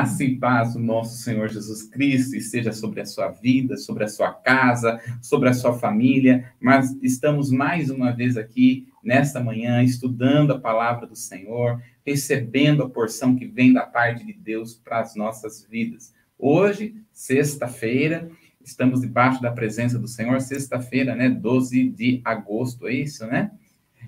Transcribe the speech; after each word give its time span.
Graça 0.00 0.24
e 0.24 0.34
paz 0.34 0.72
do 0.72 0.78
nosso 0.78 1.18
Senhor 1.18 1.46
Jesus 1.50 1.82
Cristo 1.82 2.34
esteja 2.34 2.72
sobre 2.72 3.02
a 3.02 3.04
sua 3.04 3.28
vida, 3.28 3.76
sobre 3.76 4.02
a 4.02 4.08
sua 4.08 4.32
casa, 4.32 4.98
sobre 5.20 5.50
a 5.50 5.52
sua 5.52 5.74
família. 5.74 6.50
Mas 6.58 6.96
estamos 7.02 7.50
mais 7.50 7.90
uma 7.90 8.10
vez 8.10 8.38
aqui 8.38 8.88
nesta 9.04 9.44
manhã 9.44 9.82
estudando 9.82 10.54
a 10.54 10.58
palavra 10.58 11.06
do 11.06 11.14
Senhor, 11.14 11.82
recebendo 12.02 12.82
a 12.82 12.88
porção 12.88 13.36
que 13.36 13.46
vem 13.46 13.74
da 13.74 13.82
parte 13.82 14.24
de 14.24 14.32
Deus 14.32 14.72
para 14.72 15.00
as 15.00 15.14
nossas 15.14 15.66
vidas. 15.70 16.14
Hoje, 16.38 16.94
sexta-feira, 17.12 18.26
estamos 18.64 19.02
debaixo 19.02 19.42
da 19.42 19.52
presença 19.52 19.98
do 19.98 20.08
Senhor, 20.08 20.40
sexta-feira, 20.40 21.14
né, 21.14 21.28
12 21.28 21.90
de 21.90 22.22
agosto, 22.24 22.88
é 22.88 22.94
isso, 22.94 23.26
né? 23.26 23.50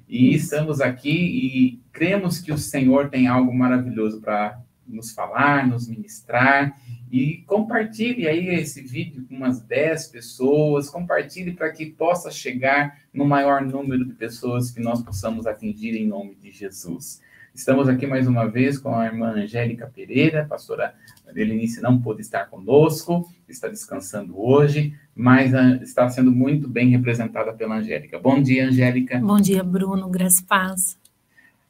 E 0.09 0.35
estamos 0.35 0.81
aqui 0.81 1.11
e 1.11 1.83
cremos 1.93 2.41
que 2.41 2.51
o 2.51 2.57
Senhor 2.57 3.11
tem 3.11 3.27
algo 3.27 3.53
maravilhoso 3.53 4.23
para 4.23 4.59
nos 4.87 5.13
falar, 5.13 5.67
nos 5.67 5.89
ministrar. 5.89 6.79
E 7.11 7.39
compartilhe 7.47 8.27
aí 8.27 8.49
esse 8.49 8.83
vídeo 8.83 9.25
com 9.29 9.35
umas 9.35 9.61
10 9.61 10.09
pessoas, 10.09 10.89
compartilhe 10.89 11.53
para 11.53 11.71
que 11.71 11.87
possa 11.87 12.31
chegar 12.31 12.99
no 13.13 13.25
maior 13.25 13.63
número 13.63 14.05
de 14.05 14.15
pessoas 14.15 14.71
que 14.71 14.81
nós 14.81 15.03
possamos 15.03 15.47
atingir 15.47 15.95
em 15.95 16.07
nome 16.07 16.35
de 16.35 16.51
Jesus. 16.51 17.21
Estamos 17.55 17.87
aqui 17.87 18.07
mais 18.07 18.27
uma 18.27 18.47
vez 18.47 18.79
com 18.79 18.95
a 18.95 19.05
irmã 19.05 19.33
Angélica 19.33 19.87
Pereira, 19.87 20.43
a 20.43 20.47
pastora 20.47 20.95
Delinice 21.35 21.83
não 21.83 22.01
pôde 22.01 22.23
estar 22.23 22.49
conosco, 22.49 23.31
está 23.47 23.69
descansando 23.69 24.41
hoje, 24.41 24.95
mas 25.15 25.55
ah, 25.55 25.77
está 25.83 26.09
sendo 26.09 26.33
muito 26.33 26.67
bem 26.67 26.89
representada 26.89 27.53
pela 27.53 27.77
Angélica. 27.77 28.19
Bom 28.19 28.43
dia, 28.43 28.67
Angélica. 28.67 29.19
Bom 29.19 29.41
dia, 29.41 29.63
Bruno. 29.63 30.09
Graças 30.09 30.41
paz. 30.41 30.99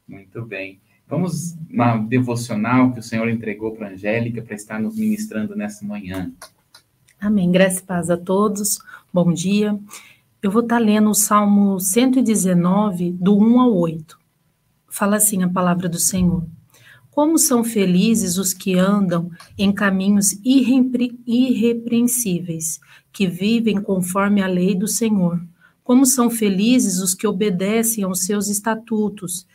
Muito 0.06 0.44
bem. 0.44 0.80
Vamos 1.12 1.54
na 1.68 1.98
devocional 1.98 2.90
que 2.90 3.00
o 3.00 3.02
Senhor 3.02 3.28
entregou 3.28 3.72
para 3.72 3.90
Angélica 3.90 4.40
para 4.40 4.54
estar 4.54 4.80
nos 4.80 4.96
ministrando 4.96 5.54
nessa 5.54 5.84
manhã. 5.84 6.32
Amém. 7.20 7.52
Graças 7.52 7.80
e 7.80 7.82
paz 7.82 8.08
a 8.08 8.16
todos. 8.16 8.78
Bom 9.12 9.30
dia. 9.30 9.78
Eu 10.42 10.50
vou 10.50 10.62
estar 10.62 10.78
lendo 10.78 11.10
o 11.10 11.14
Salmo 11.14 11.78
119, 11.78 13.12
do 13.12 13.38
1 13.38 13.60
ao 13.60 13.76
8. 13.76 14.18
Fala 14.88 15.16
assim 15.16 15.42
a 15.42 15.48
palavra 15.50 15.86
do 15.86 15.98
Senhor. 15.98 16.46
Como 17.10 17.36
são 17.36 17.62
felizes 17.62 18.38
os 18.38 18.54
que 18.54 18.78
andam 18.78 19.30
em 19.58 19.70
caminhos 19.70 20.32
irrepre 20.42 21.20
irrepreensíveis, 21.26 22.80
que 23.12 23.26
vivem 23.26 23.82
conforme 23.82 24.40
a 24.40 24.46
lei 24.46 24.74
do 24.74 24.88
Senhor. 24.88 25.44
Como 25.84 26.06
são 26.06 26.30
felizes 26.30 27.00
os 27.00 27.14
que 27.14 27.26
obedecem 27.26 28.02
aos 28.02 28.24
seus 28.24 28.48
estatutos, 28.48 29.46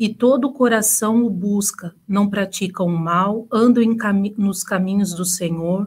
e 0.00 0.08
todo 0.08 0.46
o 0.46 0.52
coração 0.54 1.22
o 1.26 1.28
busca, 1.28 1.94
não 2.08 2.26
praticam 2.26 2.86
o 2.86 2.98
mal, 2.98 3.46
andam 3.52 3.94
cami 3.94 4.34
nos 4.38 4.64
caminhos 4.64 5.12
do 5.12 5.26
Senhor. 5.26 5.86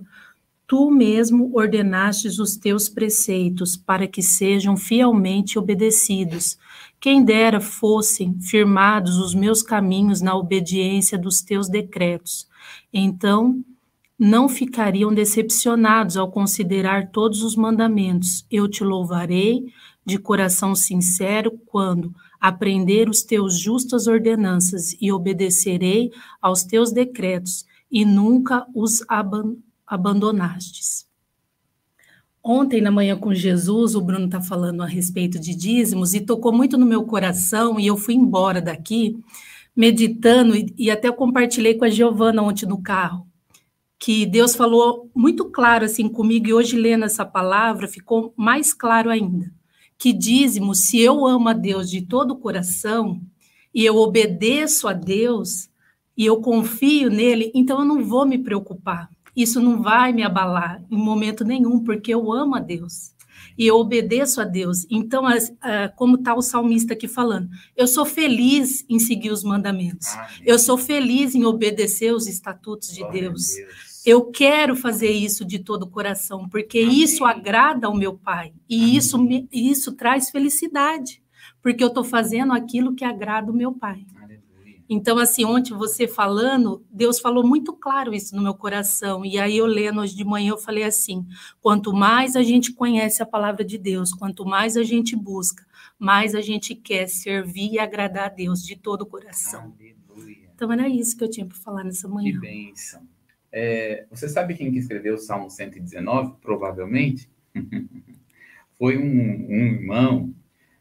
Tu 0.68 0.92
mesmo 0.92 1.50
ordenastes 1.52 2.38
os 2.38 2.56
teus 2.56 2.88
preceitos 2.88 3.76
para 3.76 4.08
que 4.08 4.22
sejam 4.22 4.78
fielmente 4.78 5.58
obedecidos. 5.58 6.60
Quem 7.00 7.26
dera 7.26 7.60
fossem 7.60 8.40
firmados 8.40 9.18
os 9.18 9.34
meus 9.34 9.64
caminhos 9.64 10.22
na 10.22 10.36
obediência 10.36 11.18
dos 11.18 11.42
teus 11.42 11.68
decretos. 11.68 12.48
Então 12.94 13.66
não 14.18 14.48
ficariam 14.48 15.12
decepcionados 15.12 16.18
ao 16.18 16.30
considerar 16.30 17.10
todos 17.10 17.42
os 17.42 17.56
mandamentos. 17.56 18.46
Eu 18.52 18.68
te 18.68 18.84
louvarei 18.84 19.74
de 20.06 20.20
coração 20.20 20.76
sincero 20.76 21.60
quando 21.66 22.14
aprender 22.44 23.08
os 23.08 23.24
teus 23.24 23.58
justas 23.58 24.06
ordenanças 24.06 24.98
e 25.00 25.14
obedecerei 25.14 26.12
aos 26.42 26.66
teus 26.66 26.92
decretos 26.92 27.66
e 27.90 28.04
nunca 28.04 28.68
os 28.76 29.02
abandonastes. 29.88 31.08
Ontem, 32.44 32.82
na 32.82 32.92
manhã 32.92 33.16
com 33.16 33.34
Jesus, 33.34 33.96
o 33.96 34.02
Bruno 34.02 34.26
está 34.26 34.42
falando 34.42 34.84
a 34.84 34.86
respeito 34.86 35.40
de 35.40 35.56
dízimos 35.56 36.14
e 36.14 36.20
tocou 36.20 36.52
muito 36.52 36.78
no 36.78 36.86
meu 36.86 37.06
coração 37.06 37.80
e 37.80 37.88
eu 37.88 37.96
fui 37.96 38.14
embora 38.14 38.62
daqui 38.62 39.18
meditando 39.74 40.54
e, 40.54 40.76
e 40.78 40.92
até 40.92 41.10
compartilhei 41.10 41.76
com 41.76 41.86
a 41.86 41.90
Giovana 41.90 42.42
ontem 42.42 42.66
no 42.66 42.84
carro, 42.84 43.26
que 43.98 44.26
Deus 44.26 44.54
falou 44.54 45.10
muito 45.16 45.46
claro 45.46 45.86
assim 45.86 46.10
comigo 46.10 46.48
e 46.48 46.54
hoje 46.54 46.76
lendo 46.76 47.06
essa 47.06 47.26
palavra 47.26 47.88
ficou 47.88 48.34
mais 48.36 48.74
claro 48.74 49.10
ainda, 49.10 49.50
que 49.98 50.14
dízimo, 50.14 50.76
se 50.76 51.00
eu 51.00 51.26
amo 51.26 51.50
a 51.50 51.54
Deus 51.54 51.90
de 51.90 52.02
todo 52.02 52.32
o 52.32 52.40
coração 52.40 53.22
e 53.74 53.86
eu 53.86 53.98
obedeço 53.98 54.88
a 54.88 54.94
Deus 54.94 55.70
e 56.16 56.26
eu 56.26 56.42
confio 56.42 57.10
nele, 57.10 57.52
então 57.56 57.80
eu 57.80 57.86
não 57.86 58.04
vou 58.04 58.26
me 58.26 58.38
preocupar 58.38 59.10
isso 59.36 59.60
não 59.60 59.82
vai 59.82 60.14
me 60.14 60.24
abalar 60.24 60.84
em 60.90 60.98
momento 60.98 61.44
nenhum, 61.44 61.84
porque 61.84 62.14
eu 62.14 62.32
amo 62.32 62.56
a 62.56 62.60
Deus 62.60 63.14
e 63.58 63.68
eu 63.68 63.78
obedeço 63.78 64.40
a 64.40 64.44
Deus. 64.44 64.86
Então, 64.90 65.24
como 65.96 66.16
está 66.16 66.36
o 66.36 66.42
salmista 66.42 66.94
aqui 66.94 67.08
falando, 67.08 67.50
eu 67.76 67.88
sou 67.88 68.06
feliz 68.06 68.86
em 68.88 69.00
seguir 69.00 69.32
os 69.32 69.44
mandamentos, 69.44 70.08
eu 70.46 70.60
sou 70.60 70.78
feliz 70.78 71.34
em 71.34 71.46
obedecer 71.46 72.14
os 72.14 72.28
estatutos 72.28 72.90
de 72.90 73.04
Deus. 73.12 73.56
Eu 74.06 74.32
quero 74.32 74.76
fazer 74.76 75.12
isso 75.12 75.46
de 75.46 75.60
todo 75.60 75.84
o 75.84 75.90
coração, 75.90 76.50
porque 76.50 76.80
Amém. 76.80 77.04
isso 77.04 77.24
agrada 77.24 77.88
ao 77.88 77.96
meu 77.96 78.18
Pai 78.18 78.54
e 78.70 78.96
isso, 78.96 79.18
me, 79.18 79.48
isso 79.52 79.94
traz 79.94 80.30
felicidade, 80.30 81.24
porque 81.62 81.84
eu 81.84 81.88
estou 81.88 82.04
fazendo 82.04 82.52
aquilo 82.54 82.94
que 82.94 83.06
agrada 83.06 83.52
o 83.52 83.56
meu 83.56 83.72
Pai. 83.74 84.06
Então, 84.90 85.18
assim, 85.18 85.46
ontem 85.46 85.74
você 85.74 86.08
falando, 86.08 86.86
Deus 86.92 87.20
falou 87.20 87.46
muito 87.46 87.74
claro 87.74 88.14
isso 88.14 88.36
no 88.36 88.42
meu 88.42 88.54
coração. 88.54 89.26
E 89.26 89.40
aí 89.40 89.58
eu 89.58 89.66
lendo 89.66 90.02
hoje 90.02 90.16
de 90.16 90.24
manhã, 90.24 90.52
eu 90.52 90.58
falei 90.58 90.84
assim: 90.84 91.26
quanto 91.62 91.94
mais 91.94 92.36
a 92.36 92.44
gente 92.44 92.74
conhece 92.74 93.24
a 93.24 93.26
palavra 93.26 93.64
de 93.64 93.78
Deus, 93.78 94.12
quanto 94.12 94.46
mais 94.46 94.76
a 94.76 94.84
gente 94.84 95.16
busca, 95.16 95.66
mais 95.98 96.36
a 96.36 96.42
gente 96.42 96.76
quer 96.76 97.08
servir 97.08 97.74
e 97.74 97.80
agradar 97.80 98.26
a 98.26 98.30
Deus 98.30 98.62
de 98.62 98.76
todo 98.76 99.04
o 99.04 99.06
coração. 99.06 99.74
Aleluia. 100.10 100.50
Então 100.54 100.72
era 100.72 100.88
isso 100.88 101.18
que 101.18 101.24
eu 101.24 101.30
tinha 101.30 101.46
para 101.46 101.58
falar 101.58 101.84
nessa 101.84 102.08
manhã. 102.08 102.34
Que 102.34 102.40
bênção. 102.40 103.02
É, 103.56 104.06
você 104.10 104.28
sabe 104.28 104.56
quem 104.56 104.72
que 104.72 104.80
escreveu 104.80 105.14
o 105.14 105.20
Salmo 105.20 105.48
119? 105.48 106.38
Provavelmente 106.42 107.30
foi 108.80 108.98
um, 108.98 109.04
um 109.04 109.66
irmão 109.68 110.34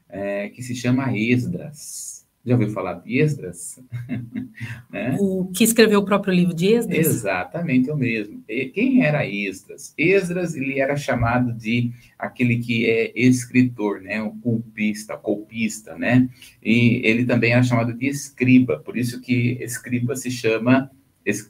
é, 0.08 0.48
que 0.48 0.62
se 0.62 0.74
chama 0.74 1.14
Esdras. 1.14 2.26
Já 2.44 2.54
ouviu 2.54 2.70
falar 2.70 2.94
de 2.94 3.19
Esdras? 3.19 3.78
né? 4.90 5.16
O 5.20 5.50
que 5.54 5.62
escreveu 5.62 6.00
o 6.00 6.04
próprio 6.04 6.34
livro 6.34 6.54
de 6.54 6.72
Esdras? 6.72 7.06
Exatamente, 7.06 7.90
o 7.90 7.96
mesmo. 7.96 8.42
E 8.48 8.66
quem 8.66 9.04
era 9.04 9.25
Esdras? 9.25 9.94
Esdras, 9.96 10.56
ele 10.56 10.80
era 10.80 10.96
chamado 10.96 11.52
de 11.52 11.92
aquele 12.18 12.58
que 12.58 12.88
é 12.88 13.12
escritor, 13.14 14.00
né? 14.00 14.20
O 14.22 14.32
culpista, 14.32 15.16
colpista, 15.16 15.96
né? 15.96 16.28
E 16.60 17.00
ele 17.04 17.25
também 17.25 17.52
era 17.52 17.62
chamado 17.62 17.92
de 17.92 18.06
escriba, 18.06 18.80
por 18.80 18.96
isso 18.96 19.20
que 19.20 19.58
escriba 19.60 20.16
se 20.16 20.30
chama, 20.30 20.90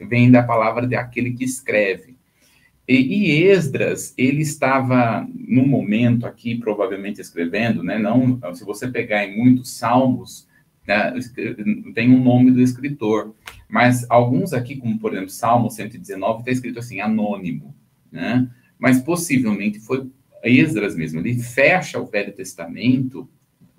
vem 0.09 0.31
da 0.31 0.43
palavra 0.43 0.87
de 0.87 0.95
aquele 0.95 1.33
que 1.33 1.45
escreve. 1.45 2.17
E, 2.89 2.95
e 2.95 3.45
Esdras, 3.49 4.13
ele 4.19 4.43
estava 4.43 5.27
no 5.35 5.67
momento 5.67 6.27
aqui, 6.27 6.59
provavelmente 6.59 7.21
escrevendo, 7.21 7.83
né? 7.83 7.99
Não, 7.99 8.41
se 8.55 8.65
você 8.65 8.89
pegar 8.89 9.25
em 9.25 9.37
muitos 9.37 9.71
salmos, 9.71 10.49
né, 10.87 11.15
tem 11.95 12.11
um 12.11 12.23
nome 12.23 12.51
do 12.51 12.61
escritor, 12.61 13.35
mas 13.69 14.05
alguns 14.11 14.53
aqui, 14.53 14.77
como 14.77 14.99
por 14.99 15.13
exemplo 15.13 15.31
Salmo 15.31 15.71
119, 15.71 16.41
está 16.41 16.51
escrito 16.51 16.79
assim, 16.81 17.01
anônimo, 17.01 17.75
né? 18.11 18.51
Mas 18.79 19.01
possivelmente 19.01 19.79
foi 19.79 20.11
Esdras 20.43 20.97
mesmo, 20.97 21.21
ele 21.21 21.39
fecha 21.39 22.01
o 22.01 22.07
Velho 22.07 22.33
Testamento, 22.33 23.31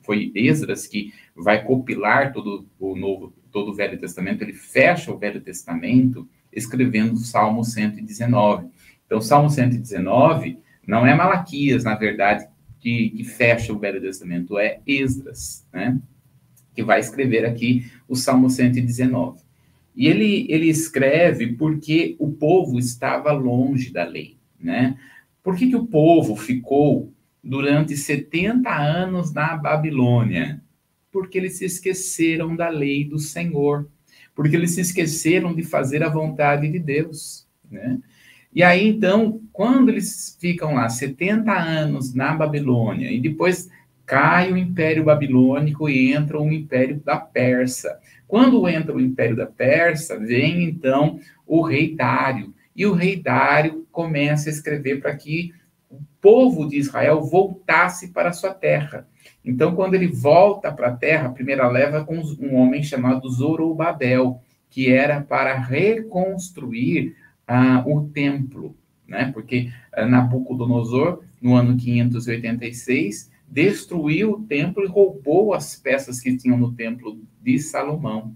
foi 0.01 0.31
Esdras 0.34 0.88
que 0.88 1.13
vai 1.36 1.63
copilar 1.63 2.31
todo 2.31 2.66
o 2.80 2.96
Novo, 2.96 3.34
todo 3.54 3.72
o 3.72 3.74
Velho 3.74 3.98
Testamento, 3.98 4.42
ele 4.42 4.52
fecha 4.52 5.14
o 5.14 5.18
Velho 5.18 5.40
Testamento 5.40 6.28
escrevendo 6.52 7.14
o 7.14 7.18
Salmo 7.18 7.64
119. 7.64 8.68
Então, 9.06 9.22
Salmo 9.22 9.50
119 9.50 10.58
não 10.86 11.06
é 11.06 11.16
Malaquias, 11.16 11.84
na 11.84 11.96
verdade, 11.96 12.46
que, 12.80 13.12
que 13.12 13.24
fecha 13.24 13.72
o 13.72 13.80
Velho 13.80 14.02
Testamento, 14.02 14.58
é 14.58 14.82
Esdras, 14.86 15.66
né? 15.72 15.98
que 16.74 16.84
vai 16.84 17.00
escrever 17.00 17.46
aqui 17.46 17.86
o 18.08 18.16
Salmo 18.16 18.50
119. 18.50 19.42
E 19.96 20.08
ele, 20.08 20.48
ele 20.50 20.68
escreve 20.68 21.54
porque 21.54 22.16
o 22.18 22.32
povo 22.32 22.80
estava 22.80 23.32
longe 23.32 23.94
da 23.94 24.04
lei, 24.04 24.38
né? 24.60 24.98
Por 25.44 25.56
que, 25.56 25.68
que 25.68 25.76
o 25.76 25.86
povo 25.86 26.36
ficou 26.36 27.14
durante 27.44 27.96
70 27.96 28.74
anos 28.74 29.32
na 29.32 29.56
Babilônia? 29.56 30.62
Porque 31.13 31.38
eles 31.38 31.54
se 31.54 31.63
esqueceram 31.63 32.56
da 32.56 32.68
lei 32.68 33.06
do 33.06 33.18
Senhor, 33.18 33.88
porque 34.36 34.56
eles 34.56 34.71
se 34.71 34.81
esqueceram 34.81 35.54
de 35.54 35.63
fazer 35.63 36.04
a 36.04 36.10
vontade 36.10 36.68
de 36.68 36.80
Deus, 36.80 37.48
né? 37.71 38.00
E 38.56 38.62
aí, 38.62 38.88
então, 38.88 39.42
quando 39.51 39.89
eles 39.89 40.38
ficam 40.39 40.75
lá 40.75 40.88
70 40.88 41.51
anos 41.51 42.13
na 42.13 42.33
Babilônia 42.33 43.12
e 43.12 43.19
depois 43.19 43.68
cai 44.06 44.51
o 44.51 44.57
Império 44.57 45.04
Babilônico 45.04 45.89
e 45.89 46.13
entra 46.13 46.39
o 46.39 46.51
Império 46.51 47.01
da 47.04 47.18
Persa. 47.18 48.00
Quando 48.27 48.68
entra 48.68 48.95
o 48.95 49.01
Império 49.01 49.36
da 49.36 49.48
Persa, 49.48 50.19
vem 50.19 50.63
então 50.63 51.19
o 51.48 51.62
rei 51.62 51.95
Dário. 51.95 52.54
E 52.75 52.86
o 52.86 52.94
rei 52.94 53.15
Dário 53.15 53.88
começa 53.92 54.50
a 54.50 54.51
escrever 54.51 55.00
para 55.00 55.15
que 55.15 55.54
o 55.89 56.00
povo 56.21 56.68
de 56.68 56.77
Israel 56.77 57.21
voltasse 57.21 58.10
para 58.10 58.30
a 58.30 58.33
sua 58.33 58.54
terra. 58.54 59.07
Então, 59.44 59.75
quando 59.75 59.95
ele 59.95 60.07
volta 60.07 60.72
para 60.72 60.88
a 60.88 60.95
terra, 60.95 61.28
a 61.28 61.34
primeira 61.34 61.68
leva 61.68 62.06
com 62.06 62.18
um 62.40 62.56
homem 62.56 62.81
chamado 62.81 63.30
Zorobabel, 63.30 64.42
que 64.69 64.92
era 64.92 65.22
para 65.22 65.57
reconstruir 65.57 67.16
ah, 67.48 67.84
o 67.86 68.10
templo, 68.10 68.75
né? 69.07 69.31
Porque 69.34 69.69
ah, 69.92 70.06
Nabucodonosor, 70.06 71.22
no 71.42 71.56
ano 71.56 71.75
586, 71.75 73.30
destruiu 73.48 74.31
o 74.31 74.42
templo 74.42 74.84
e 74.84 74.88
roubou 74.88 75.54
as 75.54 75.75
peças 75.75 76.19
que 76.22 76.38
tinham 76.38 76.57
no 76.57 76.74
templo 76.74 77.22
de 77.42 77.60
Salomão. 77.60 78.36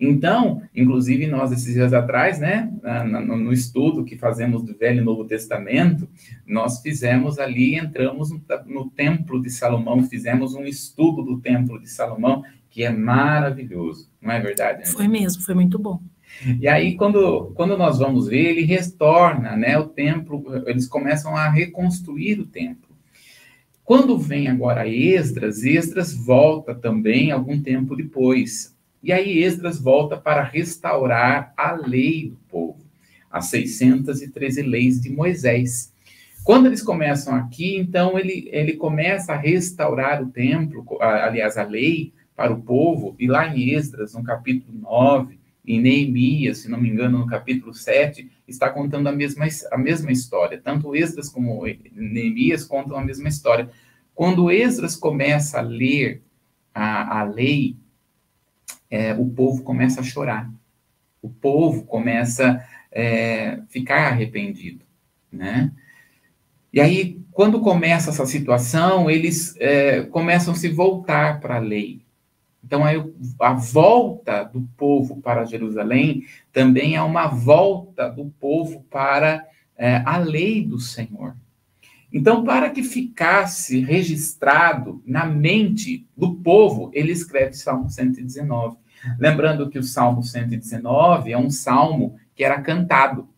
Então, 0.00 0.62
inclusive 0.74 1.26
nós 1.26 1.50
esses 1.50 1.74
dias 1.74 1.92
atrás, 1.92 2.38
né, 2.38 2.70
no, 3.26 3.52
estudo 3.52 4.04
que 4.04 4.16
fazemos 4.16 4.62
do 4.62 4.76
Velho 4.76 5.00
e 5.00 5.04
Novo 5.04 5.24
Testamento, 5.24 6.08
nós 6.46 6.80
fizemos 6.80 7.38
ali, 7.38 7.74
entramos 7.74 8.30
no, 8.66 8.90
templo 8.90 9.42
de 9.42 9.50
Salomão, 9.50 10.02
fizemos 10.04 10.54
um 10.54 10.64
estudo 10.64 11.22
do 11.22 11.40
templo 11.40 11.80
de 11.80 11.88
Salomão, 11.88 12.44
que 12.70 12.84
é 12.84 12.90
maravilhoso, 12.90 14.08
não 14.22 14.30
é 14.30 14.40
verdade? 14.40 14.88
Foi 14.88 15.08
mesmo, 15.08 15.42
foi 15.42 15.54
muito 15.54 15.78
bom. 15.78 16.00
E 16.60 16.68
aí, 16.68 16.94
quando, 16.94 17.52
quando 17.56 17.76
nós 17.76 17.98
vamos 17.98 18.28
ver, 18.28 18.50
ele 18.50 18.62
retorna, 18.62 19.56
né, 19.56 19.76
o 19.78 19.88
templo, 19.88 20.44
eles 20.66 20.86
começam 20.86 21.36
a 21.36 21.48
reconstruir 21.48 22.38
o 22.38 22.46
templo. 22.46 22.88
Quando 23.82 24.18
vem 24.18 24.48
agora 24.48 24.86
Esdras, 24.86 25.64
Esdras 25.64 26.14
volta 26.14 26.74
também 26.74 27.32
algum 27.32 27.60
tempo 27.60 27.96
depois. 27.96 28.76
E 29.02 29.12
aí 29.12 29.42
Esdras 29.42 29.80
volta 29.80 30.16
para 30.16 30.42
restaurar 30.42 31.52
a 31.56 31.72
lei 31.72 32.30
do 32.30 32.36
povo, 32.48 32.78
as 33.30 33.46
613 33.46 34.62
leis 34.62 35.00
de 35.00 35.10
Moisés. 35.10 35.92
Quando 36.44 36.66
eles 36.66 36.82
começam 36.82 37.34
aqui, 37.34 37.76
então 37.76 38.18
ele, 38.18 38.48
ele 38.52 38.74
começa 38.74 39.32
a 39.32 39.36
restaurar 39.36 40.22
o 40.22 40.30
templo, 40.30 40.84
aliás, 41.00 41.56
a 41.56 41.62
lei 41.62 42.12
para 42.34 42.52
o 42.52 42.62
povo, 42.62 43.14
e 43.18 43.26
lá 43.26 43.54
em 43.54 43.74
Esdras, 43.74 44.14
no 44.14 44.22
capítulo 44.22 44.78
9, 44.78 45.38
em 45.66 45.80
Neemias, 45.80 46.58
se 46.58 46.70
não 46.70 46.80
me 46.80 46.88
engano, 46.88 47.18
no 47.18 47.26
capítulo 47.26 47.74
7, 47.74 48.30
está 48.48 48.70
contando 48.70 49.08
a 49.08 49.12
mesma, 49.12 49.46
a 49.70 49.76
mesma 49.76 50.10
história. 50.10 50.58
Tanto 50.58 50.96
Esdras 50.96 51.28
como 51.28 51.64
Neemias 51.94 52.64
contam 52.64 52.96
a 52.96 53.04
mesma 53.04 53.28
história. 53.28 53.68
Quando 54.14 54.50
Esdras 54.50 54.96
começa 54.96 55.58
a 55.58 55.62
ler 55.62 56.22
a, 56.74 57.20
a 57.20 57.24
lei, 57.24 57.76
é, 58.90 59.12
o 59.14 59.26
povo 59.26 59.62
começa 59.62 60.00
a 60.00 60.04
chorar. 60.04 60.50
O 61.20 61.28
povo 61.28 61.84
começa 61.84 62.52
a 62.52 62.78
é, 62.92 63.60
ficar 63.68 64.08
arrependido, 64.08 64.84
né? 65.30 65.72
E 66.72 66.80
aí, 66.80 67.20
quando 67.32 67.60
começa 67.60 68.10
essa 68.10 68.26
situação, 68.26 69.10
eles 69.10 69.56
é, 69.58 70.02
começam 70.02 70.52
a 70.52 70.56
se 70.56 70.68
voltar 70.68 71.40
para 71.40 71.56
a 71.56 71.60
lei. 71.60 72.02
Então, 72.62 72.82
a 73.40 73.52
volta 73.54 74.44
do 74.44 74.68
povo 74.76 75.20
para 75.22 75.44
Jerusalém 75.44 76.24
também 76.52 76.96
é 76.96 77.02
uma 77.02 77.26
volta 77.26 78.10
do 78.10 78.26
povo 78.38 78.84
para 78.90 79.46
é, 79.76 80.02
a 80.04 80.18
lei 80.18 80.64
do 80.64 80.78
Senhor. 80.78 81.34
Então, 82.12 82.42
para 82.42 82.70
que 82.70 82.82
ficasse 82.82 83.80
registrado 83.80 85.02
na 85.06 85.26
mente 85.26 86.06
do 86.16 86.36
povo, 86.36 86.90
ele 86.94 87.12
escreve 87.12 87.54
Salmo 87.54 87.90
119. 87.90 88.76
Lembrando 89.18 89.68
que 89.68 89.78
o 89.78 89.82
Salmo 89.82 90.22
119 90.22 91.32
é 91.32 91.38
um 91.38 91.50
salmo 91.50 92.16
que 92.34 92.42
era 92.42 92.60
cantado. 92.60 93.28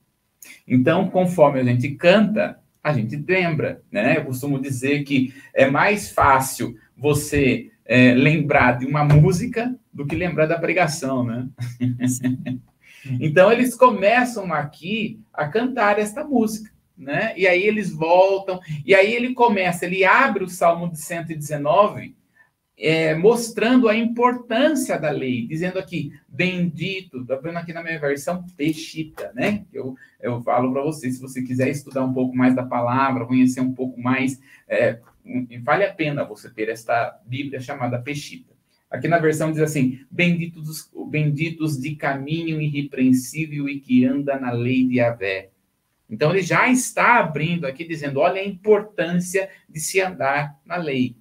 Então, 0.66 1.10
conforme 1.10 1.60
a 1.60 1.64
gente 1.64 1.90
canta, 1.90 2.60
a 2.82 2.92
gente 2.92 3.16
lembra, 3.16 3.82
né? 3.90 4.16
Eu 4.16 4.24
costumo 4.24 4.60
dizer 4.60 5.02
que 5.04 5.34
é 5.54 5.70
mais 5.70 6.10
fácil 6.10 6.76
você 6.96 7.70
é, 7.84 8.14
lembrar 8.14 8.78
de 8.78 8.86
uma 8.86 9.04
música 9.04 9.74
do 9.92 10.06
que 10.06 10.14
lembrar 10.14 10.46
da 10.46 10.58
pregação, 10.58 11.24
né? 11.24 11.48
então 13.20 13.50
eles 13.50 13.74
começam 13.74 14.52
aqui 14.52 15.20
a 15.32 15.48
cantar 15.48 15.98
esta 15.98 16.24
música, 16.24 16.70
né? 17.00 17.32
E 17.36 17.46
aí 17.46 17.62
eles 17.62 17.92
voltam, 17.92 18.60
e 18.84 18.94
aí 18.94 19.12
ele 19.14 19.34
começa, 19.34 19.86
ele 19.86 20.04
abre 20.04 20.44
o 20.44 20.48
Salmo 20.48 20.90
de 20.90 20.98
119, 20.98 22.14
é, 22.78 23.14
mostrando 23.14 23.88
a 23.88 23.96
importância 23.96 24.98
da 24.98 25.10
lei, 25.10 25.46
dizendo 25.46 25.78
aqui, 25.78 26.12
bendito, 26.26 27.26
tá 27.26 27.36
vendo 27.36 27.58
aqui 27.58 27.72
na 27.72 27.82
minha 27.82 27.98
versão, 27.98 28.44
peixita, 28.56 29.32
né? 29.34 29.64
Eu, 29.72 29.94
eu 30.20 30.40
falo 30.42 30.72
para 30.72 30.82
você, 30.82 31.10
se 31.10 31.20
você 31.20 31.42
quiser 31.42 31.68
estudar 31.68 32.04
um 32.04 32.12
pouco 32.12 32.34
mais 32.34 32.54
da 32.54 32.62
palavra, 32.62 33.26
conhecer 33.26 33.60
um 33.60 33.74
pouco 33.74 34.00
mais, 34.00 34.40
é, 34.66 34.98
vale 35.62 35.84
a 35.84 35.92
pena 35.92 36.24
você 36.24 36.48
ter 36.48 36.70
esta 36.70 37.20
Bíblia 37.26 37.60
chamada 37.60 38.00
Peshita. 38.00 38.50
Aqui 38.90 39.06
na 39.06 39.18
versão 39.18 39.52
diz 39.52 39.60
assim: 39.60 40.00
benditos, 40.10 40.90
benditos 41.08 41.78
de 41.78 41.94
caminho 41.94 42.60
irrepreensível 42.60 43.68
e 43.68 43.78
que 43.78 44.04
anda 44.04 44.38
na 44.38 44.50
lei 44.50 44.84
de 44.84 45.00
Avé. 45.00 45.50
Então 46.10 46.30
ele 46.30 46.42
já 46.42 46.68
está 46.68 47.18
abrindo 47.18 47.66
aqui 47.66 47.86
dizendo: 47.86 48.18
olha 48.20 48.40
a 48.40 48.44
importância 48.44 49.48
de 49.68 49.78
se 49.78 50.00
andar 50.00 50.58
na 50.66 50.76
lei. 50.76 51.16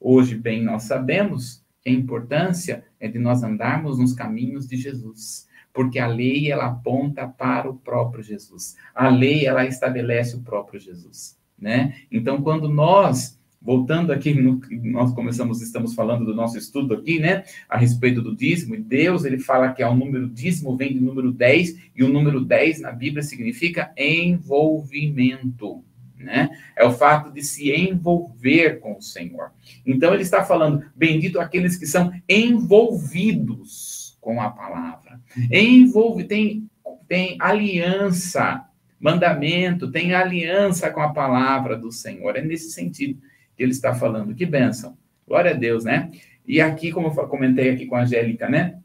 Hoje, 0.00 0.34
bem, 0.34 0.62
nós 0.62 0.82
sabemos 0.82 1.64
que 1.80 1.88
a 1.88 1.92
importância 1.92 2.84
é 2.98 3.06
de 3.06 3.18
nós 3.18 3.42
andarmos 3.42 3.98
nos 3.98 4.12
caminhos 4.12 4.66
de 4.66 4.76
Jesus, 4.76 5.48
porque 5.72 5.98
a 5.98 6.06
lei 6.06 6.50
ela 6.50 6.66
aponta 6.66 7.26
para 7.26 7.70
o 7.70 7.76
próprio 7.76 8.22
Jesus. 8.22 8.76
A 8.94 9.08
lei 9.08 9.46
ela 9.46 9.64
estabelece 9.64 10.36
o 10.36 10.42
próprio 10.42 10.80
Jesus, 10.80 11.38
né? 11.58 11.94
Então, 12.10 12.42
quando 12.42 12.68
nós 12.68 13.40
voltando 13.62 14.12
aqui, 14.12 14.34
no, 14.34 14.60
nós 14.82 15.12
começamos, 15.12 15.62
estamos 15.62 15.94
falando 15.94 16.24
do 16.24 16.34
nosso 16.34 16.58
estudo 16.58 16.94
aqui, 16.94 17.18
né, 17.18 17.44
a 17.68 17.78
respeito 17.78 18.20
do 18.20 18.34
dízimo, 18.34 18.76
Deus, 18.76 19.24
ele 19.24 19.38
fala 19.38 19.72
que 19.72 19.82
é 19.82 19.88
o 19.88 19.94
número 19.94 20.28
dízimo 20.28 20.76
vem 20.76 20.94
do 20.94 21.00
número 21.00 21.32
10, 21.32 21.76
e 21.94 22.02
o 22.02 22.08
número 22.08 22.40
10 22.44 22.80
na 22.80 22.92
Bíblia 22.92 23.22
significa 23.22 23.92
envolvimento, 23.96 25.84
né? 26.18 26.50
É 26.76 26.84
o 26.84 26.92
fato 26.92 27.32
de 27.32 27.42
se 27.42 27.72
envolver 27.72 28.78
com 28.80 28.96
o 28.96 29.02
Senhor. 29.02 29.50
Então 29.84 30.14
ele 30.14 30.22
está 30.22 30.44
falando, 30.44 30.84
bendito 30.94 31.40
aqueles 31.40 31.76
que 31.76 31.86
são 31.86 32.12
envolvidos 32.28 34.16
com 34.20 34.40
a 34.40 34.50
palavra. 34.50 35.20
Envolve, 35.50 36.24
tem, 36.24 36.70
tem 37.08 37.36
aliança, 37.40 38.64
mandamento, 39.00 39.90
tem 39.90 40.14
aliança 40.14 40.90
com 40.90 41.00
a 41.00 41.12
palavra 41.12 41.76
do 41.76 41.90
Senhor. 41.90 42.36
É 42.36 42.42
nesse 42.42 42.70
sentido 42.70 43.20
que 43.20 43.31
ele 43.62 43.72
está 43.72 43.94
falando. 43.94 44.34
Que 44.34 44.46
bênção. 44.46 44.96
Glória 45.26 45.52
a 45.52 45.54
Deus, 45.54 45.84
né? 45.84 46.10
E 46.46 46.60
aqui, 46.60 46.90
como 46.90 47.08
eu 47.08 47.28
comentei 47.28 47.70
aqui 47.70 47.86
com 47.86 47.96
a 47.96 48.02
Angélica, 48.02 48.48
né? 48.48 48.78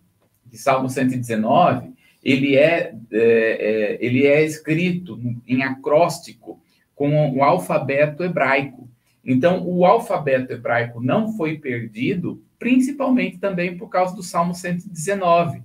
De 0.46 0.57
Salmo 0.57 0.89
119, 0.89 1.93
ele 2.24 2.55
é, 2.55 2.93
é, 3.12 3.19
é, 3.19 3.98
ele 4.00 4.25
é 4.25 4.43
escrito 4.43 5.19
em 5.48 5.63
acróstico 5.63 6.62
com 6.96 7.31
o 7.31 7.43
alfabeto 7.43 8.24
hebraico. 8.24 8.89
Então, 9.24 9.65
o 9.67 9.86
alfabeto 9.86 10.53
hebraico 10.53 11.01
não 11.01 11.34
foi 11.34 11.57
perdido, 11.57 12.41
principalmente 12.57 13.38
também 13.38 13.77
por 13.77 13.89
causa 13.89 14.15
do 14.15 14.24
Salmo 14.24 14.53
119. 14.53 15.62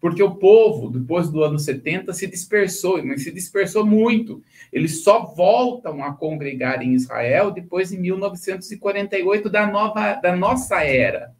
Porque 0.00 0.22
o 0.22 0.34
povo, 0.34 0.90
depois 0.90 1.28
do 1.28 1.44
ano 1.44 1.58
70, 1.58 2.12
se 2.14 2.26
dispersou, 2.26 3.04
mas 3.04 3.22
se 3.22 3.30
dispersou 3.30 3.84
muito. 3.84 4.42
Eles 4.72 5.04
só 5.04 5.26
voltam 5.26 6.02
a 6.02 6.14
congregar 6.14 6.82
em 6.82 6.94
Israel 6.94 7.50
depois 7.50 7.90
de 7.90 7.98
1948 7.98 9.50
da 9.50 9.66
nova 9.66 10.14
da 10.14 10.34
nossa 10.34 10.82
era, 10.82 11.34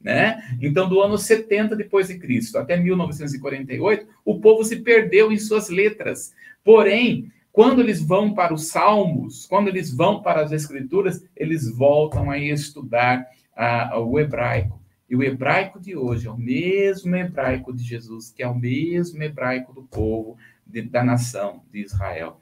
né? 0.00 0.42
Então, 0.60 0.88
do 0.88 1.00
ano 1.00 1.18
70 1.18 1.74
depois 1.74 2.06
de 2.06 2.18
Cristo 2.18 2.56
até 2.56 2.76
1948, 2.76 4.06
o 4.24 4.38
povo 4.38 4.62
se 4.62 4.76
perdeu 4.76 5.32
em 5.32 5.38
suas 5.38 5.68
letras. 5.68 6.32
Porém, 6.62 7.32
quando 7.50 7.80
eles 7.80 8.00
vão 8.00 8.32
para 8.32 8.54
os 8.54 8.68
Salmos, 8.68 9.46
quando 9.46 9.68
eles 9.68 9.92
vão 9.92 10.22
para 10.22 10.42
as 10.42 10.52
Escrituras, 10.52 11.24
eles 11.36 11.68
voltam 11.68 12.30
a 12.30 12.38
estudar 12.38 13.26
uh, 13.56 13.98
o 13.98 14.20
hebraico. 14.20 14.83
E 15.08 15.14
o 15.14 15.22
hebraico 15.22 15.78
de 15.78 15.96
hoje 15.96 16.26
é 16.26 16.30
o 16.30 16.36
mesmo 16.36 17.14
hebraico 17.14 17.72
de 17.72 17.84
Jesus, 17.84 18.30
que 18.30 18.42
é 18.42 18.48
o 18.48 18.54
mesmo 18.54 19.22
hebraico 19.22 19.72
do 19.72 19.82
povo 19.82 20.36
de, 20.66 20.82
da 20.82 21.04
nação 21.04 21.62
de 21.70 21.80
Israel. 21.80 22.40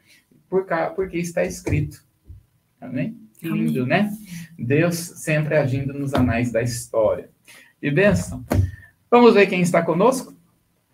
Por 0.49 0.67
porque 0.95 1.19
está 1.19 1.45
escrito. 1.45 2.05
Amém? 2.81 3.19
Que 3.39 3.49
lindo, 3.49 3.85
né? 3.85 4.17
Deus 4.57 4.97
sempre 4.97 5.57
agindo 5.57 5.93
nos 5.93 6.15
anais 6.15 6.53
da 6.53 6.63
história. 6.63 7.31
E 7.81 7.91
benção. 7.91 8.45
Vamos 9.11 9.35
ver 9.35 9.47
quem 9.47 9.61
está 9.61 9.83
conosco? 9.83 10.32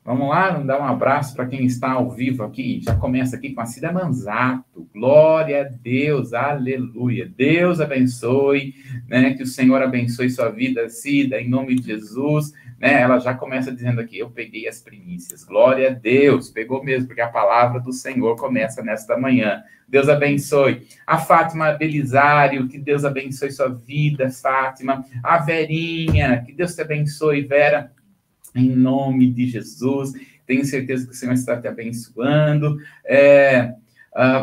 Vamos 0.08 0.30
lá, 0.30 0.52
dar 0.52 0.80
um 0.80 0.86
abraço 0.86 1.36
para 1.36 1.44
quem 1.44 1.66
está 1.66 1.90
ao 1.90 2.10
vivo 2.10 2.42
aqui. 2.42 2.80
Já 2.82 2.94
começa 2.94 3.36
aqui 3.36 3.52
com 3.52 3.60
a 3.60 3.66
Cida 3.66 3.92
Manzato. 3.92 4.88
Glória 4.90 5.60
a 5.60 5.64
Deus, 5.64 6.32
aleluia. 6.32 7.30
Deus 7.36 7.78
abençoe, 7.78 8.72
né? 9.06 9.34
Que 9.34 9.42
o 9.42 9.46
Senhor 9.46 9.82
abençoe 9.82 10.30
sua 10.30 10.48
vida, 10.48 10.88
Cida, 10.88 11.38
em 11.38 11.50
nome 11.50 11.74
de 11.74 11.88
Jesus. 11.88 12.54
Né? 12.80 13.02
Ela 13.02 13.18
já 13.18 13.34
começa 13.34 13.70
dizendo 13.70 14.00
aqui: 14.00 14.18
Eu 14.18 14.30
peguei 14.30 14.66
as 14.66 14.80
primícias. 14.80 15.44
Glória 15.44 15.90
a 15.90 15.92
Deus, 15.92 16.48
pegou 16.48 16.82
mesmo, 16.82 17.08
porque 17.08 17.20
a 17.20 17.28
palavra 17.28 17.78
do 17.78 17.92
Senhor 17.92 18.34
começa 18.36 18.82
nesta 18.82 19.14
manhã. 19.14 19.62
Deus 19.86 20.08
abençoe. 20.08 20.86
A 21.06 21.18
Fátima 21.18 21.72
Belisário, 21.72 22.66
que 22.66 22.78
Deus 22.78 23.04
abençoe 23.04 23.52
sua 23.52 23.68
vida, 23.68 24.30
Fátima. 24.30 25.04
A 25.22 25.36
Verinha, 25.36 26.42
que 26.46 26.54
Deus 26.54 26.74
te 26.74 26.80
abençoe, 26.80 27.42
Vera 27.42 27.92
em 28.58 28.70
nome 28.70 29.30
de 29.30 29.46
Jesus. 29.46 30.12
Tenho 30.46 30.64
certeza 30.64 31.06
que 31.06 31.12
o 31.12 31.14
Senhor 31.14 31.34
está 31.34 31.60
te 31.60 31.68
abençoando. 31.68 32.78
É, 33.04 33.74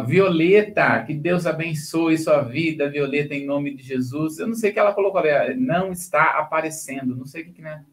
Violeta, 0.07 1.03
que 1.03 1.13
Deus 1.13 1.45
abençoe 1.45 2.17
sua 2.17 2.41
vida, 2.41 2.89
Violeta, 2.89 3.33
em 3.33 3.45
nome 3.45 3.75
de 3.75 3.83
Jesus. 3.83 4.39
Eu 4.39 4.47
não 4.47 4.55
sei 4.55 4.71
o 4.71 4.73
que 4.73 4.79
ela 4.79 4.93
colocou, 4.93 5.21
não 5.57 5.91
está 5.91 6.39
aparecendo, 6.39 7.15
não 7.15 7.25
sei 7.25 7.43
o 7.43 7.45
que, 7.45 7.61
né? 7.61 7.83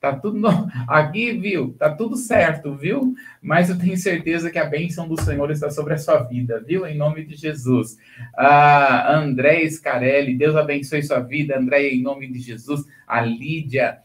Tá 0.00 0.16
tudo 0.16 0.48
aqui, 0.88 1.30
viu? 1.30 1.76
Tá 1.78 1.88
tudo 1.88 2.16
certo, 2.16 2.74
viu? 2.74 3.14
Mas 3.40 3.70
eu 3.70 3.78
tenho 3.78 3.96
certeza 3.96 4.50
que 4.50 4.58
a 4.58 4.64
bênção 4.64 5.06
do 5.06 5.20
Senhor 5.20 5.48
está 5.52 5.70
sobre 5.70 5.94
a 5.94 5.98
sua 5.98 6.24
vida, 6.24 6.58
viu? 6.58 6.84
Em 6.84 6.96
nome 6.96 7.24
de 7.24 7.36
Jesus. 7.36 7.96
Ah, 8.36 9.16
André 9.16 9.64
Scarelli, 9.70 10.34
Deus 10.34 10.56
abençoe 10.56 11.04
sua 11.04 11.20
vida, 11.20 11.56
André, 11.56 11.90
em 11.90 12.02
nome 12.02 12.26
de 12.26 12.40
Jesus. 12.40 12.84
A 13.06 13.20
Lídia, 13.20 13.98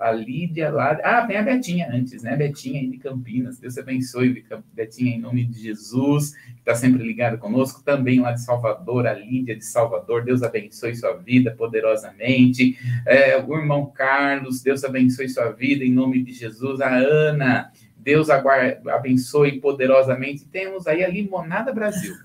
a 0.00 0.10
Lídia 0.10 0.70
lá. 0.70 0.98
Ah, 1.04 1.24
tem 1.26 1.36
a 1.36 1.42
Betinha 1.42 1.88
antes, 1.92 2.22
né? 2.22 2.36
Betinha 2.36 2.80
aí 2.80 2.88
de 2.88 2.98
Campinas. 2.98 3.58
Deus 3.58 3.78
abençoe, 3.78 4.44
Betinha, 4.72 5.14
em 5.14 5.20
nome 5.20 5.44
de 5.44 5.62
Jesus, 5.62 6.34
que 6.34 6.58
está 6.58 6.74
sempre 6.74 7.04
ligado 7.04 7.38
conosco. 7.38 7.82
Também 7.84 8.20
lá 8.20 8.32
de 8.32 8.42
Salvador, 8.42 9.06
a 9.06 9.12
Lídia 9.12 9.54
de 9.54 9.64
Salvador. 9.64 10.24
Deus 10.24 10.42
abençoe 10.42 10.96
sua 10.96 11.16
vida 11.16 11.52
poderosamente. 11.52 12.76
É, 13.06 13.38
o 13.38 13.56
irmão 13.56 13.86
Carlos, 13.86 14.60
Deus 14.60 14.82
abençoe 14.82 15.28
sua 15.28 15.50
vida, 15.50 15.84
em 15.84 15.92
nome 15.92 16.20
de 16.22 16.32
Jesus. 16.32 16.80
A 16.80 16.92
Ana, 16.92 17.70
Deus 17.96 18.28
aguarde, 18.28 18.88
abençoe 18.90 19.60
poderosamente. 19.60 20.46
Temos 20.46 20.88
aí 20.88 21.04
a 21.04 21.08
Limonada 21.08 21.72
Brasil. 21.72 22.16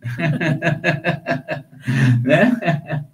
né? 2.24 3.04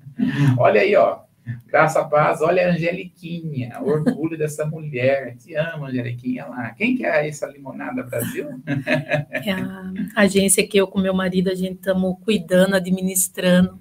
Olha 0.56 0.82
aí, 0.82 0.94
ó. 0.94 1.31
Graça, 1.66 2.04
paz, 2.04 2.40
olha 2.40 2.68
a 2.68 2.72
Angeliquinha, 2.72 3.78
orgulho 3.80 4.38
dessa 4.38 4.64
mulher. 4.64 5.36
Te 5.36 5.54
amo, 5.54 5.86
Angeliquinha 5.86 6.46
lá. 6.46 6.70
Quem 6.70 6.96
que 6.96 7.04
é 7.04 7.26
essa 7.26 7.46
limonada 7.46 8.02
Brasil? 8.02 8.48
É 9.32 9.52
a 9.52 9.92
agência 10.16 10.66
que 10.66 10.76
eu 10.76 10.86
com 10.86 11.00
meu 11.00 11.14
marido 11.14 11.50
a 11.50 11.54
gente 11.54 11.74
estamos 11.74 12.16
cuidando, 12.24 12.76
administrando. 12.76 13.78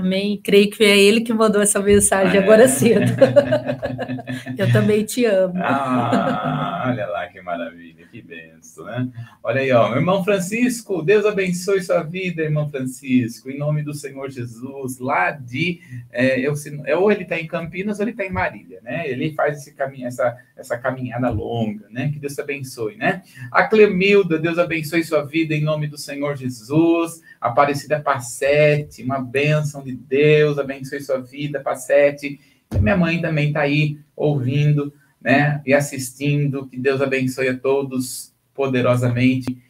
Amém. 0.00 0.40
Creio 0.42 0.70
que 0.70 0.82
é 0.82 0.98
ele 0.98 1.20
que 1.20 1.32
mandou 1.32 1.60
essa 1.60 1.78
mensagem 1.78 2.40
ah, 2.40 2.42
agora 2.42 2.64
é. 2.64 2.68
cedo. 2.68 3.12
eu 4.56 4.72
também 4.72 5.04
te 5.04 5.26
amo. 5.26 5.54
Ah, 5.58 6.86
olha 6.88 7.06
lá 7.06 7.26
que 7.26 7.40
maravilha, 7.42 8.06
que 8.10 8.22
benção, 8.22 8.86
né? 8.86 9.08
Olha 9.42 9.60
aí, 9.60 9.70
ó, 9.72 9.90
meu 9.90 9.98
irmão 9.98 10.24
Francisco, 10.24 11.02
Deus 11.02 11.26
abençoe 11.26 11.82
sua 11.82 12.02
vida, 12.02 12.42
irmão 12.42 12.70
Francisco, 12.70 13.50
em 13.50 13.58
nome 13.58 13.82
do 13.82 13.92
Senhor 13.92 14.30
Jesus, 14.30 14.98
lá 14.98 15.32
de, 15.32 15.80
é, 16.10 16.40
eu, 16.40 16.54
é, 16.86 16.96
ou 16.96 17.12
ele 17.12 17.24
está 17.24 17.38
em 17.38 17.46
Campinas 17.46 17.98
ou 17.98 18.04
ele 18.04 18.12
está 18.12 18.24
em 18.24 18.32
Marília, 18.32 18.80
né? 18.82 19.06
Ele 19.06 19.32
faz 19.34 19.58
esse 19.58 19.74
caminho, 19.74 20.06
essa, 20.06 20.34
essa 20.56 20.78
caminhada 20.78 21.28
longa, 21.28 21.86
né? 21.90 22.10
Que 22.10 22.18
Deus 22.18 22.38
abençoe, 22.38 22.96
né? 22.96 23.22
A 23.52 23.64
Clemilda, 23.64 24.38
Deus 24.38 24.58
abençoe 24.58 25.04
sua 25.04 25.26
vida, 25.26 25.54
em 25.54 25.62
nome 25.62 25.86
do 25.86 25.98
Senhor 25.98 26.36
Jesus. 26.36 27.20
Aparecida 27.40 28.00
Passete, 28.00 29.02
uma 29.02 29.18
bênção 29.18 29.82
de 29.82 29.94
Deus, 29.94 30.58
abençoe 30.58 31.00
sua 31.00 31.20
vida, 31.20 31.60
Passete. 31.60 32.38
E 32.74 32.78
minha 32.78 32.96
mãe 32.96 33.20
também 33.20 33.48
está 33.48 33.62
aí 33.62 33.98
ouvindo, 34.14 34.92
né, 35.20 35.62
e 35.64 35.72
assistindo. 35.72 36.66
Que 36.66 36.76
Deus 36.76 37.00
abençoe 37.00 37.48
a 37.48 37.56
todos 37.56 38.34
poderosamente, 38.54 39.62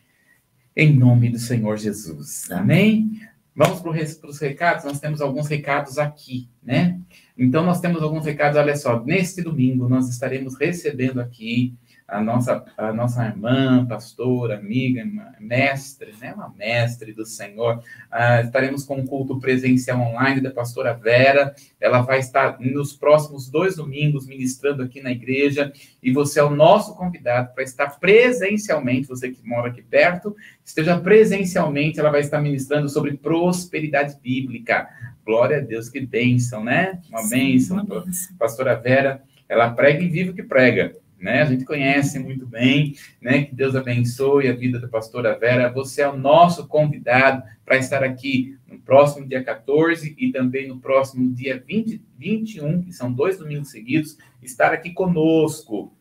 em 0.77 0.97
nome 0.97 1.29
do 1.31 1.39
Senhor 1.39 1.77
Jesus. 1.77 2.51
Amém? 2.51 3.21
Vamos 3.55 3.81
para 3.81 4.29
os 4.31 4.39
recados? 4.39 4.85
Nós 4.85 5.01
temos 5.01 5.21
alguns 5.21 5.47
recados 5.47 5.99
aqui, 5.99 6.49
né? 6.63 6.99
Então, 7.37 7.65
nós 7.65 7.81
temos 7.81 8.03
alguns 8.03 8.25
recados, 8.25 8.59
olha 8.59 8.77
só, 8.77 9.05
neste 9.05 9.43
domingo 9.43 9.89
nós 9.89 10.09
estaremos 10.09 10.59
recebendo 10.59 11.21
aqui 11.21 11.75
a 12.11 12.21
nossa, 12.21 12.65
a 12.77 12.93
nossa 12.93 13.25
irmã, 13.25 13.87
pastora, 13.87 14.57
amiga, 14.57 15.07
mestre, 15.39 16.13
né, 16.21 16.35
uma 16.35 16.53
mestre 16.59 17.13
do 17.13 17.25
Senhor. 17.25 17.83
Ah, 18.11 18.43
estaremos 18.43 18.85
com 18.85 18.97
um 18.97 19.07
culto 19.07 19.39
presencial 19.39 20.01
online 20.01 20.41
da 20.41 20.51
pastora 20.51 20.93
Vera. 20.93 21.55
Ela 21.81 22.01
vai 22.03 22.19
estar 22.19 22.59
nos 22.61 22.93
próximos 22.95 23.49
dois 23.49 23.77
domingos 23.77 24.27
ministrando 24.27 24.83
aqui 24.83 25.01
na 25.01 25.13
igreja. 25.13 25.73
E 26.03 26.13
você 26.13 26.41
é 26.41 26.45
o 26.45 26.51
nosso 26.51 26.97
convidado 26.97 27.55
para 27.55 27.63
estar 27.63 27.89
presencialmente, 28.01 29.09
você 29.09 29.31
que 29.31 29.47
mora 29.47 29.69
aqui 29.69 29.83
perto, 29.83 30.37
esteja 30.65 30.99
presencialmente. 30.99 32.01
Ela 32.01 32.11
vai 32.11 32.21
estar 32.21 32.41
ministrando 32.41 32.89
sobre 32.89 33.17
prosperidade 33.17 34.19
bíblica. 34.21 34.89
Glória 35.25 35.59
a 35.59 35.61
Deus, 35.61 35.89
que 35.89 36.01
bênção, 36.01 36.65
né? 36.65 37.01
Uma 37.09 37.29
bênção. 37.29 37.77
Uma 37.77 38.03
bênção. 38.03 38.37
Pastora 38.37 38.75
Vera, 38.75 39.23
ela 39.49 39.71
prega 39.71 40.03
e 40.03 40.09
vive 40.09 40.31
o 40.31 40.35
que 40.35 40.43
prega 40.43 41.00
né? 41.21 41.43
A 41.43 41.45
gente 41.45 41.65
conhece 41.65 42.19
muito 42.19 42.47
bem, 42.47 42.97
né? 43.21 43.45
Que 43.45 43.55
Deus 43.55 43.77
abençoe 43.77 44.49
a 44.49 44.55
vida 44.55 44.81
da 44.81 44.89
pastora 44.89 45.39
Vera. 45.39 45.71
Você 45.71 46.01
é 46.01 46.09
o 46.09 46.17
nosso 46.17 46.67
convidado 46.67 47.43
para 47.65 47.77
estar 47.77 48.03
aqui 48.03 48.59
no 48.67 48.79
próximo 48.79 49.29
dia 49.29 49.45
14 49.45 50.17
e 50.19 50.33
também 50.33 50.67
no 50.67 50.81
próximo 50.81 51.31
dia 51.33 51.63
20, 51.65 52.03
21, 52.19 52.83
que 52.83 52.93
são 52.93 53.13
dois 53.13 53.39
domingos 53.39 53.71
seguidos, 53.71 54.17
estar 54.43 54.73
aqui 54.73 54.91
conosco. 54.91 55.95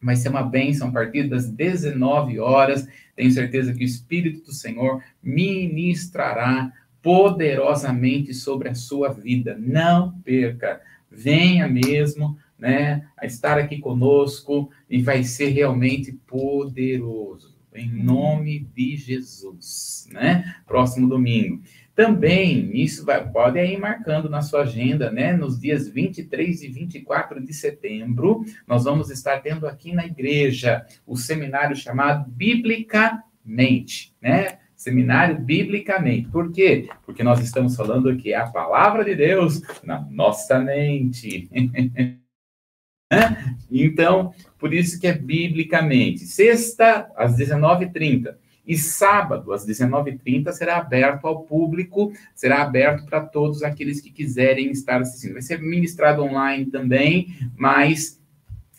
Vai 0.00 0.16
ser 0.16 0.28
uma 0.30 0.42
bênção 0.42 0.88
a 0.88 0.92
partir 0.92 1.28
das 1.28 1.50
19 1.50 2.38
horas. 2.38 2.88
Tenho 3.14 3.30
certeza 3.30 3.74
que 3.74 3.84
o 3.84 3.86
Espírito 3.86 4.44
do 4.46 4.52
Senhor 4.52 5.02
ministrará 5.22 6.72
poderosamente 7.02 8.32
sobre 8.32 8.68
a 8.68 8.74
sua 8.74 9.12
vida. 9.12 9.56
Não 9.58 10.12
perca, 10.20 10.80
venha 11.10 11.68
mesmo 11.68 12.38
né, 12.58 13.06
a 13.16 13.24
estar 13.24 13.58
aqui 13.58 13.78
conosco 13.78 14.70
e 14.90 15.00
vai 15.00 15.22
ser 15.22 15.50
realmente 15.50 16.12
poderoso. 16.26 17.56
Em 17.74 17.90
nome 17.90 18.66
de 18.74 18.96
Jesus, 18.96 20.08
né? 20.10 20.56
Próximo 20.66 21.08
domingo. 21.08 21.62
Também, 21.94 22.70
isso 22.74 23.04
vai, 23.04 23.28
pode 23.28 23.58
ir 23.60 23.78
marcando 23.78 24.28
na 24.28 24.40
sua 24.40 24.62
agenda, 24.62 25.10
né? 25.10 25.32
Nos 25.32 25.60
dias 25.60 25.88
23 25.88 26.62
e 26.62 26.68
24 26.68 27.44
de 27.44 27.52
setembro, 27.52 28.44
nós 28.66 28.84
vamos 28.84 29.10
estar 29.10 29.40
tendo 29.42 29.66
aqui 29.66 29.92
na 29.92 30.06
igreja 30.06 30.84
o 31.06 31.16
seminário 31.16 31.76
chamado 31.76 32.28
Biblicamente, 32.30 34.14
né? 34.20 34.58
Seminário 34.74 35.40
Biblicamente. 35.40 36.28
Por 36.28 36.52
quê? 36.52 36.88
Porque 37.04 37.22
nós 37.22 37.40
estamos 37.40 37.76
falando 37.76 38.08
aqui 38.08 38.32
a 38.32 38.46
palavra 38.46 39.04
de 39.04 39.14
Deus 39.14 39.60
na 39.84 40.00
nossa 40.00 40.58
mente. 40.58 41.50
Né? 43.10 43.56
Então, 43.70 44.34
por 44.58 44.74
isso 44.74 45.00
que 45.00 45.06
é 45.06 45.12
biblicamente. 45.12 46.26
Sexta, 46.26 47.10
às 47.16 47.36
19h30. 47.36 48.34
E 48.66 48.76
sábado, 48.76 49.52
às 49.54 49.66
19h30, 49.66 50.52
será 50.52 50.76
aberto 50.76 51.26
ao 51.26 51.42
público, 51.44 52.12
será 52.34 52.60
aberto 52.60 53.06
para 53.06 53.20
todos 53.20 53.62
aqueles 53.62 53.98
que 53.98 54.10
quiserem 54.10 54.70
estar 54.70 55.00
assistindo. 55.00 55.32
Vai 55.32 55.42
ser 55.42 55.58
ministrado 55.58 56.22
online 56.22 56.66
também, 56.66 57.34
mas 57.56 58.17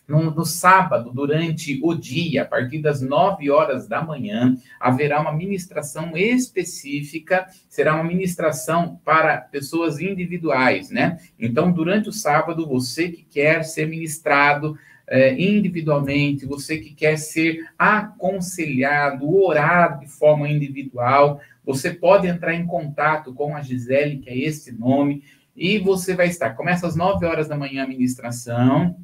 no, 0.10 0.32
no, 0.32 0.44
sábado, 0.44 1.12
durante 1.14 1.80
o 1.84 1.94
dia, 1.94 2.42
a 2.42 2.46
partir 2.46 2.80
das 2.80 3.00
9 3.00 3.52
horas 3.52 3.88
da 3.88 4.04
manhã, 4.04 4.58
haverá 4.80 5.22
uma 5.22 5.32
ministração 5.32 6.18
específica, 6.18 7.48
será 7.70 7.94
uma 7.94 8.04
ministração 8.04 9.00
para 9.06 9.38
pessoas 9.38 10.00
individuais, 10.00 10.90
né? 10.90 11.20
Então, 11.40 11.72
durante 11.72 12.10
o 12.10 12.12
sábado, 12.12 12.68
você 12.68 13.10
que 13.10 13.24
quer 13.24 13.64
ser 13.64 13.88
ministrado 13.88 14.76
é, 15.08 15.40
individualmente, 15.40 16.46
você 16.46 16.80
que 16.80 16.96
quer 16.96 17.18
ser 17.18 17.68
aconselhado, 17.78 19.32
orado 19.32 20.00
de 20.00 20.08
forma 20.08 20.50
individual, 20.50 21.40
você 21.64 21.92
pode 21.92 22.26
entrar 22.26 22.56
em 22.56 22.66
contato 22.66 23.32
com 23.32 23.56
a 23.56 23.62
Gisele, 23.62 24.18
que 24.18 24.30
é 24.30 24.38
esse 24.38 24.72
nome, 24.72 25.24
e 25.56 25.78
você 25.78 26.16
vai 26.16 26.28
estar. 26.28 26.56
Começa 26.56 26.88
às 26.88 26.96
9 26.96 27.28
horas 27.28 27.48
da 27.48 27.56
manhã 27.56 27.84
a 27.84 27.88
ministração 27.88 28.96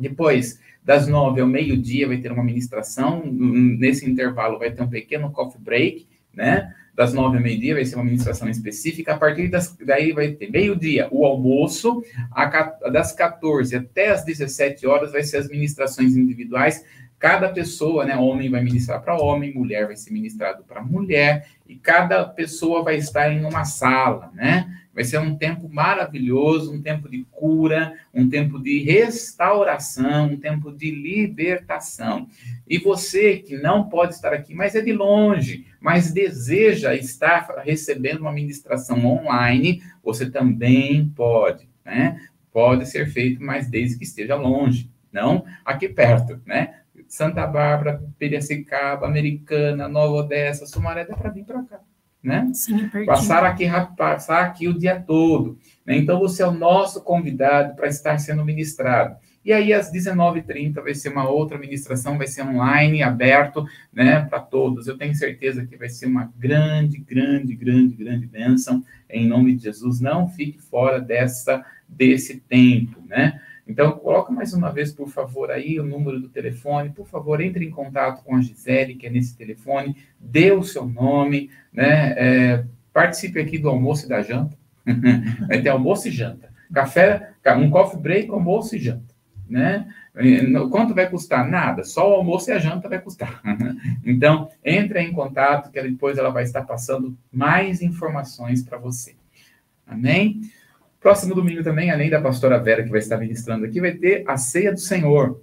depois, 0.00 0.58
das 0.82 1.06
nove 1.06 1.40
ao 1.40 1.46
meio-dia, 1.46 2.08
vai 2.08 2.16
ter 2.16 2.32
uma 2.32 2.42
ministração. 2.42 3.22
Nesse 3.24 4.08
intervalo, 4.08 4.58
vai 4.58 4.70
ter 4.70 4.82
um 4.82 4.88
pequeno 4.88 5.30
coffee 5.30 5.60
break, 5.60 6.08
né? 6.34 6.74
Das 6.94 7.14
nove 7.14 7.36
ao 7.36 7.42
meio-dia 7.42 7.74
vai 7.74 7.84
ser 7.84 7.94
uma 7.94 8.04
ministração 8.04 8.48
específica. 8.48 9.14
A 9.14 9.18
partir 9.18 9.48
das, 9.48 9.76
daí 9.84 10.12
vai 10.12 10.32
ter 10.32 10.50
meio-dia 10.50 11.08
o 11.10 11.24
almoço. 11.24 12.02
A, 12.32 12.44
das 12.90 13.12
14 13.12 13.76
até 13.76 14.08
as 14.08 14.24
17 14.24 14.86
horas 14.86 15.12
vai 15.12 15.22
ser 15.22 15.38
as 15.38 15.48
ministrações 15.48 16.16
individuais. 16.16 16.84
Cada 17.18 17.50
pessoa, 17.50 18.04
né? 18.04 18.16
Homem 18.16 18.50
vai 18.50 18.62
ministrar 18.62 19.02
para 19.02 19.16
homem, 19.16 19.54
mulher 19.54 19.86
vai 19.86 19.96
ser 19.96 20.10
ministrado 20.10 20.64
para 20.64 20.82
mulher. 20.82 21.46
E 21.68 21.76
cada 21.76 22.24
pessoa 22.24 22.82
vai 22.82 22.96
estar 22.96 23.30
em 23.30 23.44
uma 23.44 23.64
sala, 23.64 24.30
né? 24.34 24.79
Vai 24.92 25.04
ser 25.04 25.18
um 25.18 25.36
tempo 25.36 25.68
maravilhoso, 25.68 26.72
um 26.72 26.82
tempo 26.82 27.08
de 27.08 27.24
cura, 27.30 27.94
um 28.12 28.28
tempo 28.28 28.58
de 28.58 28.80
restauração, 28.80 30.26
um 30.26 30.36
tempo 30.36 30.72
de 30.72 30.90
libertação. 30.90 32.26
E 32.68 32.76
você 32.78 33.36
que 33.36 33.56
não 33.56 33.88
pode 33.88 34.14
estar 34.14 34.32
aqui, 34.32 34.52
mas 34.52 34.74
é 34.74 34.80
de 34.80 34.92
longe, 34.92 35.66
mas 35.80 36.12
deseja 36.12 36.94
estar 36.94 37.62
recebendo 37.64 38.20
uma 38.20 38.32
ministração 38.32 39.04
online, 39.06 39.80
você 40.02 40.28
também 40.28 41.08
pode, 41.08 41.68
né? 41.84 42.20
Pode 42.52 42.86
ser 42.86 43.08
feito, 43.08 43.40
mas 43.40 43.70
desde 43.70 43.96
que 43.96 44.04
esteja 44.04 44.34
longe, 44.34 44.90
não 45.12 45.44
aqui 45.64 45.88
perto, 45.88 46.40
né? 46.44 46.80
Santa 47.06 47.46
Bárbara, 47.46 48.02
Piracicaba, 48.18 49.06
Americana, 49.06 49.88
Nova 49.88 50.14
Odessa, 50.14 50.66
Sumaré, 50.66 51.04
dá 51.04 51.16
para 51.16 51.30
vir 51.30 51.44
para 51.44 51.62
cá 51.62 51.80
né? 52.22 52.50
Sim, 52.52 52.88
passar 53.06 53.44
aqui 53.44 53.66
passar 53.96 54.44
aqui 54.44 54.68
o 54.68 54.78
dia 54.78 55.00
todo. 55.00 55.58
Né? 55.86 55.96
Então 55.96 56.18
você 56.18 56.42
é 56.42 56.46
o 56.46 56.52
nosso 56.52 57.02
convidado 57.02 57.74
para 57.74 57.88
estar 57.88 58.18
sendo 58.18 58.44
ministrado. 58.44 59.16
E 59.42 59.52
aí 59.52 59.72
às 59.72 59.90
19h30 59.90 60.82
vai 60.82 60.94
ser 60.94 61.08
uma 61.08 61.28
outra 61.28 61.56
ministração, 61.56 62.18
vai 62.18 62.26
ser 62.26 62.42
online, 62.42 63.02
aberto, 63.02 63.66
né, 63.90 64.20
para 64.28 64.38
todos. 64.38 64.86
Eu 64.86 64.98
tenho 64.98 65.14
certeza 65.14 65.64
que 65.64 65.78
vai 65.78 65.88
ser 65.88 66.06
uma 66.06 66.30
grande, 66.38 66.98
grande, 66.98 67.54
grande, 67.54 67.94
grande 67.94 68.26
bênção. 68.26 68.84
Em 69.08 69.26
nome 69.26 69.56
de 69.56 69.62
Jesus, 69.62 69.98
não 69.98 70.28
fique 70.28 70.60
fora 70.60 71.00
dessa 71.00 71.64
desse 71.88 72.38
tempo, 72.40 73.02
né? 73.08 73.40
Então, 73.70 73.92
coloca 73.92 74.32
mais 74.32 74.52
uma 74.52 74.72
vez, 74.72 74.92
por 74.92 75.08
favor, 75.08 75.48
aí 75.48 75.78
o 75.78 75.84
número 75.84 76.18
do 76.18 76.28
telefone. 76.28 76.90
Por 76.90 77.06
favor, 77.06 77.40
entre 77.40 77.64
em 77.64 77.70
contato 77.70 78.24
com 78.24 78.34
a 78.34 78.40
Gisele, 78.40 78.96
que 78.96 79.06
é 79.06 79.10
nesse 79.10 79.36
telefone. 79.36 79.96
Dê 80.18 80.50
o 80.50 80.64
seu 80.64 80.84
nome, 80.84 81.50
né? 81.72 82.14
É, 82.18 82.64
participe 82.92 83.38
aqui 83.38 83.58
do 83.58 83.68
almoço 83.68 84.06
e 84.06 84.08
da 84.08 84.22
janta. 84.22 84.58
Vai 85.46 85.62
ter 85.62 85.68
almoço 85.68 86.08
e 86.08 86.10
janta. 86.10 86.50
Café, 86.74 87.30
um 87.58 87.70
coffee 87.70 88.00
break, 88.00 88.30
almoço 88.30 88.74
e 88.74 88.78
janta, 88.80 89.14
né? 89.48 89.86
Quanto 90.70 90.94
vai 90.94 91.08
custar? 91.08 91.48
Nada, 91.48 91.82
só 91.82 92.08
o 92.10 92.14
almoço 92.14 92.50
e 92.50 92.52
a 92.52 92.58
janta 92.58 92.88
vai 92.88 93.00
custar. 93.00 93.40
então, 94.04 94.48
entre 94.64 95.00
em 95.00 95.12
contato, 95.12 95.70
que 95.70 95.80
depois 95.80 96.18
ela 96.18 96.30
vai 96.30 96.44
estar 96.44 96.62
passando 96.62 97.16
mais 97.32 97.82
informações 97.82 98.62
para 98.62 98.78
você. 98.78 99.14
Amém? 99.86 100.42
Próximo 101.00 101.34
domingo 101.34 101.62
também, 101.62 101.90
além 101.90 102.10
da 102.10 102.20
pastora 102.20 102.58
Vera, 102.58 102.82
que 102.84 102.90
vai 102.90 102.98
estar 102.98 103.16
ministrando 103.16 103.64
aqui, 103.64 103.80
vai 103.80 103.92
ter 103.92 104.22
a 104.28 104.36
ceia 104.36 104.70
do 104.70 104.78
Senhor. 104.78 105.40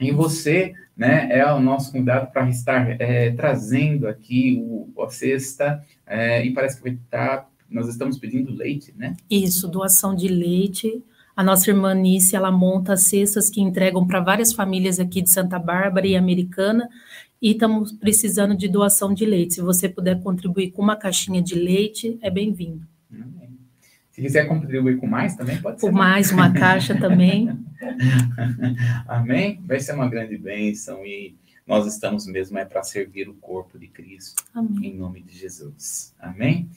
E 0.00 0.10
você, 0.10 0.72
né, 0.96 1.28
é 1.30 1.46
o 1.52 1.60
nosso 1.60 1.92
convidado 1.92 2.32
para 2.32 2.48
estar 2.48 3.00
é, 3.00 3.30
trazendo 3.30 4.08
aqui 4.08 4.60
o, 4.60 4.90
a 5.00 5.08
cesta, 5.08 5.80
é, 6.04 6.44
e 6.44 6.52
parece 6.52 6.78
que 6.78 6.82
vai 6.82 6.92
estar, 6.92 7.48
nós 7.70 7.86
estamos 7.86 8.18
pedindo 8.18 8.52
leite, 8.52 8.92
né? 8.96 9.14
Isso, 9.30 9.68
doação 9.68 10.14
de 10.14 10.26
leite. 10.26 11.04
A 11.36 11.44
nossa 11.44 11.70
irmã 11.70 11.94
Nice, 11.94 12.34
ela 12.34 12.50
monta 12.50 12.96
cestas 12.96 13.48
que 13.48 13.60
entregam 13.60 14.04
para 14.06 14.20
várias 14.20 14.52
famílias 14.52 14.98
aqui 14.98 15.22
de 15.22 15.30
Santa 15.30 15.58
Bárbara 15.58 16.06
e 16.06 16.16
Americana, 16.16 16.88
e 17.40 17.52
estamos 17.52 17.92
precisando 17.92 18.56
de 18.56 18.68
doação 18.68 19.14
de 19.14 19.24
leite. 19.24 19.54
Se 19.54 19.60
você 19.62 19.88
puder 19.88 20.20
contribuir 20.20 20.72
com 20.72 20.82
uma 20.82 20.96
caixinha 20.96 21.40
de 21.40 21.54
leite, 21.54 22.18
é 22.20 22.28
bem-vindo. 22.28 22.86
Amém. 23.10 23.49
Se 24.20 24.24
quiser 24.24 24.46
contribuir 24.46 24.98
com 24.98 25.06
mais 25.06 25.34
também, 25.34 25.56
pode 25.56 25.80
ser. 25.80 25.86
Com 25.86 25.92
mais 25.96 26.30
uma 26.30 26.52
caixa 26.52 26.94
também. 26.94 27.58
Amém? 29.08 29.62
Vai 29.66 29.80
ser 29.80 29.94
uma 29.94 30.10
grande 30.10 30.36
bênção 30.36 31.06
e 31.06 31.34
nós 31.66 31.86
estamos 31.86 32.26
mesmo 32.26 32.58
é 32.58 32.66
para 32.66 32.82
servir 32.82 33.30
o 33.30 33.34
corpo 33.34 33.78
de 33.78 33.88
Cristo. 33.88 34.44
Amém. 34.54 34.90
Em 34.90 34.98
nome 34.98 35.22
de 35.22 35.38
Jesus. 35.38 36.14
Amém? 36.20 36.68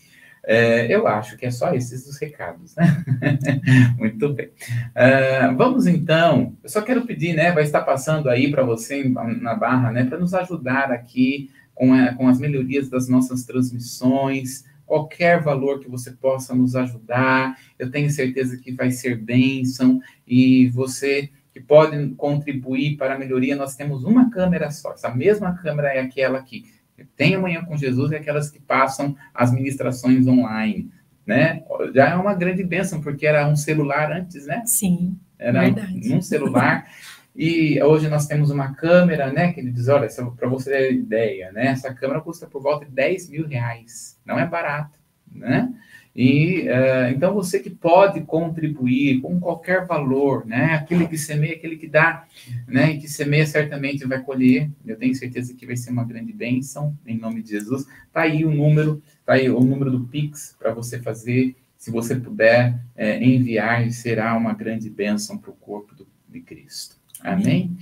É, 0.46 0.88
eu 0.94 1.06
acho 1.06 1.36
que 1.36 1.46
é 1.46 1.52
só 1.52 1.74
esses 1.74 2.08
os 2.08 2.18
recados, 2.18 2.78
né? 2.78 3.04
Muito 4.00 4.34
bem. 4.34 4.48
Uh, 4.48 5.54
vamos 5.58 5.86
então, 5.86 6.56
eu 6.64 6.70
só 6.70 6.82
quero 6.82 7.06
pedir, 7.06 7.34
né? 7.34 7.52
Vai 7.52 7.64
estar 7.64 7.82
passando 7.82 8.30
aí 8.30 8.50
para 8.50 8.64
você 8.64 9.04
na 9.04 9.54
barra, 9.54 9.92
né? 9.92 10.06
Para 10.06 10.18
nos 10.18 10.34
ajudar 10.34 10.94
aqui 10.94 11.52
com, 11.76 11.94
a, 11.94 12.14
com 12.14 12.30
as 12.30 12.40
melhorias 12.40 12.88
das 12.88 13.10
nossas 13.10 13.44
transmissões, 13.44 14.64
qualquer 14.86 15.42
valor 15.42 15.80
que 15.80 15.90
você 15.90 16.12
possa 16.12 16.54
nos 16.54 16.76
ajudar, 16.76 17.58
eu 17.80 17.90
tenho 17.90 18.10
certeza 18.10 18.58
que 18.58 18.72
vai 18.72 18.92
ser 18.92 19.18
bênção 19.18 20.00
e 20.28 20.70
você 20.70 21.30
que 21.52 21.60
pode 21.60 22.10
contribuir 22.16 22.98
para 22.98 23.14
a 23.14 23.18
melhoria, 23.18 23.56
nós 23.56 23.76
temos 23.76 24.04
uma 24.04 24.30
câmera 24.32 24.72
só, 24.72 24.94
essa 24.94 25.14
mesma 25.14 25.54
câmera 25.56 25.90
é 25.90 26.00
aquela 26.00 26.40
aqui. 26.40 26.66
Tem 27.16 27.36
amanhã 27.36 27.64
com 27.64 27.78
Jesus 27.78 28.12
e 28.12 28.16
aquelas 28.16 28.50
que 28.50 28.60
passam 28.60 29.16
as 29.34 29.52
ministrações 29.52 30.28
online, 30.28 30.90
né? 31.26 31.64
Já 31.94 32.10
é 32.10 32.16
uma 32.16 32.34
grande 32.34 32.64
bênção, 32.64 33.02
porque 33.02 33.26
era 33.26 33.48
um 33.48 33.56
celular 33.56 34.12
antes, 34.12 34.46
né? 34.46 34.64
Sim, 34.66 35.18
era 35.38 35.62
verdade. 35.62 36.14
um 36.14 36.22
celular. 36.22 36.88
E 37.36 37.82
hoje 37.82 38.08
nós 38.10 38.28
temos 38.28 38.52
uma 38.52 38.74
câmera, 38.74 39.32
né? 39.32 39.52
Que 39.52 39.60
ele 39.60 39.72
diz, 39.72 39.88
olha, 39.88 40.08
para 40.38 40.48
você 40.48 40.70
ter 40.70 40.94
ideia, 40.94 41.52
né? 41.52 41.68
Essa 41.68 41.94
câmera 41.94 42.22
custa 42.22 42.46
por 42.46 42.62
volta 42.62 42.86
de 42.86 42.92
10 42.92 43.30
mil 43.30 43.48
reais. 43.48 44.20
Não 44.26 44.38
é 44.38 44.46
barato, 44.46 45.00
né? 45.32 45.74
E 46.16 46.68
uh, 46.70 47.10
então 47.12 47.34
você 47.34 47.60
que 47.60 47.72
pode 47.72 48.22
contribuir 48.22 49.20
com 49.20 49.40
qualquer 49.40 49.88
valor, 49.88 50.46
né? 50.46 50.76
Aquele 50.76 51.08
que 51.08 51.18
semeia, 51.18 51.56
aquele 51.56 51.76
que 51.76 51.88
dá, 51.88 52.26
né? 52.68 52.92
E 52.92 53.00
que 53.00 53.08
semeia 53.08 53.48
certamente 53.48 54.06
vai 54.06 54.22
colher. 54.22 54.70
Eu 54.86 54.96
tenho 54.96 55.16
certeza 55.16 55.56
que 55.56 55.66
vai 55.66 55.76
ser 55.76 55.90
uma 55.90 56.04
grande 56.04 56.32
bênção 56.32 56.96
em 57.04 57.18
nome 57.18 57.42
de 57.42 57.50
Jesus. 57.50 57.88
Tá 58.12 58.22
aí 58.22 58.46
o 58.46 58.52
número, 58.52 59.02
tá 59.26 59.34
aí 59.34 59.50
o 59.50 59.60
número 59.60 59.90
do 59.90 60.02
Pix 60.02 60.56
para 60.60 60.72
você 60.72 61.02
fazer. 61.02 61.56
Se 61.80 61.90
você 61.90 62.16
puder 62.16 62.80
é, 62.96 63.22
enviar, 63.22 63.90
será 63.92 64.38
uma 64.38 64.54
grande 64.54 64.90
bênção 64.92 65.36
para 65.38 65.50
o 65.50 65.56
corpo 65.56 65.96
do, 65.96 66.08
de 66.30 66.40
Cristo. 66.42 67.03
Amém? 67.24 67.78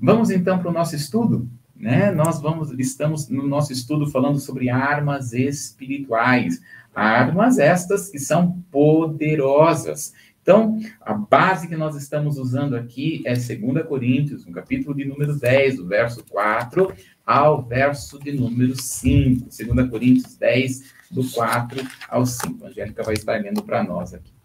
Vamos 0.00 0.30
então 0.30 0.58
para 0.58 0.70
o 0.70 0.72
nosso 0.72 0.96
estudo, 0.96 1.48
né? 1.76 2.10
Nós 2.10 2.40
vamos, 2.40 2.72
estamos 2.78 3.28
no 3.28 3.46
nosso 3.46 3.72
estudo 3.72 4.06
falando 4.06 4.38
sobre 4.38 4.70
armas 4.70 5.34
espirituais, 5.34 6.62
armas 6.94 7.58
estas 7.58 8.08
que 8.08 8.18
são 8.18 8.62
poderosas. 8.70 10.14
Então, 10.40 10.78
a 11.00 11.12
base 11.12 11.68
que 11.68 11.76
nós 11.76 11.96
estamos 11.96 12.38
usando 12.38 12.76
aqui 12.76 13.20
é 13.26 13.34
2 13.34 13.84
Coríntios, 13.86 14.46
no 14.46 14.52
capítulo 14.52 14.94
de 14.94 15.04
número 15.04 15.36
10, 15.36 15.78
do 15.78 15.88
verso 15.88 16.24
4 16.30 16.94
ao 17.26 17.62
verso 17.62 18.18
de 18.20 18.30
número 18.30 18.80
5. 18.80 19.46
2 19.46 19.90
Coríntios 19.90 20.36
10, 20.36 20.94
do 21.10 21.28
4 21.32 21.84
ao 22.08 22.24
5. 22.24 22.64
A 22.64 22.68
Angélica 22.68 23.02
vai 23.02 23.14
estar 23.14 23.42
lendo 23.42 23.62
para 23.62 23.82
nós 23.82 24.14
aqui. 24.14 24.35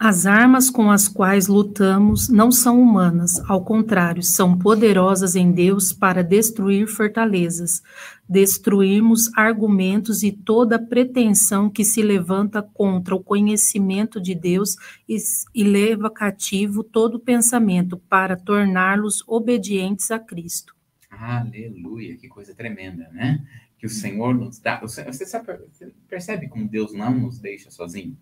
As 0.00 0.26
armas 0.26 0.70
com 0.70 0.92
as 0.92 1.08
quais 1.08 1.48
lutamos 1.48 2.28
não 2.28 2.52
são 2.52 2.80
humanas, 2.80 3.40
ao 3.50 3.64
contrário, 3.64 4.22
são 4.22 4.56
poderosas 4.56 5.34
em 5.34 5.50
Deus 5.50 5.92
para 5.92 6.22
destruir 6.22 6.86
fortalezas, 6.86 7.82
destruirmos 8.28 9.28
argumentos 9.36 10.22
e 10.22 10.30
toda 10.30 10.78
pretensão 10.78 11.68
que 11.68 11.84
se 11.84 12.00
levanta 12.00 12.62
contra 12.62 13.12
o 13.12 13.22
conhecimento 13.22 14.20
de 14.20 14.36
Deus 14.36 14.76
e, 15.08 15.16
e 15.52 15.64
leva 15.64 16.08
cativo 16.08 16.84
todo 16.84 17.18
pensamento 17.18 17.98
para 17.98 18.36
torná-los 18.36 19.24
obedientes 19.26 20.12
a 20.12 20.18
Cristo. 20.20 20.76
Aleluia, 21.10 22.16
que 22.16 22.28
coisa 22.28 22.54
tremenda, 22.54 23.08
né? 23.08 23.44
Que 23.76 23.86
o 23.86 23.90
Senhor 23.90 24.32
nos 24.32 24.60
dá. 24.60 24.78
Você, 24.80 25.26
sabe, 25.26 25.58
você 25.72 25.92
percebe 26.08 26.46
como 26.46 26.68
Deus 26.68 26.92
não 26.92 27.12
nos 27.18 27.40
deixa 27.40 27.68
sozinho, 27.68 28.16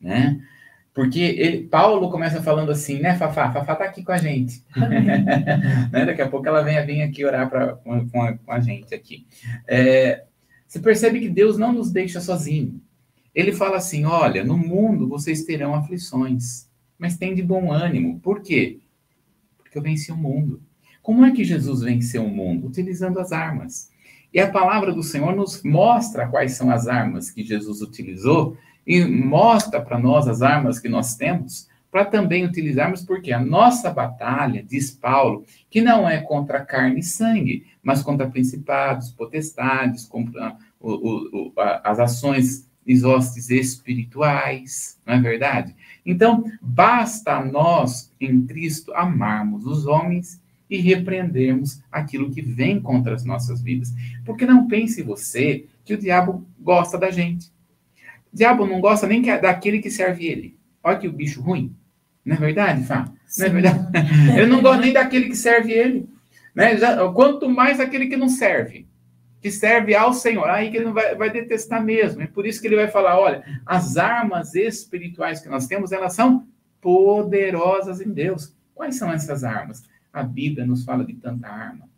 né? 0.00 0.40
Porque 0.96 1.20
ele, 1.20 1.64
Paulo 1.64 2.10
começa 2.10 2.42
falando 2.42 2.72
assim, 2.72 3.00
né, 3.00 3.14
Fafá? 3.18 3.52
Fafá 3.52 3.76
tá 3.76 3.84
aqui 3.84 4.02
com 4.02 4.12
a 4.12 4.16
gente. 4.16 4.64
né? 5.92 6.06
Daqui 6.06 6.22
a 6.22 6.28
pouco 6.28 6.48
ela 6.48 6.62
vem, 6.62 6.82
vem 6.86 7.02
aqui 7.02 7.22
orar 7.22 7.50
pra, 7.50 7.74
com, 7.74 8.08
com, 8.08 8.22
a, 8.22 8.32
com 8.32 8.50
a 8.50 8.60
gente 8.60 8.94
aqui. 8.94 9.26
É, 9.68 10.24
você 10.66 10.80
percebe 10.80 11.20
que 11.20 11.28
Deus 11.28 11.58
não 11.58 11.70
nos 11.70 11.92
deixa 11.92 12.18
sozinho. 12.18 12.80
Ele 13.34 13.52
fala 13.52 13.76
assim: 13.76 14.06
olha, 14.06 14.42
no 14.42 14.56
mundo 14.56 15.06
vocês 15.06 15.44
terão 15.44 15.74
aflições, 15.74 16.66
mas 16.98 17.18
tem 17.18 17.34
de 17.34 17.42
bom 17.42 17.70
ânimo. 17.70 18.18
Por 18.20 18.40
quê? 18.40 18.80
Porque 19.58 19.76
eu 19.76 19.82
venci 19.82 20.10
o 20.10 20.16
mundo. 20.16 20.62
Como 21.02 21.26
é 21.26 21.30
que 21.30 21.44
Jesus 21.44 21.82
venceu 21.82 22.24
o 22.24 22.34
mundo? 22.34 22.68
Utilizando 22.68 23.20
as 23.20 23.32
armas. 23.32 23.90
E 24.32 24.40
a 24.40 24.50
palavra 24.50 24.94
do 24.94 25.02
Senhor 25.02 25.36
nos 25.36 25.62
mostra 25.62 26.26
quais 26.26 26.52
são 26.52 26.70
as 26.70 26.88
armas 26.88 27.30
que 27.30 27.44
Jesus 27.44 27.82
utilizou 27.82 28.56
e 28.86 29.04
mostra 29.04 29.80
para 29.80 29.98
nós 29.98 30.28
as 30.28 30.42
armas 30.42 30.78
que 30.78 30.88
nós 30.88 31.16
temos 31.16 31.68
para 31.90 32.04
também 32.04 32.44
utilizarmos, 32.44 33.02
porque 33.02 33.32
a 33.32 33.40
nossa 33.40 33.90
batalha, 33.90 34.62
diz 34.62 34.90
Paulo, 34.90 35.44
que 35.70 35.80
não 35.80 36.06
é 36.06 36.20
contra 36.20 36.64
carne 36.64 37.00
e 37.00 37.02
sangue, 37.02 37.64
mas 37.82 38.02
contra 38.02 38.28
principados, 38.28 39.10
potestades, 39.12 40.04
contra 40.04 40.56
o, 40.78 40.92
o, 40.92 41.46
o, 41.48 41.52
as 41.56 41.98
ações 41.98 42.68
hostes 43.02 43.50
espirituais, 43.50 45.00
não 45.06 45.14
é 45.14 45.20
verdade? 45.20 45.74
Então, 46.04 46.44
basta 46.60 47.42
nós, 47.42 48.12
em 48.20 48.46
Cristo, 48.46 48.92
amarmos 48.94 49.66
os 49.66 49.86
homens 49.86 50.40
e 50.68 50.76
repreendermos 50.78 51.80
aquilo 51.90 52.30
que 52.30 52.42
vem 52.42 52.80
contra 52.80 53.14
as 53.14 53.24
nossas 53.24 53.60
vidas. 53.60 53.92
Porque 54.24 54.44
não 54.44 54.68
pense 54.68 55.02
você 55.02 55.66
que 55.84 55.94
o 55.94 55.98
diabo 55.98 56.46
gosta 56.60 56.98
da 56.98 57.10
gente. 57.10 57.50
Diabo 58.36 58.66
não 58.66 58.82
gosta 58.82 59.06
nem 59.06 59.22
daquele 59.22 59.78
que 59.78 59.90
serve 59.90 60.26
ele. 60.26 60.58
Olha 60.84 60.98
que 60.98 61.08
o 61.08 61.12
bicho 61.12 61.40
ruim. 61.40 61.74
Não 62.22 62.36
é 62.36 62.38
verdade, 62.38 62.84
Fá? 62.84 63.10
Não 63.38 63.46
é 63.46 63.48
verdade? 63.48 63.78
Ele 64.36 64.46
não 64.46 64.60
gosta 64.60 64.82
nem 64.82 64.92
daquele 64.92 65.28
que 65.28 65.36
serve 65.36 65.72
ele. 65.72 66.08
Né? 66.54 66.76
Já, 66.76 67.08
quanto 67.12 67.48
mais 67.48 67.80
aquele 67.80 68.08
que 68.08 68.16
não 68.16 68.28
serve 68.28 68.86
que 69.40 69.50
serve 69.50 69.94
ao 69.94 70.12
Senhor. 70.12 70.50
Aí 70.50 70.70
que 70.70 70.76
ele 70.76 70.86
não 70.86 70.92
vai, 70.92 71.14
vai 71.14 71.30
detestar 71.30 71.82
mesmo. 71.82 72.20
É 72.20 72.26
por 72.26 72.46
isso 72.46 72.60
que 72.60 72.66
ele 72.66 72.76
vai 72.76 72.88
falar: 72.88 73.18
olha, 73.18 73.44
as 73.64 73.96
armas 73.96 74.54
espirituais 74.54 75.40
que 75.40 75.48
nós 75.48 75.66
temos, 75.66 75.92
elas 75.92 76.14
são 76.14 76.46
poderosas 76.80 78.00
em 78.00 78.12
Deus. 78.12 78.54
Quais 78.74 78.96
são 78.96 79.12
essas 79.12 79.44
armas? 79.44 79.84
A 80.12 80.22
Bíblia 80.22 80.66
nos 80.66 80.84
fala 80.84 81.04
de 81.04 81.14
tanta 81.14 81.48
arma. 81.48 81.88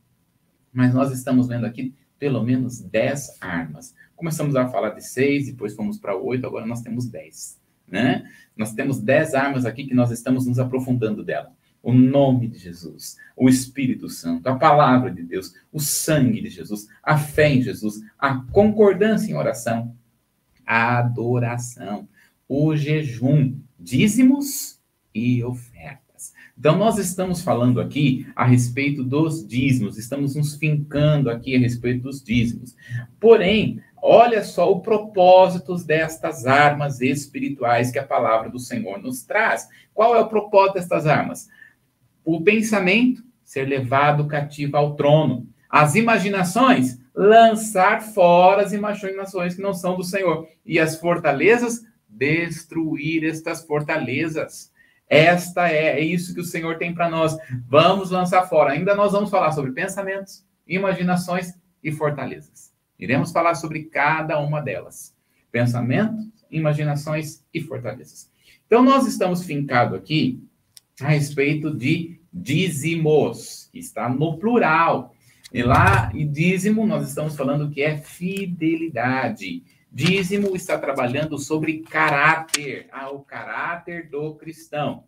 Mas 0.72 0.92
nós 0.92 1.10
estamos 1.10 1.48
vendo 1.48 1.64
aqui 1.64 1.94
pelo 2.18 2.42
menos 2.42 2.80
10 2.80 3.38
armas. 3.40 3.94
Começamos 4.18 4.56
a 4.56 4.68
falar 4.68 4.90
de 4.90 5.02
seis, 5.02 5.46
depois 5.46 5.74
fomos 5.74 5.96
para 5.96 6.16
oito, 6.16 6.44
agora 6.44 6.66
nós 6.66 6.82
temos 6.82 7.06
10. 7.06 7.56
Né? 7.86 8.28
Nós 8.56 8.72
temos 8.72 9.00
10 9.00 9.34
armas 9.34 9.64
aqui 9.64 9.86
que 9.86 9.94
nós 9.94 10.10
estamos 10.10 10.44
nos 10.44 10.58
aprofundando 10.58 11.24
dela 11.24 11.52
o 11.80 11.92
nome 11.92 12.48
de 12.48 12.58
Jesus, 12.58 13.16
o 13.36 13.48
Espírito 13.48 14.08
Santo, 14.08 14.48
a 14.48 14.56
palavra 14.56 15.10
de 15.10 15.22
Deus, 15.22 15.54
o 15.72 15.78
sangue 15.78 16.42
de 16.42 16.50
Jesus, 16.50 16.88
a 17.00 17.16
fé 17.16 17.48
em 17.54 17.62
Jesus, 17.62 18.00
a 18.18 18.34
concordância 18.50 19.30
em 19.30 19.36
oração, 19.36 19.94
a 20.66 20.98
adoração, 20.98 22.08
o 22.48 22.74
jejum, 22.74 23.56
dízimos 23.78 24.80
e 25.14 25.42
ofertas. 25.44 26.34
Então, 26.58 26.76
nós 26.76 26.98
estamos 26.98 27.40
falando 27.40 27.80
aqui 27.80 28.26
a 28.34 28.44
respeito 28.44 29.04
dos 29.04 29.46
dízimos, 29.46 29.96
estamos 29.96 30.34
nos 30.34 30.56
fincando 30.56 31.30
aqui 31.30 31.54
a 31.54 31.58
respeito 31.60 32.02
dos 32.02 32.20
dízimos. 32.20 32.74
Porém, 33.20 33.80
olha 34.02 34.42
só 34.42 34.70
o 34.70 34.80
propósito 34.80 35.74
destas 35.76 36.46
armas 36.46 37.00
espirituais 37.00 37.90
que 37.90 37.98
a 37.98 38.06
palavra 38.06 38.48
do 38.48 38.58
Senhor 38.58 39.00
nos 39.00 39.22
traz. 39.22 39.68
Qual 39.94 40.14
é 40.16 40.20
o 40.20 40.28
propósito 40.28 40.74
destas 40.74 41.06
armas? 41.06 41.48
o 42.28 42.42
pensamento 42.42 43.22
ser 43.42 43.66
levado 43.66 44.28
cativo 44.28 44.76
ao 44.76 44.94
trono, 44.94 45.48
as 45.66 45.94
imaginações 45.94 46.98
lançar 47.14 48.02
fora 48.02 48.62
as 48.62 48.74
imaginações 48.74 49.54
que 49.54 49.62
não 49.62 49.72
são 49.72 49.96
do 49.96 50.04
Senhor, 50.04 50.46
e 50.64 50.78
as 50.78 51.00
fortalezas 51.00 51.82
destruir 52.06 53.24
estas 53.24 53.64
fortalezas. 53.64 54.70
Esta 55.08 55.70
é, 55.70 55.98
é 55.98 56.00
isso 56.00 56.34
que 56.34 56.40
o 56.40 56.44
Senhor 56.44 56.76
tem 56.76 56.94
para 56.94 57.08
nós. 57.08 57.34
Vamos 57.66 58.10
lançar 58.10 58.46
fora. 58.46 58.72
Ainda 58.72 58.94
nós 58.94 59.12
vamos 59.12 59.30
falar 59.30 59.52
sobre 59.52 59.72
pensamentos, 59.72 60.44
imaginações 60.66 61.54
e 61.82 61.90
fortalezas. 61.90 62.67
Iremos 62.98 63.30
falar 63.30 63.54
sobre 63.54 63.84
cada 63.84 64.38
uma 64.40 64.60
delas. 64.60 65.14
Pensamentos, 65.52 66.28
imaginações 66.50 67.44
e 67.52 67.60
fortalezas. 67.60 68.30
Então, 68.66 68.82
nós 68.82 69.06
estamos 69.06 69.44
fincados 69.44 69.96
aqui 69.98 70.42
a 71.00 71.08
respeito 71.08 71.74
de 71.74 72.20
dízimos, 72.32 73.68
que 73.72 73.78
está 73.78 74.08
no 74.08 74.38
plural. 74.38 75.14
E 75.52 75.62
lá, 75.62 76.12
e 76.14 76.24
dízimo, 76.24 76.86
nós 76.86 77.08
estamos 77.08 77.36
falando 77.36 77.70
que 77.70 77.82
é 77.82 77.96
fidelidade. 77.96 79.62
Dízimo 79.90 80.54
está 80.54 80.78
trabalhando 80.78 81.38
sobre 81.38 81.78
caráter, 81.78 82.88
ah, 82.92 83.10
o 83.10 83.20
caráter 83.20 84.10
do 84.10 84.34
cristão. 84.34 85.04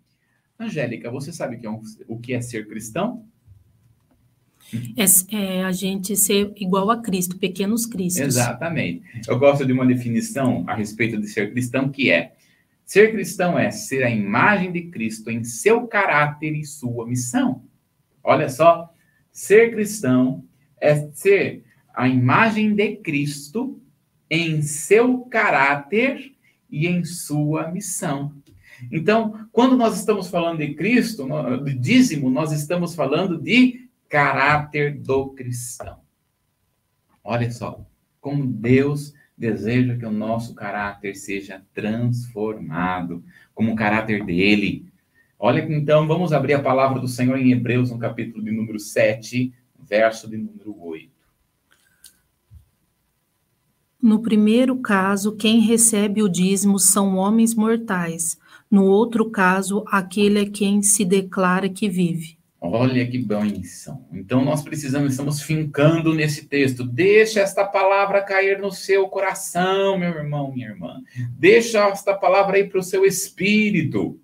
Angélica, 0.58 1.10
você 1.10 1.32
sabe 1.32 1.60
é 1.64 1.70
o 2.06 2.18
que 2.18 2.32
é 2.32 2.40
ser 2.40 2.66
cristão? 2.66 3.26
É, 4.96 5.36
é, 5.36 5.64
a 5.64 5.72
gente 5.72 6.16
ser 6.16 6.52
igual 6.56 6.90
a 6.90 7.02
Cristo, 7.02 7.36
pequenos 7.38 7.86
cristos. 7.86 8.22
Exatamente. 8.22 9.02
Eu 9.26 9.38
gosto 9.38 9.66
de 9.66 9.72
uma 9.72 9.86
definição 9.86 10.64
a 10.66 10.74
respeito 10.74 11.20
de 11.20 11.28
ser 11.28 11.52
cristão 11.52 11.88
que 11.88 12.10
é 12.10 12.32
Ser 12.90 13.12
cristão 13.12 13.56
é 13.56 13.70
ser 13.70 14.02
a 14.02 14.10
imagem 14.10 14.72
de 14.72 14.82
Cristo 14.82 15.30
em 15.30 15.44
seu 15.44 15.86
caráter 15.86 16.56
e 16.56 16.64
sua 16.64 17.06
missão. 17.06 17.62
Olha 18.20 18.48
só, 18.48 18.92
ser 19.30 19.70
cristão 19.70 20.42
é 20.80 20.96
ser 21.12 21.62
a 21.94 22.08
imagem 22.08 22.74
de 22.74 22.96
Cristo 22.96 23.80
em 24.28 24.60
seu 24.60 25.20
caráter 25.20 26.32
e 26.68 26.88
em 26.88 27.04
sua 27.04 27.70
missão. 27.70 28.34
Então, 28.90 29.46
quando 29.52 29.76
nós 29.76 29.96
estamos 29.96 30.26
falando 30.26 30.58
de 30.58 30.74
Cristo, 30.74 31.28
de 31.64 31.74
dízimo, 31.74 32.28
nós 32.28 32.50
estamos 32.50 32.96
falando 32.96 33.40
de 33.40 33.88
caráter 34.10 34.98
do 34.98 35.30
cristão. 35.30 36.00
Olha 37.22 37.48
só, 37.48 37.86
como 38.20 38.44
Deus 38.44 39.14
deseja 39.38 39.96
que 39.96 40.04
o 40.04 40.10
nosso 40.10 40.52
caráter 40.52 41.14
seja 41.14 41.64
transformado 41.72 43.24
como 43.54 43.72
o 43.72 43.76
caráter 43.76 44.26
dele. 44.26 44.84
Olha, 45.38 45.60
então, 45.60 46.08
vamos 46.08 46.32
abrir 46.32 46.54
a 46.54 46.62
palavra 46.62 47.00
do 47.00 47.06
Senhor 47.06 47.38
em 47.38 47.52
Hebreus, 47.52 47.90
no 47.90 47.98
capítulo 47.98 48.44
de 48.44 48.50
número 48.50 48.80
7, 48.80 49.54
verso 49.78 50.28
de 50.28 50.36
número 50.36 50.76
8. 50.78 51.08
No 54.02 54.20
primeiro 54.20 54.76
caso, 54.78 55.36
quem 55.36 55.60
recebe 55.60 56.20
o 56.22 56.28
dízimo 56.28 56.78
são 56.80 57.16
homens 57.16 57.54
mortais. 57.54 58.38
No 58.68 58.86
outro 58.86 59.30
caso, 59.30 59.84
aquele 59.86 60.40
é 60.40 60.50
quem 60.50 60.82
se 60.82 61.04
declara 61.04 61.68
que 61.68 61.88
vive. 61.88 62.39
Olha 62.60 63.06
que 63.06 63.16
bênção. 63.16 64.06
Então 64.12 64.44
nós 64.44 64.62
precisamos, 64.62 65.12
estamos 65.12 65.42
fincando 65.42 66.12
nesse 66.12 66.46
texto. 66.46 66.84
Deixa 66.84 67.40
esta 67.40 67.64
palavra 67.64 68.20
cair 68.22 68.58
no 68.58 68.70
seu 68.70 69.08
coração, 69.08 69.98
meu 69.98 70.10
irmão, 70.10 70.52
minha 70.52 70.68
irmã. 70.68 71.00
Deixa 71.38 71.88
esta 71.88 72.12
palavra 72.12 72.58
aí 72.58 72.64
para 72.64 72.78
o 72.78 72.82
seu 72.82 73.06
espírito. 73.06 74.20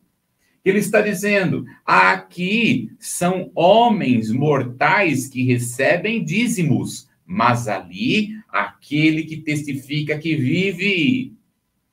Ele 0.62 0.80
está 0.80 1.00
dizendo: 1.00 1.64
aqui 1.84 2.90
são 2.98 3.50
homens 3.54 4.30
mortais 4.30 5.28
que 5.28 5.42
recebem 5.42 6.22
dízimos, 6.22 7.08
mas 7.24 7.68
ali 7.68 8.36
aquele 8.50 9.22
que 9.22 9.38
testifica 9.38 10.18
que 10.18 10.36
vive. 10.36 11.32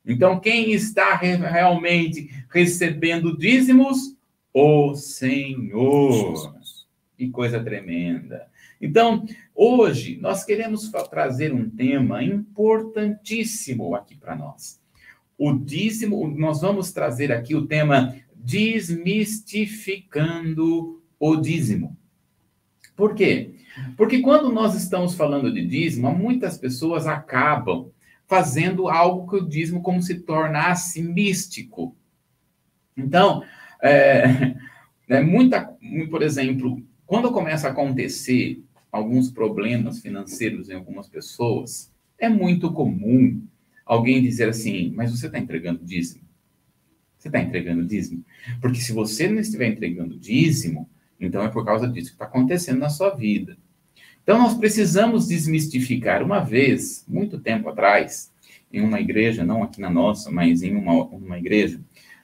Então, 0.06 0.42
quem 0.42 0.74
está 0.74 1.16
realmente 1.16 2.30
recebendo 2.50 3.38
dízimos? 3.38 4.13
O 4.54 4.94
Senhor. 4.96 6.56
Que 7.18 7.30
coisa 7.30 7.64
tremenda. 7.64 8.48
Então, 8.80 9.26
hoje 9.56 10.20
nós 10.22 10.44
queremos 10.44 10.92
trazer 11.10 11.52
um 11.54 11.68
tema 11.70 12.24
importantíssimo 12.24 13.96
aqui 13.96 14.16
para 14.16 14.36
nós. 14.36 14.80
O 15.38 15.54
dízimo, 15.54 16.28
nós 16.28 16.62
vamos 16.62 16.92
trazer 16.92 17.32
aqui 17.32 17.56
o 17.56 17.66
tema 17.66 18.16
desmistificando 18.36 21.02
o 21.20 21.36
dízimo. 21.38 21.98
Por 22.96 23.16
quê? 23.16 23.56
Porque 23.98 24.20
quando 24.20 24.52
nós 24.52 24.76
estamos 24.76 25.16
falando 25.16 25.52
de 25.52 25.66
dízimo, 25.66 26.14
muitas 26.14 26.56
pessoas 26.58 27.08
acabam 27.08 27.90
fazendo 28.28 28.90
algo 28.90 29.30
que 29.30 29.38
o 29.38 29.48
dízimo 29.48 29.82
como 29.82 30.02
se 30.02 30.20
tornasse 30.22 31.02
místico. 31.02 31.96
Então, 32.96 33.44
é, 33.84 34.56
é 35.10 35.22
muita, 35.22 35.76
por 36.10 36.24
exemplo, 36.24 36.82
quando 37.06 37.32
começa 37.32 37.68
a 37.68 37.72
acontecer 37.72 38.64
alguns 38.92 39.30
problemas 39.30 40.00
financeiros 40.00 40.70
em 40.70 40.74
algumas 40.74 41.08
pessoas, 41.08 41.92
é 42.18 42.30
muito 42.30 42.72
comum 42.72 43.42
alguém 43.86 44.22
dizer 44.22 44.50
assim: 44.50 44.94
Mas 44.96 45.12
você 45.12 45.28
está 45.28 45.38
entregando 45.38 45.84
dízimo? 45.84 46.24
Você 47.18 47.28
está 47.28 47.40
entregando 47.40 47.86
dízimo? 47.86 48.24
Porque 48.62 48.80
se 48.80 48.92
você 48.92 49.28
não 49.28 49.40
estiver 49.40 49.68
entregando 49.68 50.18
dízimo, 50.18 50.90
então 51.20 51.42
é 51.42 51.50
por 51.50 51.66
causa 51.66 51.88
disso 51.88 52.10
que 52.10 52.16
está 52.16 52.26
acontecendo 52.26 52.80
na 52.80 52.90
sua 52.90 53.12
vida. 53.12 53.58
Então 54.24 54.38
nós 54.38 54.58
precisamos 54.58 55.28
desmistificar. 55.28 56.24
Uma 56.24 56.40
vez, 56.40 57.06
muito 57.08 57.40
tempo 57.40 57.70
atrás, 57.70 58.32
em 58.72 58.82
uma 58.82 59.00
igreja, 59.00 59.46
não 59.46 59.64
aqui 59.64 59.80
na 59.80 59.90
nossa, 59.90 60.32
mas 60.32 60.64
em 60.64 60.76
uma, 60.76 61.06
uma 61.06 61.38
igreja, 61.38 61.80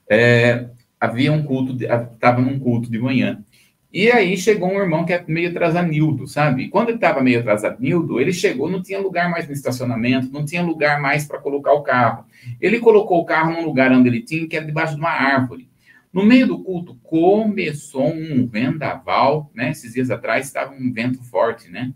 é, 0.09 0.69
havia 0.99 1.31
um 1.31 1.43
culto, 1.43 1.77
estava 1.83 2.41
num 2.41 2.59
culto 2.59 2.91
de 2.91 2.99
manhã. 2.99 3.43
E 3.91 4.11
aí 4.11 4.37
chegou 4.37 4.69
um 4.69 4.79
irmão 4.79 5.03
que 5.03 5.13
é 5.13 5.23
meio 5.27 5.49
atrasanildo, 5.49 6.27
sabe? 6.27 6.69
Quando 6.69 6.89
ele 6.89 6.97
estava 6.97 7.21
meio 7.21 7.39
atrasanildo, 7.39 8.19
ele 8.19 8.31
chegou, 8.31 8.69
não 8.69 8.83
tinha 8.83 8.99
lugar 8.99 9.31
mais 9.31 9.47
no 9.47 9.53
estacionamento, 9.53 10.31
não 10.31 10.45
tinha 10.45 10.61
lugar 10.61 11.01
mais 11.01 11.25
para 11.25 11.39
colocar 11.39 11.73
o 11.73 11.81
carro. 11.81 12.25
Ele 12.61 12.79
colocou 12.79 13.19
o 13.19 13.25
carro 13.25 13.51
num 13.51 13.65
lugar 13.65 13.91
onde 13.91 14.07
ele 14.07 14.21
tinha, 14.21 14.47
que 14.47 14.55
era 14.55 14.65
debaixo 14.65 14.93
de 14.93 14.99
uma 14.99 15.09
árvore. 15.09 15.67
No 16.13 16.23
meio 16.23 16.45
do 16.45 16.63
culto 16.63 16.95
começou 17.01 18.13
um 18.13 18.47
vendaval, 18.47 19.49
né? 19.55 19.71
Esses 19.71 19.93
dias 19.93 20.11
atrás 20.11 20.45
estava 20.45 20.71
um 20.71 20.91
vento 20.93 21.23
forte, 21.23 21.67
né? 21.69 21.91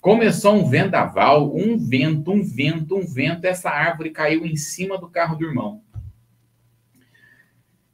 Começou 0.00 0.54
um 0.54 0.68
vendaval, 0.68 1.54
um 1.56 1.76
vento, 1.76 2.32
um 2.32 2.42
vento, 2.42 2.96
um 2.96 3.06
vento. 3.06 3.44
Essa 3.44 3.70
árvore 3.70 4.10
caiu 4.10 4.44
em 4.44 4.56
cima 4.56 4.98
do 4.98 5.08
carro 5.08 5.36
do 5.36 5.44
irmão. 5.44 5.82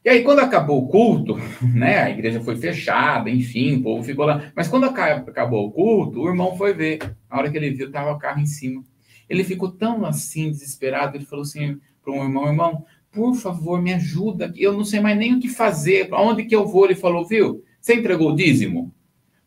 E 0.05 0.09
aí, 0.11 0.23
quando 0.23 0.40
acabou 0.40 0.85
o 0.85 0.88
culto, 0.88 1.38
né? 1.75 2.03
A 2.03 2.11
igreja 2.11 2.40
foi 2.40 2.57
fechada, 2.57 3.31
enfim, 3.31 3.77
o 3.77 3.83
povo 3.83 4.05
ficou 4.05 4.27
lá. 4.27 4.53
Mas 4.55 4.69
quando 4.69 4.85
acabou 4.85 5.67
o 5.67 5.71
culto, 5.71 6.21
o 6.21 6.29
irmão 6.29 6.57
foi 6.57 6.75
ver. 6.75 6.99
A 7.31 7.38
hora 7.38 7.51
que 7.51 7.57
ele 7.57 7.71
viu, 7.71 7.87
estava 7.87 8.12
o 8.12 8.19
carro 8.19 8.40
em 8.40 8.47
cima. 8.47 8.85
Ele 9.29 9.43
ficou 9.43 9.71
tão 9.71 10.05
assim, 10.05 10.51
desesperado, 10.51 11.17
ele 11.17 11.25
falou 11.25 11.43
assim 11.43 11.81
para 12.03 12.12
um 12.12 12.23
irmão: 12.23 12.47
irmão, 12.47 12.85
por 13.11 13.35
favor, 13.35 13.81
me 13.81 13.95
ajuda. 13.95 14.53
Eu 14.55 14.75
não 14.75 14.85
sei 14.85 15.01
mais 15.01 15.17
nem 15.17 15.35
o 15.35 15.40
que 15.40 15.49
fazer. 15.49 16.11
Para 16.11 16.21
onde 16.21 16.45
que 16.45 16.55
eu 16.55 16.67
vou? 16.67 16.85
Ele 16.85 16.95
falou: 16.95 17.27
viu? 17.27 17.64
Você 17.81 17.95
entregou 17.95 18.33
o 18.33 18.37
dízimo? 18.37 18.93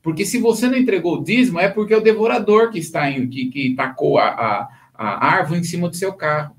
Porque 0.02 0.26
se 0.26 0.40
você 0.40 0.68
não 0.68 0.78
entregou 0.78 1.20
o 1.20 1.24
dízimo, 1.24 1.60
é 1.60 1.70
porque 1.70 1.94
é 1.94 1.98
o 1.98 2.04
devorador 2.04 2.72
que 2.72 2.80
está 2.80 3.12
em, 3.12 3.30
que, 3.30 3.46
que 3.50 3.76
tacou 3.76 4.18
a, 4.18 4.30
a, 4.30 4.70
a 4.96 5.28
árvore 5.28 5.60
em 5.60 5.64
cima 5.64 5.88
do 5.88 5.96
seu 5.96 6.14
carro. 6.14 6.57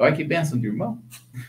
Olha 0.00 0.16
que 0.16 0.24
bênção 0.24 0.58
de 0.58 0.66
irmão. 0.66 0.98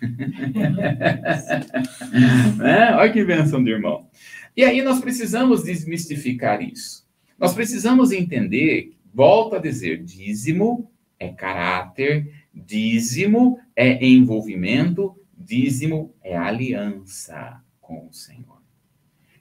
é, 2.61 2.93
olha 2.95 3.13
que 3.13 3.23
bênção 3.23 3.63
de 3.63 3.71
irmão. 3.71 4.09
E 4.57 4.65
aí 4.65 4.81
nós 4.81 4.99
precisamos 4.99 5.63
desmistificar 5.63 6.61
isso. 6.61 7.07
Nós 7.39 7.53
precisamos 7.53 8.11
entender, 8.11 8.93
volto 9.13 9.55
a 9.55 9.59
dizer, 9.59 10.03
dízimo 10.03 10.91
é 11.17 11.29
caráter, 11.29 12.29
dízimo 12.53 13.57
é 13.73 14.05
envolvimento, 14.05 15.15
dízimo 15.37 16.13
é 16.21 16.35
aliança 16.35 17.63
com 17.79 18.05
o 18.05 18.11
Senhor. 18.11 18.61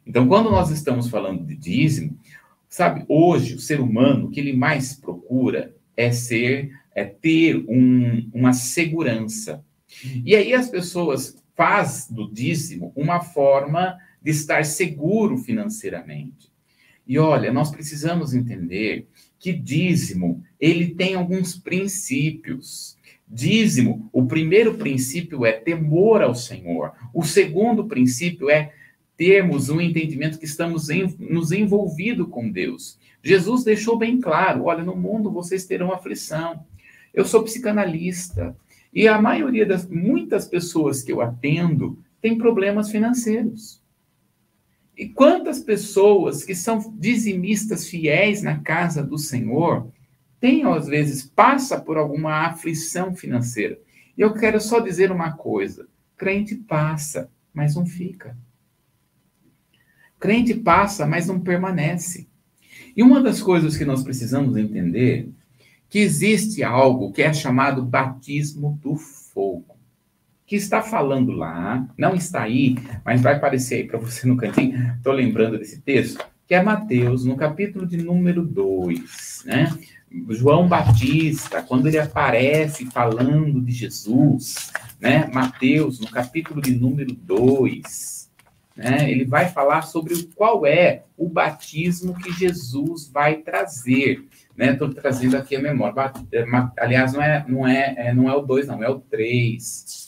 Então, 0.07 0.29
quando 0.29 0.53
nós 0.53 0.70
estamos 0.70 1.11
falando 1.11 1.44
de 1.44 1.57
dízimo, 1.57 2.16
sabe, 2.68 3.05
hoje 3.09 3.57
o 3.57 3.61
ser 3.61 3.81
humano, 3.81 4.29
o 4.29 4.31
que 4.31 4.38
ele 4.38 4.53
mais 4.53 4.94
procura 4.94 5.75
é 5.96 6.12
ser, 6.12 6.70
é 6.94 7.05
ter 7.05 7.57
um, 7.68 8.29
uma 8.33 8.53
segurança. 8.53 9.64
E 10.24 10.35
aí 10.35 10.55
as 10.55 10.68
pessoas 10.68 11.37
faz 11.57 12.09
do 12.11 12.31
dízimo 12.31 12.92
uma 12.96 13.20
forma 13.20 13.98
de 14.22 14.31
estar 14.31 14.64
seguro 14.64 15.37
financeiramente. 15.38 16.50
E 17.07 17.18
olha, 17.18 17.53
nós 17.53 17.70
precisamos 17.70 18.35
entender 18.35 19.09
que 19.38 19.53
dízimo, 19.53 20.42
ele 20.61 20.94
tem 20.94 21.14
alguns 21.14 21.57
princípios. 21.57 22.96
Dízimo, 23.26 24.09
o 24.12 24.26
primeiro 24.26 24.74
princípio 24.74 25.46
é 25.46 25.53
temor 25.53 26.22
ao 26.22 26.35
Senhor. 26.35 26.92
O 27.14 27.24
segundo 27.24 27.87
princípio 27.87 28.50
é 28.50 28.72
termos 29.16 29.68
um 29.68 29.81
entendimento 29.81 30.38
que 30.38 30.44
estamos 30.44 30.88
em, 30.88 31.14
nos 31.18 31.53
envolvidos 31.53 32.29
com 32.29 32.50
Deus. 32.50 32.98
Jesus 33.22 33.64
deixou 33.64 33.98
bem 33.98 34.20
claro: 34.20 34.64
olha, 34.64 34.83
no 34.83 34.96
mundo 34.96 35.31
vocês 35.31 35.64
terão 35.64 35.92
aflição. 35.92 36.64
Eu 37.12 37.25
sou 37.25 37.42
psicanalista 37.42 38.57
e 38.92 39.07
a 39.07 39.20
maioria 39.20 39.66
das 39.66 39.87
muitas 39.87 40.46
pessoas 40.46 41.03
que 41.03 41.12
eu 41.12 41.20
atendo 41.20 41.99
tem 42.20 42.37
problemas 42.37 42.90
financeiros. 42.90 43.81
E 44.96 45.09
quantas 45.09 45.61
pessoas 45.61 46.44
que 46.44 46.55
são 46.55 46.94
dizimistas 46.99 47.88
fiéis 47.88 48.42
na 48.42 48.59
casa 48.61 49.03
do 49.03 49.16
Senhor 49.16 49.90
têm 50.38 50.64
às 50.64 50.87
vezes 50.87 51.25
passa 51.25 51.81
por 51.81 51.96
alguma 51.96 52.46
aflição 52.46 53.14
financeira. 53.14 53.79
E 54.16 54.20
eu 54.20 54.35
quero 54.35 54.61
só 54.61 54.81
dizer 54.81 55.11
uma 55.11 55.33
coisa: 55.33 55.88
crente 56.16 56.55
passa, 56.55 57.31
mas 57.53 57.75
não 57.75 57.87
fica. 57.87 58.37
Crente 60.18 60.53
passa, 60.53 61.07
mas 61.07 61.27
não 61.27 61.40
permanece. 61.40 62.29
E 62.94 63.03
uma 63.03 63.23
das 63.23 63.40
coisas 63.40 63.77
que 63.77 63.85
nós 63.85 64.03
precisamos 64.03 64.57
entender 64.57 65.31
que 65.90 65.98
existe 65.98 66.62
algo 66.62 67.12
que 67.12 67.20
é 67.20 67.33
chamado 67.35 67.83
batismo 67.83 68.79
do 68.81 68.94
fogo. 68.94 69.76
Que 70.46 70.55
está 70.55 70.81
falando 70.81 71.33
lá, 71.33 71.87
não 71.98 72.14
está 72.14 72.42
aí, 72.42 72.76
mas 73.05 73.20
vai 73.20 73.35
aparecer 73.35 73.74
aí 73.74 73.85
para 73.85 73.98
você 73.98 74.26
no 74.26 74.37
cantinho. 74.37 74.94
Estou 74.96 75.12
lembrando 75.12 75.59
desse 75.59 75.81
texto, 75.81 76.24
que 76.46 76.55
é 76.55 76.62
Mateus, 76.62 77.24
no 77.24 77.37
capítulo 77.37 77.87
de 77.87 77.96
número 77.96 78.42
2, 78.42 79.42
né? 79.44 79.76
João 80.31 80.66
Batista, 80.66 81.62
quando 81.62 81.87
ele 81.87 81.98
aparece 81.98 82.87
falando 82.87 83.61
de 83.61 83.72
Jesus, 83.72 84.72
né? 85.00 85.29
Mateus, 85.33 86.00
no 86.00 86.09
capítulo 86.09 86.61
de 86.61 86.72
número 86.72 87.12
2, 87.12 88.31
né? 88.76 89.11
Ele 89.11 89.24
vai 89.24 89.48
falar 89.48 89.83
sobre 89.83 90.22
qual 90.35 90.66
é 90.66 91.05
o 91.16 91.29
batismo 91.29 92.14
que 92.14 92.33
Jesus 92.33 93.09
vai 93.09 93.37
trazer. 93.37 94.26
Estou 94.68 94.88
né? 94.88 94.94
trazendo 94.94 95.37
aqui 95.37 95.57
a 95.57 95.61
memória. 95.61 96.12
É, 96.33 96.44
aliás, 96.79 97.12
não 97.12 97.23
é, 97.23 97.44
não 97.49 97.66
é, 97.66 97.94
é 97.96 98.14
não 98.14 98.29
é 98.29 98.35
o 98.35 98.42
2, 98.42 98.66
não, 98.66 98.83
é 98.83 98.88
o 98.88 99.01
3. 99.01 100.01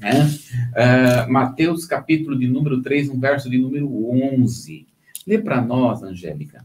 Né? 0.00 0.28
Uh, 0.72 1.32
Mateus, 1.32 1.84
capítulo 1.86 2.38
de 2.38 2.46
número 2.46 2.82
3, 2.82 3.08
no 3.08 3.18
verso 3.18 3.48
de 3.50 3.58
número 3.58 3.88
11. 4.10 4.86
Lê 5.26 5.38
para 5.38 5.60
nós, 5.60 6.02
Angélica. 6.02 6.64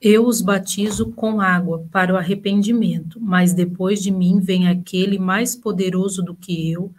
Eu 0.00 0.26
os 0.26 0.40
batizo 0.40 1.10
com 1.10 1.40
água 1.40 1.84
para 1.90 2.14
o 2.14 2.16
arrependimento, 2.16 3.20
mas 3.20 3.52
depois 3.52 4.00
de 4.00 4.12
mim 4.12 4.38
vem 4.38 4.68
aquele 4.68 5.18
mais 5.18 5.56
poderoso 5.56 6.22
do 6.22 6.36
que 6.36 6.70
eu, 6.70 6.92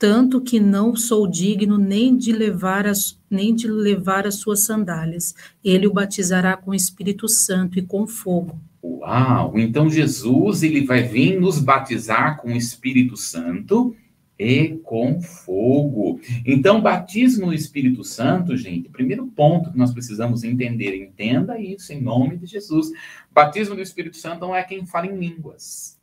tanto 0.00 0.40
que 0.40 0.58
não 0.58 0.96
sou 0.96 1.26
digno 1.26 1.76
nem 1.76 2.16
de 2.16 2.32
levar 2.32 2.86
as, 2.86 3.20
nem 3.30 3.54
de 3.54 3.68
levar 3.68 4.26
as 4.26 4.36
suas 4.36 4.60
sandálias. 4.60 5.34
Ele 5.62 5.86
o 5.86 5.92
batizará 5.92 6.56
com 6.56 6.70
o 6.70 6.74
Espírito 6.74 7.28
Santo 7.28 7.78
e 7.78 7.82
com 7.82 8.06
fogo. 8.06 8.58
Uau! 8.82 9.58
Então 9.58 9.90
Jesus 9.90 10.62
ele 10.62 10.86
vai 10.86 11.02
vir 11.02 11.38
nos 11.38 11.58
batizar 11.58 12.40
com 12.40 12.48
o 12.48 12.56
Espírito 12.56 13.14
Santo 13.14 13.94
e 14.38 14.78
com 14.84 15.20
fogo. 15.20 16.18
Então, 16.46 16.80
batismo 16.80 17.48
no 17.48 17.52
Espírito 17.52 18.02
Santo, 18.02 18.56
gente, 18.56 18.88
primeiro 18.88 19.26
ponto 19.26 19.70
que 19.70 19.76
nós 19.76 19.92
precisamos 19.92 20.42
entender, 20.44 20.96
entenda 20.96 21.60
isso 21.60 21.92
em 21.92 22.00
nome 22.00 22.38
de 22.38 22.46
Jesus. 22.46 22.88
Batismo 23.30 23.74
do 23.74 23.82
Espírito 23.82 24.16
Santo 24.16 24.40
não 24.40 24.56
é 24.56 24.62
quem 24.62 24.86
fala 24.86 25.08
em 25.08 25.18
línguas. 25.18 25.99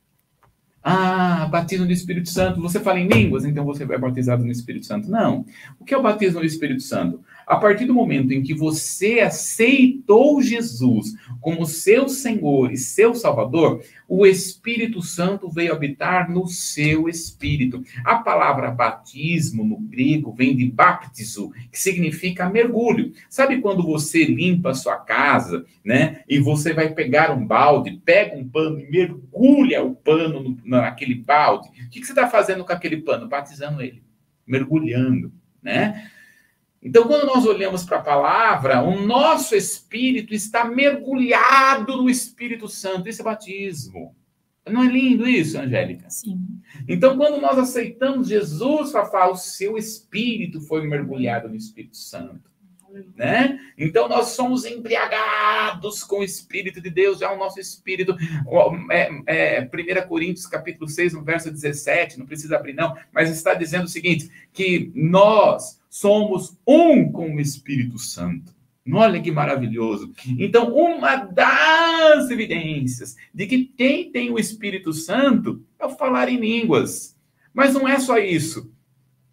Ah, 0.83 1.47
batismo 1.51 1.85
do 1.85 1.91
Espírito 1.91 2.29
Santo. 2.29 2.61
Você 2.61 2.79
fala 2.79 2.99
em 2.99 3.07
línguas, 3.07 3.43
então 3.45 3.65
você 3.65 3.83
é 3.83 3.97
batizado 3.97 4.43
no 4.43 4.51
Espírito 4.51 4.85
Santo. 4.85 5.09
Não. 5.09 5.45
O 5.79 5.85
que 5.85 5.93
é 5.93 5.97
o 5.97 6.01
batismo 6.01 6.39
do 6.39 6.45
Espírito 6.45 6.81
Santo? 6.81 7.19
A 7.47 7.55
partir 7.55 7.85
do 7.85 7.93
momento 7.93 8.33
em 8.33 8.43
que 8.43 8.53
você 8.53 9.21
aceitou 9.21 10.41
Jesus 10.41 11.15
como 11.39 11.65
seu 11.65 12.09
Senhor 12.09 12.73
e 12.73 12.77
seu 12.77 13.15
Salvador, 13.15 13.81
o 14.05 14.25
Espírito 14.25 15.01
Santo 15.01 15.49
veio 15.49 15.71
habitar 15.71 16.29
no 16.29 16.45
seu 16.47 17.07
espírito. 17.07 17.81
A 18.03 18.17
palavra 18.17 18.69
batismo 18.69 19.63
no 19.63 19.77
grego 19.77 20.33
vem 20.33 20.57
de 20.57 20.65
baptizo, 20.69 21.53
que 21.71 21.79
significa 21.79 22.49
mergulho. 22.49 23.13
Sabe 23.29 23.61
quando 23.61 23.81
você 23.81 24.25
limpa 24.25 24.71
a 24.71 24.75
sua 24.75 24.97
casa, 24.97 25.65
né? 25.85 26.23
E 26.27 26.39
você 26.39 26.73
vai 26.73 26.93
pegar 26.93 27.31
um 27.31 27.47
balde, 27.47 28.01
pega 28.03 28.35
um 28.35 28.45
pano 28.45 28.77
e 28.77 28.91
mergulha 28.91 29.81
o 29.81 29.95
pano 29.95 30.43
no, 30.43 30.57
naquele 30.65 31.15
balde. 31.15 31.69
O 31.69 31.89
que, 31.89 32.01
que 32.01 32.05
você 32.05 32.11
está 32.11 32.27
fazendo 32.27 32.65
com 32.65 32.73
aquele 32.73 32.97
pano? 32.97 33.29
Batizando 33.29 33.81
ele, 33.81 34.03
mergulhando, 34.45 35.31
né? 35.63 36.11
Então, 36.81 37.07
quando 37.07 37.25
nós 37.25 37.45
olhamos 37.45 37.83
para 37.83 37.97
a 37.97 38.03
palavra, 38.03 38.81
o 38.81 39.01
nosso 39.01 39.55
espírito 39.55 40.33
está 40.33 40.63
mergulhado 40.63 41.97
no 41.97 42.09
Espírito 42.09 42.67
Santo. 42.67 43.09
Isso 43.09 43.21
é 43.21 43.25
batismo. 43.25 44.15
Não 44.69 44.83
é 44.83 44.87
lindo 44.87 45.27
isso, 45.27 45.57
Angélica? 45.57 46.09
Sim. 46.09 46.39
Então, 46.87 47.17
quando 47.17 47.41
nós 47.41 47.57
aceitamos 47.57 48.27
Jesus, 48.27 48.91
Fafá, 48.91 49.27
o 49.27 49.35
seu 49.35 49.77
espírito 49.77 50.61
foi 50.61 50.85
mergulhado 50.85 51.49
no 51.49 51.55
Espírito 51.55 51.97
Santo. 51.97 52.47
Né? 53.15 53.59
Então 53.77 54.07
nós 54.07 54.29
somos 54.29 54.65
embriagados 54.65 56.03
com 56.03 56.19
o 56.19 56.23
Espírito 56.23 56.81
de 56.81 56.89
Deus, 56.89 57.19
já 57.19 57.31
o 57.31 57.37
nosso 57.37 57.59
Espírito. 57.59 58.15
É, 58.89 59.59
é, 59.59 59.61
1 59.61 60.07
Coríntios 60.07 60.47
capítulo 60.47 60.89
6, 60.89 61.13
no 61.13 61.23
verso 61.23 61.51
17, 61.51 62.17
não 62.17 62.25
precisa 62.25 62.55
abrir, 62.55 62.73
não, 62.73 62.95
mas 63.11 63.29
está 63.29 63.53
dizendo 63.53 63.85
o 63.85 63.89
seguinte: 63.89 64.29
que 64.53 64.91
nós 64.95 65.76
somos 65.89 66.57
um 66.65 67.11
com 67.11 67.35
o 67.35 67.39
Espírito 67.39 67.97
Santo. 67.97 68.55
Olha 68.93 69.21
que 69.21 69.31
maravilhoso. 69.31 70.13
Então, 70.39 70.73
uma 70.73 71.17
das 71.17 72.29
evidências 72.29 73.15
de 73.33 73.45
que 73.45 73.65
quem 73.65 74.11
tem 74.11 74.31
o 74.31 74.39
Espírito 74.39 74.93
Santo 74.93 75.61
é 75.77 75.85
o 75.85 75.89
falar 75.89 76.29
em 76.29 76.37
línguas. 76.37 77.17
Mas 77.53 77.73
não 77.73 77.87
é 77.87 77.99
só 77.99 78.17
isso. 78.17 78.71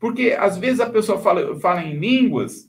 Porque 0.01 0.37
às 0.38 0.59
vezes 0.59 0.81
a 0.81 0.90
pessoa 0.90 1.21
fala, 1.21 1.59
fala 1.61 1.83
em 1.83 1.97
línguas, 1.97 2.69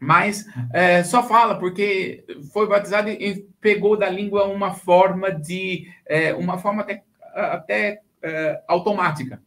mas 0.00 0.46
é, 0.72 1.02
só 1.04 1.22
fala 1.22 1.58
porque 1.58 2.24
foi 2.52 2.66
batizado 2.66 3.08
e 3.08 3.46
pegou 3.60 3.96
da 3.96 4.08
língua 4.08 4.44
uma 4.44 4.72
forma 4.72 5.30
de. 5.30 5.86
É, 6.06 6.34
uma 6.34 6.58
forma 6.58 6.82
até, 6.82 7.02
até 7.34 8.00
é, 8.22 8.62
automática. 8.66 9.42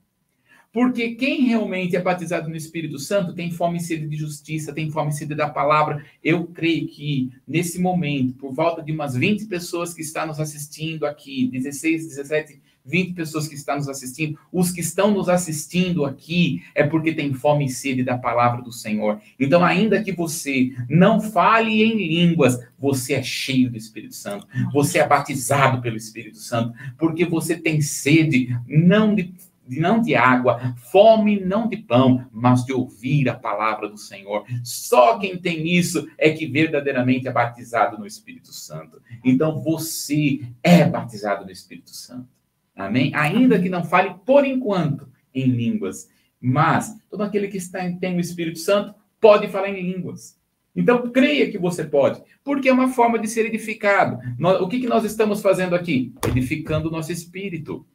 Porque 0.72 1.16
quem 1.16 1.46
realmente 1.46 1.96
é 1.96 2.02
batizado 2.02 2.48
no 2.48 2.56
Espírito 2.56 3.00
Santo 3.00 3.34
tem 3.34 3.50
fome 3.50 3.78
e 3.78 3.82
sede 3.82 4.08
de 4.08 4.16
justiça, 4.16 4.74
tem 4.74 4.92
fome 4.92 5.10
e 5.10 5.14
sede 5.14 5.34
da 5.34 5.50
palavra. 5.50 6.06
Eu 6.24 6.46
creio 6.46 6.88
que 6.88 7.32
nesse 7.48 7.80
momento, 7.80 8.36
por 8.36 8.54
volta 8.54 8.84
de 8.84 8.92
umas 8.92 9.16
20 9.16 9.46
pessoas 9.48 9.94
que 9.94 10.02
estão 10.02 10.28
nos 10.28 10.40
assistindo 10.40 11.08
aqui, 11.08 11.50
16, 11.52 12.08
17, 12.10 12.62
20 12.86 13.14
pessoas 13.14 13.48
que 13.48 13.56
estão 13.56 13.78
nos 13.78 13.90
assistindo, 13.90 14.38
os 14.52 14.72
que 14.72 14.82
estão 14.82 15.12
nos 15.12 15.30
assistindo 15.30 16.06
aqui 16.06 16.64
é 16.74 16.84
porque 16.84 17.14
tem 17.14 17.34
fome 17.34 17.66
e 17.66 17.70
sede 17.70 18.04
da 18.04 18.18
palavra 18.18 18.62
do 18.62 18.72
Senhor. 18.72 19.20
Então, 19.40 19.64
ainda 19.64 20.02
que 20.04 20.12
você 20.12 20.72
não 20.90 21.20
fale 21.20 21.84
em 21.84 21.96
línguas, 21.96 22.60
você 22.78 23.14
é 23.14 23.24
cheio 23.24 23.70
do 23.70 23.78
Espírito 23.78 24.16
Santo, 24.16 24.48
você 24.74 25.00
é 25.00 25.08
batizado 25.08 25.82
pelo 25.82 25.98
Espírito 25.98 26.38
Santo, 26.38 26.74
porque 26.98 27.26
você 27.26 27.56
tem 27.56 27.82
sede, 27.82 28.56
não 28.68 29.14
de 29.14 29.34
não 29.70 30.02
de 30.02 30.16
água, 30.16 30.76
fome 30.78 31.40
não 31.40 31.68
de 31.68 31.78
pão, 31.78 32.26
mas 32.32 32.64
de 32.64 32.74
ouvir 32.74 33.28
a 33.30 33.36
palavra 33.36 33.90
do 33.90 33.98
Senhor. 33.98 34.46
Só 34.64 35.18
quem 35.20 35.38
tem 35.38 35.68
isso 35.68 36.08
é 36.18 36.32
que 36.32 36.48
verdadeiramente 36.48 37.28
é 37.28 37.32
batizado 37.32 37.98
no 37.98 38.08
Espírito 38.08 38.54
Santo. 38.54 39.02
Então 39.24 39.62
você 39.62 40.42
é 40.64 40.86
batizado 40.86 41.46
no 41.46 41.52
Espírito 41.52 41.92
Santo. 41.92 42.28
Amém? 42.76 43.12
Ainda 43.14 43.60
que 43.60 43.70
não 43.70 43.84
fale 43.84 44.16
por 44.26 44.46
enquanto 44.46 45.10
em 45.34 45.46
línguas, 45.46 46.10
mas 46.40 46.98
todo 47.10 47.24
aquele 47.24 47.50
que 47.50 47.58
está, 47.58 47.80
tem 48.00 48.16
o 48.16 48.22
Espírito 48.22 48.60
Santo 48.60 48.96
pode 49.20 49.48
falar 49.50 49.70
em 49.70 49.92
línguas. 49.92 50.40
Então, 50.76 51.10
creia 51.12 51.52
que 51.52 51.58
você 51.58 51.84
pode, 51.84 52.22
porque 52.44 52.70
é 52.70 52.74
uma 52.74 52.88
forma 52.88 53.20
de 53.20 53.28
ser 53.28 53.46
edificado. 53.46 54.20
o 54.62 54.68
que, 54.68 54.80
que 54.80 54.88
nós 54.88 55.04
estamos 55.04 55.42
fazendo 55.42 55.76
aqui? 55.76 56.14
Edificando 56.28 56.88
o 56.88 56.92
nosso 56.92 57.12
espírito. 57.12 57.86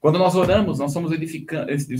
Quando 0.00 0.18
nós 0.18 0.34
oramos, 0.34 0.78
nós 0.78 0.92
somos, 0.92 1.12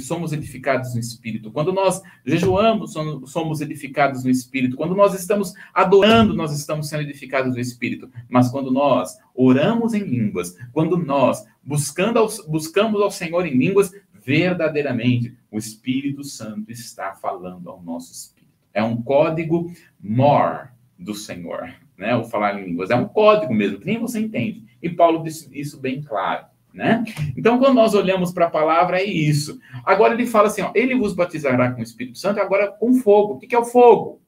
somos 0.07 0.33
edificados 0.33 0.95
no 0.95 1.01
Espírito. 1.01 1.51
Quando 1.51 1.71
nós 1.71 2.01
jejuamos, 2.25 2.95
somos 3.27 3.61
edificados 3.61 4.25
no 4.25 4.31
Espírito. 4.31 4.75
Quando 4.75 4.95
nós 4.95 5.13
estamos 5.13 5.53
adorando, 5.75 6.35
nós 6.35 6.59
estamos 6.59 6.89
sendo 6.89 7.03
edificados 7.03 7.55
no 7.55 7.61
Espírito. 7.61 8.11
Mas 8.27 8.51
quando 8.51 8.71
nós 8.71 9.19
oramos 9.35 9.93
em 9.93 10.03
línguas, 10.03 10.57
quando 10.73 10.97
nós 10.97 11.47
buscando 11.63 12.27
buscamos 12.49 13.03
ao 13.03 13.11
Senhor 13.11 13.47
em 13.47 13.59
línguas, 13.59 13.93
verdadeiramente 14.25 15.37
o 15.51 15.59
Espírito 15.59 16.25
Santo 16.25 16.73
está 16.73 17.13
falando 17.13 17.69
ao 17.69 17.83
nosso 17.83 18.13
espírito. 18.13 18.51
É 18.73 18.83
um 18.83 19.03
código 19.03 19.71
more 20.01 20.69
do 20.99 21.15
Senhor, 21.15 21.75
né? 21.99 22.17
O 22.17 22.25
falar 22.25 22.59
em 22.59 22.65
línguas. 22.65 22.91
É 22.91 22.97
um 22.97 23.09
código 23.09 23.53
mesmo, 23.53 23.79
que 23.79 23.87
nem 23.87 23.99
você 23.99 24.21
entende. 24.21 24.65
E 24.83 24.89
Paulo 24.89 25.23
disse 25.23 25.51
isso 25.53 25.79
bem 25.79 26.01
claro. 26.01 26.47
Né? 26.73 27.03
Então, 27.37 27.59
quando 27.59 27.75
nós 27.75 27.95
olhamos 27.95 28.33
para 28.33 28.47
a 28.47 28.51
palavra, 28.51 29.01
é 29.01 29.05
isso. 29.05 29.59
Agora 29.85 30.15
ele 30.15 30.27
fala 30.27 30.47
assim: 30.47 30.63
ó, 30.63 30.71
ele 30.75 30.95
vos 30.95 31.15
batizará 31.15 31.73
com 31.73 31.81
o 31.81 31.83
Espírito 31.83 32.19
Santo, 32.19 32.41
agora 32.41 32.71
com 32.71 32.95
fogo. 32.95 33.35
O 33.35 33.39
que 33.39 33.55
é 33.55 33.59
o 33.59 33.65
fogo? 33.65 34.21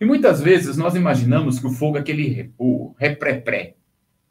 E 0.00 0.04
muitas 0.04 0.40
vezes 0.40 0.76
nós 0.76 0.94
imaginamos 0.94 1.58
que 1.58 1.66
o 1.66 1.70
fogo 1.70 1.96
é 1.96 2.00
aquele 2.00 2.52
o 2.58 2.94
repré-pré, 2.98 3.76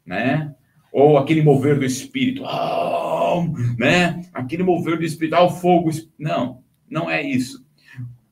né? 0.04 0.54
Ou 0.92 1.18
aquele 1.18 1.42
mover 1.42 1.78
do 1.78 1.84
Espírito, 1.84 2.42
né? 3.78 4.24
Aquele 4.32 4.62
mover 4.62 4.98
do 4.98 5.04
Espírito, 5.04 5.34
ah, 5.34 5.42
o 5.42 5.50
fogo. 5.50 5.90
Não, 6.18 6.62
não 6.88 7.10
é 7.10 7.22
isso. 7.22 7.64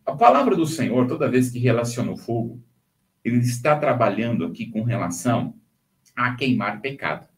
A 0.05 0.13
palavra 0.13 0.55
do 0.55 0.67
Senhor, 0.67 1.07
toda 1.07 1.31
vez 1.31 1.51
que 1.51 1.59
relaciona 1.59 2.13
o 2.13 2.17
fogo, 2.17 2.63
ele 3.25 3.39
está 3.39 3.77
trabalhando 3.77 4.45
aqui 4.45 4.67
com 4.67 4.83
relação 4.83 5.55
a 6.15 6.35
queimar 6.35 6.81
pecado. 6.81 7.32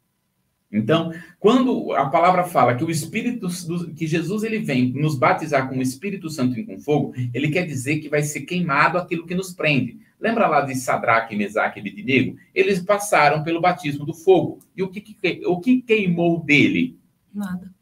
Então, 0.75 1.12
quando 1.39 1.93
a 1.93 2.07
palavra 2.07 2.43
fala 2.43 2.75
que 2.75 2.83
o 2.83 2.91
Espírito, 2.91 3.47
que 3.95 4.09
Jesus 4.09 4.43
ele 4.43 4.59
vem 4.59 4.93
nos 4.93 5.16
batizar 5.16 5.68
com 5.68 5.79
o 5.79 5.83
Espírito 5.83 6.29
Santo 6.29 6.59
e 6.59 6.64
com 6.64 6.81
fogo, 6.81 7.14
ele 7.33 7.49
quer 7.49 7.64
dizer 7.64 8.01
que 8.01 8.09
vai 8.09 8.22
ser 8.22 8.41
queimado 8.41 8.99
aquilo 8.99 9.25
que 9.25 9.37
nos 9.37 9.53
prende. 9.53 10.01
Lembra 10.20 10.49
lá 10.49 10.62
de 10.62 10.75
Sadraque, 10.75 11.37
Mesaque 11.37 11.79
e 11.79 11.81
Abednego? 11.81 12.37
Eles 12.53 12.81
passaram 12.81 13.45
pelo 13.45 13.61
batismo 13.61 14.05
do 14.05 14.12
fogo. 14.12 14.59
E 14.77 14.83
o 14.83 14.91
que, 14.91 15.16
o 15.47 15.61
que 15.61 15.81
queimou 15.81 16.43
dele? 16.43 16.99
Nada. 17.33 17.72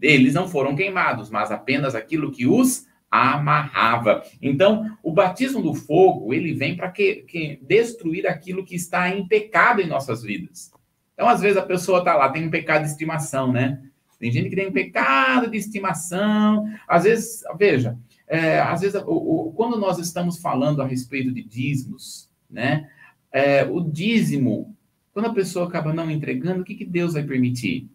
Eles 0.00 0.34
não 0.34 0.46
foram 0.46 0.76
queimados, 0.76 1.28
mas 1.30 1.50
apenas 1.50 1.96
aquilo 1.96 2.30
que 2.30 2.46
os 2.46 2.86
amarrava. 3.10 4.22
Então, 4.40 4.96
o 5.02 5.12
batismo 5.12 5.62
do 5.62 5.74
fogo, 5.74 6.32
ele 6.32 6.52
vem 6.52 6.76
para 6.76 6.90
que, 6.92 7.24
que 7.28 7.58
destruir 7.62 8.26
aquilo 8.26 8.64
que 8.64 8.76
está 8.76 9.08
em 9.08 9.26
pecado 9.26 9.80
em 9.80 9.86
nossas 9.86 10.22
vidas. 10.22 10.70
Então, 11.16 11.26
às 11.26 11.40
vezes, 11.40 11.56
a 11.56 11.62
pessoa 11.62 12.00
está 12.00 12.14
lá, 12.14 12.28
tem 12.28 12.46
um 12.46 12.50
pecado 12.50 12.82
de 12.82 12.90
estimação, 12.90 13.50
né? 13.50 13.82
Tem 14.20 14.30
gente 14.30 14.50
que 14.50 14.56
tem 14.56 14.68
um 14.68 14.72
pecado 14.72 15.50
de 15.50 15.56
estimação. 15.56 16.68
Às 16.86 17.04
vezes, 17.04 17.42
veja, 17.58 17.98
é, 18.28 18.60
às 18.60 18.82
vezes, 18.82 19.00
o, 19.02 19.48
o, 19.48 19.52
quando 19.52 19.78
nós 19.78 19.98
estamos 19.98 20.38
falando 20.38 20.82
a 20.82 20.86
respeito 20.86 21.32
de 21.32 21.42
dízimos, 21.42 22.28
né? 22.50 22.90
É, 23.32 23.64
o 23.64 23.80
dízimo, 23.80 24.76
quando 25.12 25.26
a 25.26 25.34
pessoa 25.34 25.66
acaba 25.66 25.94
não 25.94 26.10
entregando, 26.10 26.60
o 26.60 26.64
que, 26.64 26.74
que 26.74 26.84
Deus 26.84 27.14
vai 27.14 27.22
permitir? 27.22 27.88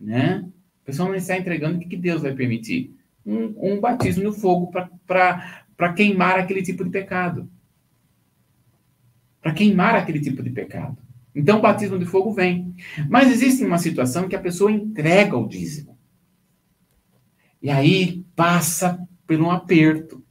Né? 0.00 0.48
A 0.82 0.86
pessoa 0.86 1.08
não 1.08 1.14
está 1.14 1.36
entregando, 1.36 1.76
o 1.76 1.80
que, 1.80 1.88
que 1.88 1.96
Deus 1.96 2.22
vai 2.22 2.34
permitir? 2.34 2.96
Um, 3.24 3.74
um 3.74 3.80
batismo 3.80 4.24
no 4.24 4.32
fogo 4.32 4.72
para 5.06 5.92
queimar 5.94 6.38
aquele 6.38 6.62
tipo 6.62 6.82
de 6.82 6.90
pecado. 6.90 7.48
Para 9.40 9.52
queimar 9.52 9.94
aquele 9.94 10.20
tipo 10.20 10.42
de 10.42 10.50
pecado. 10.50 10.98
Então 11.34 11.58
o 11.58 11.62
batismo 11.62 11.98
de 11.98 12.04
fogo 12.04 12.32
vem. 12.32 12.74
Mas 13.08 13.30
existe 13.30 13.64
uma 13.64 13.78
situação 13.78 14.28
que 14.28 14.36
a 14.36 14.40
pessoa 14.40 14.70
entrega 14.70 15.36
o 15.36 15.48
dízimo. 15.48 15.96
E 17.60 17.70
aí 17.70 18.24
passa 18.36 18.98
por 19.26 19.40
um 19.40 19.50
aperto. 19.50 20.22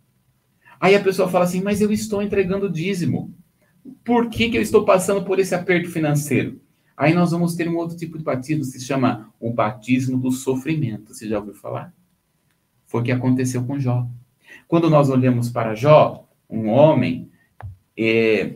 Aí 0.79 0.95
a 0.95 1.01
pessoa 1.01 1.29
fala 1.29 1.45
assim: 1.45 1.61
Mas 1.61 1.81
eu 1.81 1.91
estou 1.91 2.21
entregando 2.21 2.67
o 2.67 2.71
dízimo. 2.71 3.33
Por 4.03 4.29
que, 4.29 4.49
que 4.49 4.57
eu 4.57 4.61
estou 4.61 4.85
passando 4.85 5.23
por 5.23 5.39
esse 5.39 5.55
aperto 5.55 5.89
financeiro? 5.89 6.61
Aí 6.95 7.13
nós 7.13 7.31
vamos 7.31 7.55
ter 7.55 7.67
um 7.67 7.77
outro 7.77 7.97
tipo 7.97 8.17
de 8.17 8.23
batismo 8.23 8.63
se 8.63 8.79
chama 8.79 9.33
o 9.39 9.51
batismo 9.51 10.19
do 10.19 10.31
sofrimento. 10.31 11.13
Você 11.13 11.27
já 11.27 11.39
ouviu 11.39 11.55
falar? 11.55 11.93
Foi 12.85 13.01
o 13.01 13.03
que 13.03 13.11
aconteceu 13.11 13.63
com 13.63 13.79
Jó. 13.79 14.07
Quando 14.67 14.89
nós 14.89 15.09
olhamos 15.09 15.49
para 15.49 15.73
Jó, 15.73 16.27
um 16.49 16.67
homem 16.67 17.31
é, 17.97 18.55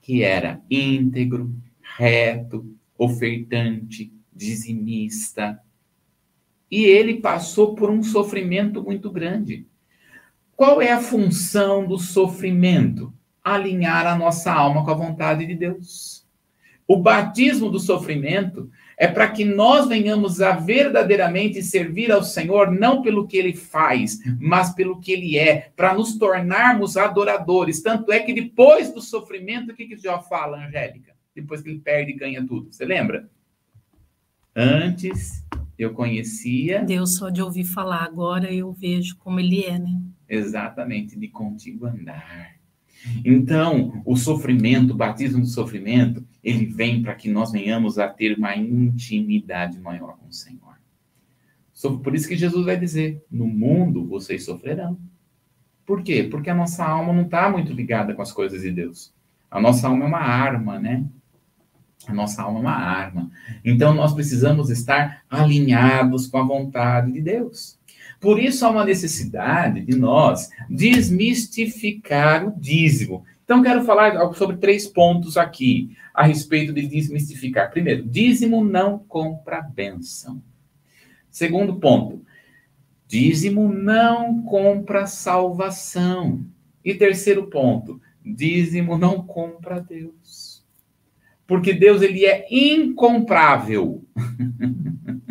que 0.00 0.22
era 0.22 0.60
íntegro, 0.70 1.52
reto, 1.96 2.74
ofertante, 2.98 4.12
dizimista. 4.32 5.60
E 6.70 6.84
ele 6.84 7.20
passou 7.20 7.74
por 7.74 7.90
um 7.90 8.02
sofrimento 8.02 8.82
muito 8.82 9.10
grande. 9.10 9.66
Qual 10.54 10.80
é 10.80 10.92
a 10.92 11.00
função 11.00 11.86
do 11.86 11.98
sofrimento? 11.98 13.12
Alinhar 13.42 14.06
a 14.06 14.16
nossa 14.16 14.52
alma 14.52 14.84
com 14.84 14.90
a 14.90 14.94
vontade 14.94 15.46
de 15.46 15.54
Deus. 15.54 16.26
O 16.88 16.96
batismo 16.96 17.70
do 17.70 17.80
sofrimento 17.80 18.70
é 18.96 19.06
para 19.06 19.28
que 19.28 19.44
nós 19.44 19.88
venhamos 19.88 20.40
a 20.40 20.52
verdadeiramente 20.52 21.62
servir 21.62 22.12
ao 22.12 22.22
Senhor, 22.22 22.70
não 22.70 23.02
pelo 23.02 23.26
que 23.26 23.36
ele 23.36 23.54
faz, 23.54 24.18
mas 24.40 24.72
pelo 24.74 25.00
que 25.00 25.12
ele 25.12 25.36
é, 25.38 25.70
para 25.76 25.94
nos 25.94 26.16
tornarmos 26.16 26.96
adoradores. 26.96 27.82
Tanto 27.82 28.12
é 28.12 28.20
que 28.20 28.32
depois 28.32 28.92
do 28.92 29.00
sofrimento, 29.00 29.72
o 29.72 29.74
que, 29.74 29.86
que 29.86 29.96
Jó 29.96 30.20
fala, 30.20 30.64
Angélica? 30.64 31.15
Depois 31.36 31.62
que 31.62 31.68
ele 31.68 31.78
perde 31.78 32.12
e 32.12 32.16
ganha 32.16 32.44
tudo. 32.44 32.72
Você 32.72 32.84
lembra? 32.84 33.30
Antes 34.54 35.44
eu 35.78 35.92
conhecia. 35.92 36.82
Deus 36.82 37.16
só 37.16 37.28
de 37.28 37.42
ouvir 37.42 37.64
falar, 37.64 38.02
agora 38.02 38.52
eu 38.52 38.72
vejo 38.72 39.16
como 39.18 39.38
ele 39.38 39.62
é, 39.62 39.78
né? 39.78 40.00
Exatamente, 40.28 41.18
de 41.18 41.28
contigo 41.28 41.86
andar. 41.86 42.56
Então, 43.24 44.02
o 44.04 44.16
sofrimento, 44.16 44.92
o 44.92 44.96
batismo 44.96 45.40
do 45.40 45.46
sofrimento, 45.46 46.26
ele 46.42 46.64
vem 46.64 47.02
para 47.02 47.14
que 47.14 47.30
nós 47.30 47.52
venhamos 47.52 47.98
a 47.98 48.08
ter 48.08 48.36
uma 48.36 48.56
intimidade 48.56 49.78
maior 49.78 50.16
com 50.16 50.28
o 50.28 50.32
Senhor. 50.32 50.76
Por 52.02 52.14
isso 52.14 52.26
que 52.26 52.36
Jesus 52.36 52.64
vai 52.64 52.76
dizer: 52.78 53.22
no 53.30 53.46
mundo 53.46 54.06
vocês 54.06 54.44
sofrerão. 54.44 54.98
Por 55.84 56.02
quê? 56.02 56.24
Porque 56.28 56.50
a 56.50 56.54
nossa 56.54 56.84
alma 56.84 57.12
não 57.12 57.22
está 57.22 57.48
muito 57.50 57.72
ligada 57.72 58.14
com 58.14 58.22
as 58.22 58.32
coisas 58.32 58.62
de 58.62 58.72
Deus. 58.72 59.14
A 59.48 59.60
nossa 59.60 59.86
alma 59.86 60.04
é 60.04 60.08
uma 60.08 60.18
arma, 60.18 60.80
né? 60.80 61.06
A 62.06 62.12
nossa 62.12 62.42
alma 62.42 62.58
é 62.58 62.62
uma 62.62 62.76
arma. 62.76 63.30
Então 63.64 63.94
nós 63.94 64.12
precisamos 64.12 64.70
estar 64.70 65.24
alinhados 65.28 66.26
com 66.26 66.38
a 66.38 66.44
vontade 66.44 67.12
de 67.12 67.20
Deus. 67.20 67.78
Por 68.20 68.38
isso 68.38 68.64
há 68.64 68.70
uma 68.70 68.84
necessidade 68.84 69.82
de 69.82 69.96
nós 69.96 70.50
desmistificar 70.70 72.46
o 72.46 72.58
dízimo. 72.58 73.24
Então 73.44 73.62
quero 73.62 73.84
falar 73.84 74.32
sobre 74.34 74.56
três 74.56 74.86
pontos 74.86 75.36
aqui 75.36 75.96
a 76.14 76.24
respeito 76.24 76.72
de 76.72 76.86
desmistificar. 76.86 77.70
Primeiro, 77.70 78.04
dízimo 78.04 78.64
não 78.64 78.98
compra 78.98 79.60
bênção. 79.60 80.42
Segundo 81.30 81.76
ponto, 81.76 82.22
dízimo 83.06 83.72
não 83.72 84.42
compra 84.42 85.06
salvação. 85.06 86.44
E 86.84 86.94
terceiro 86.94 87.48
ponto, 87.48 88.00
dízimo 88.24 88.96
não 88.96 89.22
compra 89.22 89.80
Deus 89.80 90.45
porque 91.46 91.72
Deus 91.72 92.02
ele 92.02 92.24
é 92.24 92.46
incomprável. 92.50 94.04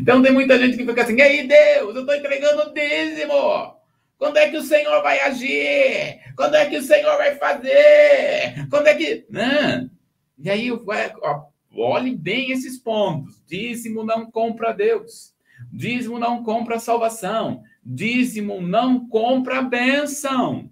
Então 0.00 0.22
tem 0.22 0.32
muita 0.32 0.58
gente 0.58 0.78
que 0.78 0.86
fica 0.86 1.02
assim, 1.02 1.16
e 1.16 1.20
aí 1.20 1.46
Deus, 1.46 1.94
eu 1.94 2.00
estou 2.00 2.14
entregando 2.14 2.62
o 2.62 2.72
dízimo. 2.72 3.74
Quando 4.16 4.38
é 4.38 4.48
que 4.48 4.56
o 4.56 4.62
Senhor 4.62 5.02
vai 5.02 5.20
agir? 5.20 6.20
Quando 6.34 6.54
é 6.54 6.66
que 6.66 6.78
o 6.78 6.82
Senhor 6.82 7.16
vai 7.18 7.36
fazer? 7.36 8.66
Quando 8.70 8.86
é 8.86 8.94
que. 8.94 9.26
Não. 9.28 9.90
E 10.38 10.48
aí, 10.50 10.72
ó, 10.72 11.42
olhe 11.76 12.16
bem 12.16 12.50
esses 12.50 12.78
pontos. 12.78 13.42
Dízimo 13.46 14.02
não 14.02 14.30
compra 14.30 14.72
Deus. 14.72 15.34
Dízimo 15.72 16.18
não 16.18 16.42
compra 16.42 16.80
salvação. 16.80 17.62
Dízimo 17.84 18.60
não 18.60 19.08
compra 19.08 19.62
bênção. 19.62 20.70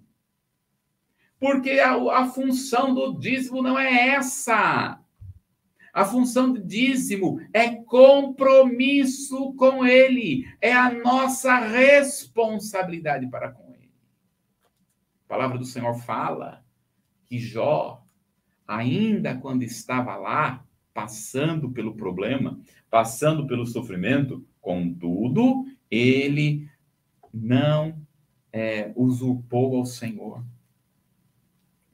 Porque 1.39 1.71
a, 1.71 1.93
a 1.93 2.25
função 2.27 2.93
do 2.93 3.19
dízimo 3.19 3.61
não 3.61 3.77
é 3.77 4.09
essa. 4.09 4.99
A 5.93 6.05
função 6.05 6.53
do 6.53 6.63
dízimo 6.63 7.39
é 7.51 7.75
compromisso 7.75 9.53
com 9.53 9.83
ele, 9.83 10.45
é 10.61 10.71
a 10.71 10.91
nossa 10.91 11.57
responsabilidade 11.57 13.27
para 13.27 13.51
com 13.51 13.73
ele. 13.73 13.91
A 15.25 15.27
palavra 15.27 15.57
do 15.57 15.65
Senhor 15.65 15.95
fala 15.95 16.63
que 17.25 17.39
Jó, 17.39 18.05
ainda 18.67 19.35
quando 19.35 19.63
estava 19.63 20.15
lá, 20.15 20.63
passando 20.93 21.71
pelo 21.71 21.95
problema, 21.95 22.59
passando 22.89 23.47
pelo 23.47 23.65
sofrimento, 23.65 24.45
contudo, 24.61 25.65
ele 25.89 26.69
não 27.33 27.99
é, 28.51 28.91
usurpou 28.95 29.77
ao 29.77 29.85
Senhor. 29.85 30.43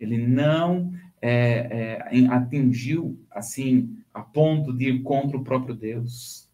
Ele 0.03 0.17
não 0.17 0.93
é, 1.21 1.99
é, 2.11 2.27
atingiu 2.27 3.17
assim 3.31 3.97
a 4.13 4.21
ponto 4.21 4.73
de 4.73 4.89
ir 4.89 5.01
contra 5.01 5.37
o 5.37 5.43
próprio 5.43 5.73
Deus, 5.73 6.49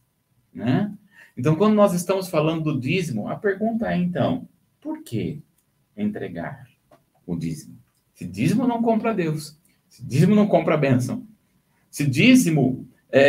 né? 0.54 0.94
Então, 1.36 1.56
quando 1.56 1.74
nós 1.74 1.94
estamos 1.94 2.30
falando 2.30 2.66
do 2.74 2.80
dízimo, 2.80 3.28
a 3.28 3.36
pergunta 3.36 3.92
é 3.92 3.98
então, 3.98 4.48
por 4.82 5.02
que 5.04 5.42
entregar 5.96 6.68
o 7.26 7.36
dízimo? 7.36 7.78
Se 8.14 8.26
dízimo 8.26 8.68
não 8.68 8.82
compra 8.82 9.14
Deus, 9.14 9.58
se 9.88 10.06
dízimo 10.06 10.36
não 10.36 10.48
compra 10.48 10.76
a 10.76 10.78
bênção, 10.78 11.26
se 11.90 12.06
dízimo 12.06 12.88
é, 13.12 13.22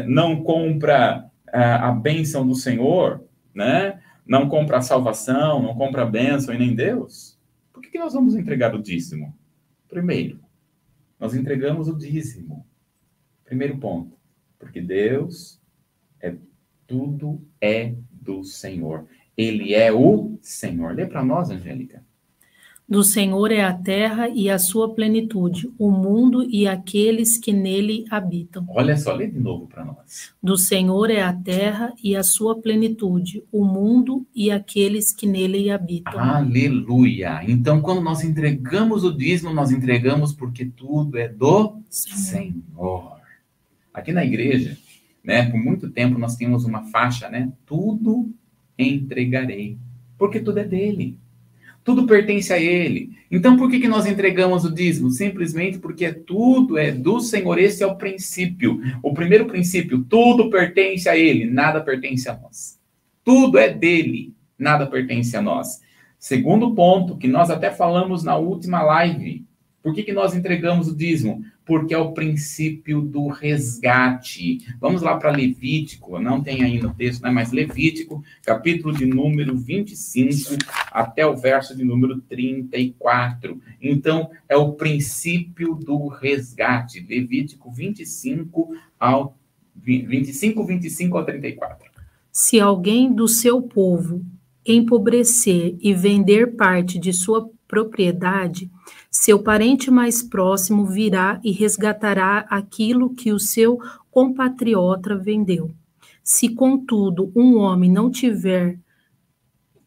é, 0.00 0.06
não 0.06 0.42
compra 0.42 1.30
a, 1.52 1.88
a 1.88 1.92
bênção 1.92 2.46
do 2.46 2.54
Senhor, 2.54 3.22
né? 3.54 4.00
Não 4.26 4.48
compra 4.48 4.78
a 4.78 4.82
salvação, 4.82 5.62
não 5.62 5.74
compra 5.74 6.02
a 6.02 6.06
bênção 6.06 6.52
e 6.52 6.58
nem 6.58 6.74
Deus, 6.74 7.35
por 7.76 7.82
que, 7.82 7.90
que 7.90 7.98
nós 7.98 8.14
vamos 8.14 8.34
entregar 8.34 8.74
o 8.74 8.82
dízimo? 8.82 9.38
Primeiro, 9.86 10.40
nós 11.20 11.34
entregamos 11.34 11.88
o 11.88 11.94
dízimo. 11.94 12.66
Primeiro 13.44 13.76
ponto, 13.76 14.16
porque 14.58 14.80
Deus 14.80 15.60
é 16.18 16.34
tudo 16.86 17.46
é 17.60 17.94
do 18.10 18.42
Senhor. 18.44 19.06
Ele 19.36 19.74
é 19.74 19.92
o 19.92 20.38
Senhor. 20.40 20.94
Lê 20.94 21.04
para 21.04 21.22
nós, 21.22 21.50
Angélica. 21.50 22.02
Do 22.88 23.02
Senhor 23.02 23.50
é 23.50 23.64
a 23.64 23.72
terra 23.72 24.28
e 24.28 24.48
a 24.48 24.60
sua 24.60 24.94
plenitude, 24.94 25.68
o 25.76 25.90
mundo 25.90 26.48
e 26.48 26.68
aqueles 26.68 27.36
que 27.36 27.52
nele 27.52 28.04
habitam. 28.08 28.64
Olha 28.68 28.96
só, 28.96 29.12
lê 29.12 29.26
de 29.26 29.40
novo 29.40 29.66
para 29.66 29.84
nós. 29.84 30.32
Do 30.40 30.56
Senhor 30.56 31.10
é 31.10 31.20
a 31.20 31.32
terra 31.32 31.92
e 32.00 32.14
a 32.14 32.22
sua 32.22 32.60
plenitude, 32.60 33.42
o 33.50 33.64
mundo 33.64 34.24
e 34.32 34.52
aqueles 34.52 35.12
que 35.12 35.26
nele 35.26 35.68
habitam. 35.68 36.16
Aleluia! 36.16 37.40
Então, 37.48 37.80
quando 37.80 38.00
nós 38.00 38.22
entregamos 38.22 39.02
o 39.02 39.10
dízimo, 39.10 39.52
nós 39.52 39.72
entregamos 39.72 40.32
porque 40.32 40.64
tudo 40.64 41.18
é 41.18 41.28
do 41.28 41.80
Senhor. 41.90 42.52
Senhor. 42.72 43.16
Aqui 43.92 44.12
na 44.12 44.24
igreja, 44.24 44.78
né, 45.24 45.50
por 45.50 45.58
muito 45.58 45.90
tempo 45.90 46.20
nós 46.20 46.36
tínhamos 46.36 46.64
uma 46.64 46.84
faixa, 46.84 47.28
né? 47.28 47.50
Tudo 47.66 48.30
entregarei, 48.78 49.76
porque 50.16 50.38
tudo 50.38 50.58
é 50.58 50.64
dele. 50.64 51.18
Tudo 51.86 52.04
pertence 52.04 52.52
a 52.52 52.58
Ele. 52.58 53.16
Então, 53.30 53.56
por 53.56 53.70
que, 53.70 53.78
que 53.78 53.86
nós 53.86 54.06
entregamos 54.06 54.64
o 54.64 54.74
dízimo? 54.74 55.08
Simplesmente 55.08 55.78
porque 55.78 56.12
tudo 56.12 56.76
é 56.76 56.90
do 56.90 57.20
Senhor. 57.20 57.60
Esse 57.60 57.84
é 57.84 57.86
o 57.86 57.94
princípio. 57.94 58.80
O 59.00 59.14
primeiro 59.14 59.46
princípio: 59.46 60.02
tudo 60.02 60.50
pertence 60.50 61.08
a 61.08 61.16
Ele, 61.16 61.48
nada 61.48 61.80
pertence 61.80 62.28
a 62.28 62.36
nós. 62.36 62.76
Tudo 63.22 63.56
é 63.56 63.72
dele, 63.72 64.34
nada 64.58 64.84
pertence 64.84 65.36
a 65.36 65.40
nós. 65.40 65.80
Segundo 66.18 66.74
ponto, 66.74 67.16
que 67.16 67.28
nós 67.28 67.50
até 67.50 67.70
falamos 67.70 68.24
na 68.24 68.36
última 68.36 68.82
live. 68.82 69.46
Por 69.86 69.94
que, 69.94 70.02
que 70.02 70.12
nós 70.12 70.34
entregamos 70.34 70.88
o 70.88 70.96
dízimo? 70.96 71.44
porque 71.66 71.92
é 71.92 71.98
o 71.98 72.12
princípio 72.12 73.00
do 73.02 73.26
resgate. 73.26 74.58
Vamos 74.80 75.02
lá 75.02 75.16
para 75.16 75.32
Levítico, 75.32 76.20
não 76.20 76.40
tem 76.40 76.62
aí 76.62 76.80
no 76.80 76.94
texto, 76.94 77.22
né, 77.22 77.30
mas 77.30 77.50
Levítico, 77.50 78.22
capítulo 78.44 78.94
de 78.94 79.04
número 79.04 79.56
25 79.56 80.56
até 80.92 81.26
o 81.26 81.36
verso 81.36 81.76
de 81.76 81.84
número 81.84 82.20
34. 82.20 83.60
Então, 83.82 84.30
é 84.48 84.56
o 84.56 84.74
princípio 84.74 85.74
do 85.74 86.06
resgate. 86.06 87.00
Levítico 87.00 87.72
25 87.72 88.72
ao 88.98 89.36
25, 89.74 90.64
25 90.64 91.18
ao 91.18 91.24
34. 91.24 91.90
Se 92.30 92.60
alguém 92.60 93.12
do 93.12 93.26
seu 93.26 93.60
povo 93.60 94.24
empobrecer 94.64 95.76
e 95.80 95.92
vender 95.92 96.54
parte 96.54 96.98
de 96.98 97.12
sua 97.12 97.50
propriedade, 97.66 98.70
seu 99.18 99.38
parente 99.38 99.90
mais 99.90 100.22
próximo 100.22 100.84
virá 100.84 101.40
e 101.42 101.50
resgatará 101.50 102.40
aquilo 102.50 103.14
que 103.14 103.32
o 103.32 103.38
seu 103.38 103.80
compatriota 104.10 105.16
vendeu. 105.16 105.70
Se, 106.22 106.50
contudo, 106.50 107.32
um 107.34 107.56
homem 107.56 107.90
não 107.90 108.10
tiver 108.10 108.78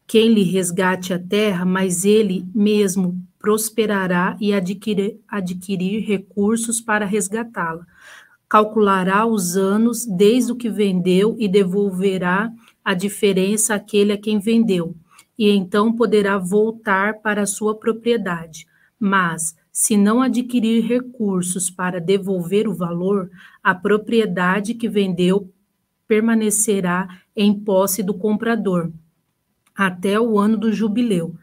quem 0.04 0.34
lhe 0.34 0.42
resgate 0.42 1.14
a 1.14 1.18
terra, 1.18 1.64
mas 1.64 2.04
ele 2.04 2.44
mesmo 2.52 3.22
prosperará 3.38 4.36
e 4.40 4.52
adquirir, 4.52 5.20
adquirir 5.28 6.04
recursos 6.04 6.80
para 6.80 7.06
resgatá-la. 7.06 7.86
Calculará 8.48 9.24
os 9.26 9.56
anos 9.56 10.04
desde 10.04 10.50
o 10.50 10.56
que 10.56 10.68
vendeu 10.68 11.36
e 11.38 11.46
devolverá 11.46 12.52
a 12.84 12.94
diferença 12.94 13.76
àquele 13.76 14.12
a 14.12 14.18
quem 14.18 14.40
vendeu, 14.40 14.96
e 15.38 15.48
então 15.50 15.92
poderá 15.92 16.36
voltar 16.36 17.20
para 17.20 17.42
a 17.42 17.46
sua 17.46 17.76
propriedade. 17.76 18.68
Mas, 19.00 19.56
se 19.72 19.96
não 19.96 20.20
adquirir 20.20 20.84
recursos 20.84 21.70
para 21.70 21.98
devolver 21.98 22.68
o 22.68 22.74
valor, 22.74 23.30
a 23.62 23.74
propriedade 23.74 24.74
que 24.74 24.90
vendeu 24.90 25.50
permanecerá 26.06 27.08
em 27.34 27.58
posse 27.58 28.02
do 28.02 28.12
comprador 28.12 28.92
até 29.74 30.20
o 30.20 30.38
ano 30.38 30.58
do 30.58 30.70
jubileu. 30.70 31.34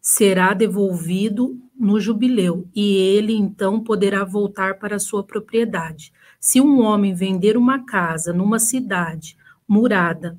Será 0.00 0.52
devolvido 0.54 1.56
no 1.78 2.00
jubileu 2.00 2.66
e 2.74 2.96
ele 2.96 3.34
então 3.34 3.80
poderá 3.80 4.24
voltar 4.24 4.78
para 4.78 4.98
sua 4.98 5.22
propriedade. 5.22 6.12
Se 6.40 6.60
um 6.60 6.80
homem 6.80 7.14
vender 7.14 7.56
uma 7.56 7.84
casa 7.84 8.32
numa 8.32 8.58
cidade 8.58 9.36
murada, 9.68 10.36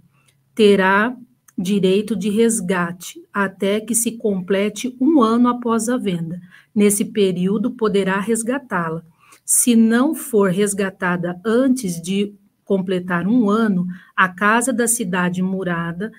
terá 0.53 1.15
direito 1.57 2.15
de 2.15 2.29
resgate 2.29 3.21
até 3.33 3.79
que 3.79 3.95
se 3.95 4.13
complete 4.17 4.95
um 4.99 5.21
ano 5.21 5.47
após 5.47 5.87
a 5.87 5.97
venda. 5.97 6.39
Nesse 6.73 7.05
período, 7.05 7.71
poderá 7.71 8.19
resgatá-la. 8.19 9.03
Se 9.45 9.75
não 9.75 10.13
for 10.13 10.49
resgatada 10.51 11.39
antes 11.45 12.01
de 12.01 12.33
completar 12.63 13.27
um 13.27 13.49
ano, 13.49 13.87
a 14.15 14.27
casa 14.27 14.73
da 14.73 14.87
cidade 14.87 15.41
murada 15.41 16.11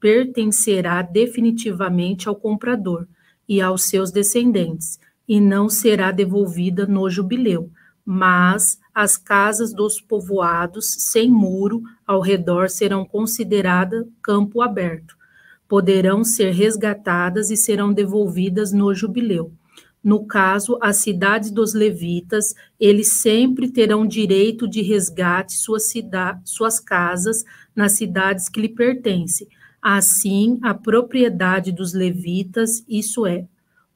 pertencerá 0.00 1.02
definitivamente 1.02 2.28
ao 2.28 2.36
comprador 2.36 3.06
e 3.48 3.60
aos 3.60 3.82
seus 3.82 4.10
descendentes, 4.10 4.98
e 5.28 5.40
não 5.40 5.68
será 5.68 6.10
devolvida 6.10 6.86
no 6.86 7.10
jubileu 7.10 7.70
mas 8.04 8.78
as 8.94 9.16
casas 9.16 9.72
dos 9.72 10.00
povoados 10.00 10.94
sem 10.98 11.30
muro 11.30 11.82
ao 12.06 12.20
redor 12.20 12.68
serão 12.68 13.04
consideradas 13.04 14.06
campo 14.22 14.60
aberto. 14.60 15.16
Poderão 15.68 16.24
ser 16.24 16.50
resgatadas 16.50 17.50
e 17.50 17.56
serão 17.56 17.92
devolvidas 17.92 18.72
no 18.72 18.94
jubileu. 18.94 19.52
No 20.02 20.26
caso, 20.26 20.76
as 20.80 20.96
cidades 20.96 21.50
dos 21.50 21.74
levitas, 21.74 22.54
eles 22.78 23.20
sempre 23.20 23.70
terão 23.70 24.04
direito 24.04 24.68
de 24.68 24.82
resgate 24.82 25.52
suas, 25.52 25.92
suas 26.44 26.80
casas 26.80 27.44
nas 27.74 27.92
cidades 27.92 28.48
que 28.48 28.60
lhe 28.60 28.68
pertencem. 28.68 29.46
Assim, 29.80 30.58
a 30.60 30.74
propriedade 30.74 31.70
dos 31.70 31.92
levitas, 31.92 32.84
isso 32.88 33.24
é, 33.24 33.46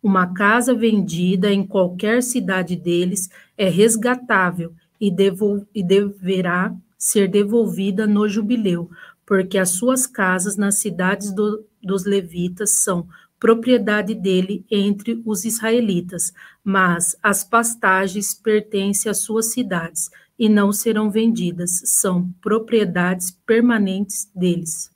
uma 0.01 0.33
casa 0.33 0.73
vendida 0.73 1.53
em 1.53 1.67
qualquer 1.67 2.23
cidade 2.23 2.77
deles 2.77 3.29
é 3.57 3.69
resgatável 3.69 4.75
e, 5.01 5.11
devo, 5.11 5.67
e 5.75 5.83
deverá 5.83 6.75
ser 6.99 7.29
devolvida 7.29 8.07
no 8.07 8.29
jubileu, 8.29 8.91
porque 9.25 9.59
as 9.59 9.71
suas 9.71 10.07
casas 10.07 10.57
nas 10.57 10.77
cidades 10.77 11.33
do, 11.33 11.65
dos 11.83 12.05
levitas 12.05 12.71
são 12.71 13.07
propriedade 13.39 14.15
dele 14.15 14.65
entre 14.71 15.23
os 15.25 15.45
israelitas, 15.45 16.33
mas 16.65 17.17
as 17.23 17.45
pastagens 17.45 18.35
pertencem 18.35 19.11
às 19.11 19.19
suas 19.19 19.47
cidades 19.53 20.11
e 20.39 20.49
não 20.49 20.73
serão 20.73 21.11
vendidas, 21.11 21.83
são 21.85 22.31
propriedades 22.41 23.31
permanentes 23.47 24.31
deles. 24.35 24.91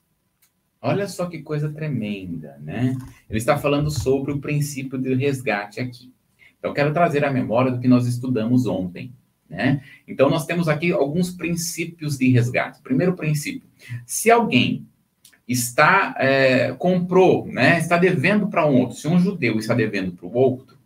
Olha 0.81 1.07
só 1.07 1.27
que 1.27 1.43
coisa 1.43 1.69
tremenda, 1.69 2.57
né? 2.59 2.97
Ele 3.29 3.37
está 3.37 3.57
falando 3.57 3.91
sobre 3.91 4.31
o 4.31 4.39
princípio 4.39 4.97
do 4.97 5.15
resgate 5.15 5.79
aqui. 5.79 6.11
Então, 6.61 6.75
quero 6.75 6.93
trazer 6.93 7.25
a 7.25 7.31
memória 7.31 7.71
do 7.71 7.79
que 7.79 7.87
nós 7.87 8.05
estudamos 8.05 8.67
ontem, 8.67 9.11
né? 9.49 9.81
Então, 10.07 10.29
nós 10.29 10.45
temos 10.45 10.69
aqui 10.69 10.91
alguns 10.91 11.31
princípios 11.31 12.19
de 12.19 12.29
resgate. 12.29 12.81
Primeiro 12.83 13.15
princípio: 13.15 13.67
se 14.05 14.29
alguém 14.29 14.85
está 15.47 16.15
é, 16.19 16.71
comprou, 16.77 17.47
né? 17.47 17.79
Está 17.79 17.97
devendo 17.97 18.47
para 18.47 18.65
um 18.67 18.75
outro. 18.79 18.95
Se 18.95 19.07
um 19.07 19.19
judeu 19.19 19.57
está 19.57 19.73
devendo 19.73 20.11
para 20.11 20.27
o 20.27 20.33
outro, 20.33 20.77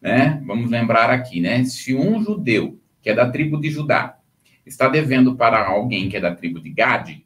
né? 0.00 0.42
Vamos 0.46 0.70
lembrar 0.70 1.10
aqui, 1.10 1.38
né? 1.38 1.62
Se 1.64 1.94
um 1.94 2.22
judeu 2.22 2.80
que 3.02 3.10
é 3.10 3.14
da 3.14 3.30
tribo 3.30 3.60
de 3.60 3.70
Judá 3.70 4.18
está 4.64 4.88
devendo 4.88 5.36
para 5.36 5.66
alguém 5.66 6.08
que 6.08 6.16
é 6.16 6.20
da 6.20 6.34
tribo 6.34 6.58
de 6.58 6.70
Gade, 6.70 7.24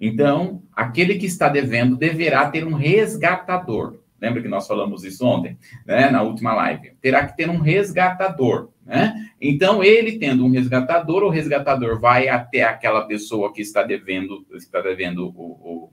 então, 0.00 0.62
aquele 0.72 1.18
que 1.18 1.26
está 1.26 1.48
devendo 1.50 1.94
deverá 1.94 2.48
ter 2.50 2.66
um 2.66 2.72
resgatador. 2.72 3.98
Lembra 4.20 4.42
que 4.42 4.48
nós 4.48 4.66
falamos 4.66 5.02
isso 5.04 5.24
ontem, 5.24 5.56
né, 5.86 6.10
na 6.10 6.22
última 6.22 6.54
live? 6.54 6.92
Terá 7.00 7.26
que 7.26 7.36
ter 7.36 7.48
um 7.48 7.58
resgatador, 7.58 8.70
né? 8.84 9.30
Então, 9.40 9.82
ele 9.82 10.18
tendo 10.18 10.44
um 10.44 10.50
resgatador, 10.50 11.22
o 11.22 11.30
resgatador 11.30 11.98
vai 11.98 12.28
até 12.28 12.62
aquela 12.62 13.06
pessoa 13.06 13.52
que 13.52 13.62
está 13.62 13.82
devendo, 13.82 14.46
está 14.52 14.80
devendo 14.80 15.32
o, 15.34 15.42
o, 15.42 15.92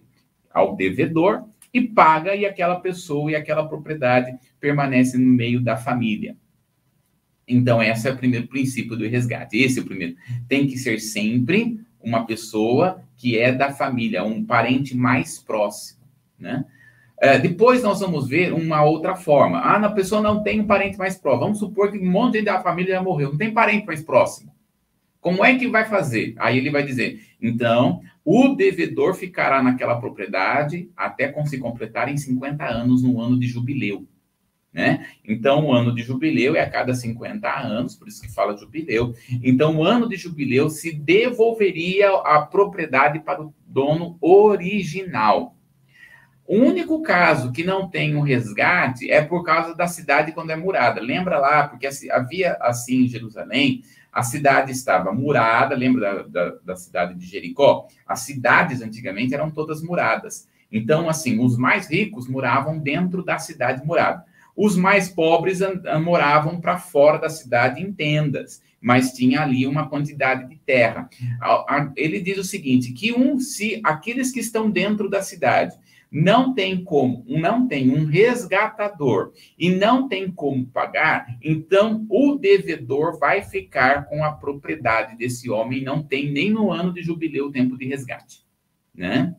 ao 0.51 0.75
devedor 0.75 1.45
e 1.73 1.81
paga 1.81 2.35
e 2.35 2.45
aquela 2.45 2.79
pessoa 2.79 3.31
e 3.31 3.35
aquela 3.35 3.67
propriedade 3.67 4.37
permanece 4.59 5.17
no 5.17 5.29
meio 5.29 5.61
da 5.61 5.77
família. 5.77 6.35
Então, 7.47 7.81
esse 7.81 8.09
é 8.09 8.11
o 8.11 8.17
primeiro 8.17 8.47
princípio 8.47 8.97
do 8.97 9.07
resgate. 9.07 9.57
Esse 9.57 9.79
é 9.79 9.81
o 9.81 9.85
primeiro. 9.85 10.15
Tem 10.49 10.67
que 10.67 10.77
ser 10.77 10.99
sempre 10.99 11.79
uma 12.01 12.25
pessoa 12.25 13.01
que 13.15 13.37
é 13.37 13.53
da 13.53 13.71
família, 13.71 14.23
um 14.23 14.43
parente 14.43 14.95
mais 14.95 15.39
próximo, 15.39 16.01
né? 16.37 16.65
É, 17.19 17.39
depois 17.39 17.81
nós 17.81 17.99
vamos 17.99 18.27
ver 18.27 18.53
uma 18.53 18.83
outra 18.83 19.15
forma. 19.15 19.57
Ah, 19.59 19.77
a 19.77 19.91
pessoa 19.91 20.21
não 20.21 20.43
tem 20.43 20.61
um 20.61 20.67
parente 20.67 20.97
mais 20.97 21.17
próximo. 21.17 21.45
Vamos 21.45 21.59
supor 21.59 21.91
que 21.91 21.97
um 21.97 22.09
monte 22.09 22.41
da 22.41 22.61
família 22.61 22.95
já 22.95 23.01
morreu, 23.01 23.31
não 23.31 23.37
tem 23.37 23.51
parente 23.51 23.87
mais 23.87 24.03
próximo. 24.03 24.51
Como 25.19 25.43
é 25.43 25.57
que 25.57 25.67
vai 25.67 25.85
fazer? 25.85 26.35
Aí 26.37 26.57
ele 26.57 26.69
vai 26.69 26.83
dizer: 26.83 27.21
então, 27.41 28.01
o 28.23 28.55
devedor 28.55 29.15
ficará 29.15 29.63
naquela 29.63 29.99
propriedade 29.99 30.89
até 30.95 31.33
se 31.45 31.57
completarem 31.57 32.15
50 32.15 32.63
anos 32.63 33.01
no 33.01 33.19
ano 33.19 33.39
de 33.39 33.47
jubileu. 33.47 34.07
Né? 34.71 35.07
Então, 35.25 35.65
o 35.65 35.73
ano 35.73 35.93
de 35.95 36.03
jubileu 36.03 36.55
é 36.55 36.61
a 36.61 36.69
cada 36.69 36.93
50 36.93 37.49
anos, 37.49 37.95
por 37.95 38.07
isso 38.07 38.21
que 38.21 38.31
fala 38.31 38.55
jubileu. 38.55 39.15
Então, 39.43 39.77
o 39.77 39.83
ano 39.83 40.07
de 40.07 40.15
jubileu 40.15 40.69
se 40.69 40.93
devolveria 40.93 42.11
a 42.11 42.41
propriedade 42.41 43.19
para 43.19 43.41
o 43.41 43.53
dono 43.65 44.17
original. 44.21 45.56
O 46.47 46.55
único 46.55 47.01
caso 47.01 47.51
que 47.51 47.61
não 47.61 47.89
tem 47.89 48.15
um 48.15 48.21
resgate 48.21 49.11
é 49.11 49.21
por 49.21 49.43
causa 49.43 49.75
da 49.75 49.85
cidade 49.85 50.31
quando 50.31 50.51
é 50.51 50.55
murada. 50.55 51.01
Lembra 51.01 51.37
lá, 51.37 51.67
porque 51.67 51.89
havia 52.09 52.53
assim 52.61 53.03
em 53.03 53.07
Jerusalém, 53.07 53.83
a 54.13 54.23
cidade 54.23 54.71
estava 54.71 55.11
murada, 55.11 55.75
lembra 55.75 56.23
da, 56.23 56.23
da, 56.23 56.55
da 56.63 56.75
cidade 56.77 57.15
de 57.15 57.25
Jericó? 57.25 57.85
As 58.07 58.21
cidades 58.21 58.81
antigamente 58.81 59.33
eram 59.33 59.51
todas 59.51 59.83
muradas. 59.83 60.47
Então, 60.71 61.09
assim, 61.09 61.37
os 61.37 61.57
mais 61.57 61.91
ricos 61.91 62.29
moravam 62.29 62.79
dentro 62.79 63.23
da 63.23 63.37
cidade 63.37 63.85
murada. 63.85 64.23
Os 64.55 64.75
mais 64.75 65.09
pobres 65.09 65.59
moravam 66.01 66.59
para 66.61 66.77
fora 66.77 67.19
da 67.19 67.29
cidade 67.29 67.81
em 67.81 67.91
tendas, 67.91 68.61
mas 68.81 69.11
tinha 69.11 69.41
ali 69.41 69.67
uma 69.67 69.87
quantidade 69.87 70.47
de 70.49 70.55
terra. 70.55 71.09
Ele 71.95 72.19
diz 72.21 72.37
o 72.37 72.43
seguinte: 72.43 72.93
que 72.93 73.13
um, 73.13 73.37
se 73.37 73.79
aqueles 73.83 74.31
que 74.31 74.39
estão 74.39 74.71
dentro 74.71 75.09
da 75.09 75.21
cidade 75.21 75.77
não 76.11 76.53
tem 76.53 76.83
como, 76.83 77.23
não 77.27 77.67
tem 77.67 77.89
um 77.89 78.05
resgatador 78.05 79.33
e 79.57 79.69
não 79.69 80.07
tem 80.07 80.31
como 80.31 80.65
pagar, 80.67 81.37
então 81.43 82.05
o 82.09 82.35
devedor 82.35 83.19
vai 83.19 83.41
ficar 83.41 84.05
com 84.05 84.23
a 84.23 84.31
propriedade 84.31 85.17
desse 85.17 85.49
homem, 85.49 85.83
não 85.83 86.01
tem 86.01 86.31
nem 86.31 86.49
no 86.49 86.71
ano 86.71 86.93
de 86.93 87.01
jubileu 87.01 87.51
tempo 87.51 87.77
de 87.77 87.85
resgate, 87.85 88.45
né? 88.95 89.35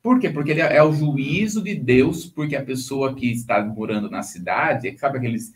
Por 0.00 0.20
quê? 0.20 0.30
Porque 0.30 0.52
ele 0.52 0.60
é 0.60 0.82
o 0.82 0.92
juízo 0.92 1.62
de 1.62 1.74
Deus, 1.74 2.24
porque 2.24 2.54
a 2.54 2.64
pessoa 2.64 3.14
que 3.14 3.30
está 3.30 3.62
morando 3.64 4.08
na 4.08 4.22
cidade, 4.22 4.96
sabe 4.96 5.18
aqueles 5.18 5.52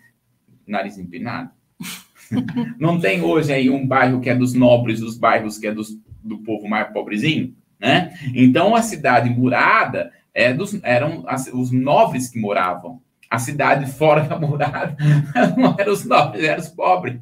nariz 0.67 0.99
empinado? 0.99 1.51
Não 2.79 3.01
tem 3.01 3.23
hoje 3.23 3.53
aí 3.53 3.71
um 3.71 3.87
bairro 3.87 4.21
que 4.21 4.29
é 4.29 4.35
dos 4.35 4.53
nobres, 4.53 5.01
os 5.01 5.17
bairros 5.17 5.59
que 5.59 5.67
é 5.67 5.73
dos, 5.73 5.97
do 6.23 6.39
povo 6.39 6.69
mais 6.69 6.93
pobrezinho, 6.93 7.55
né? 7.83 8.15
Então 8.35 8.75
a 8.75 8.81
cidade 8.81 9.29
murada 9.29 10.13
é 10.33 10.55
dos, 10.55 10.79
eram 10.83 11.25
as, 11.27 11.49
os 11.49 11.71
nobres 11.71 12.29
que 12.29 12.41
moravam. 12.41 13.03
A 13.29 13.39
cidade 13.39 13.91
fora 13.91 14.23
da 14.23 14.39
murada 14.39 14.97
não 15.57 15.75
eram 15.79 15.93
os 15.93 16.05
nobres, 16.05 16.45
eram 16.45 16.61
os 16.61 16.69
pobres 16.69 17.21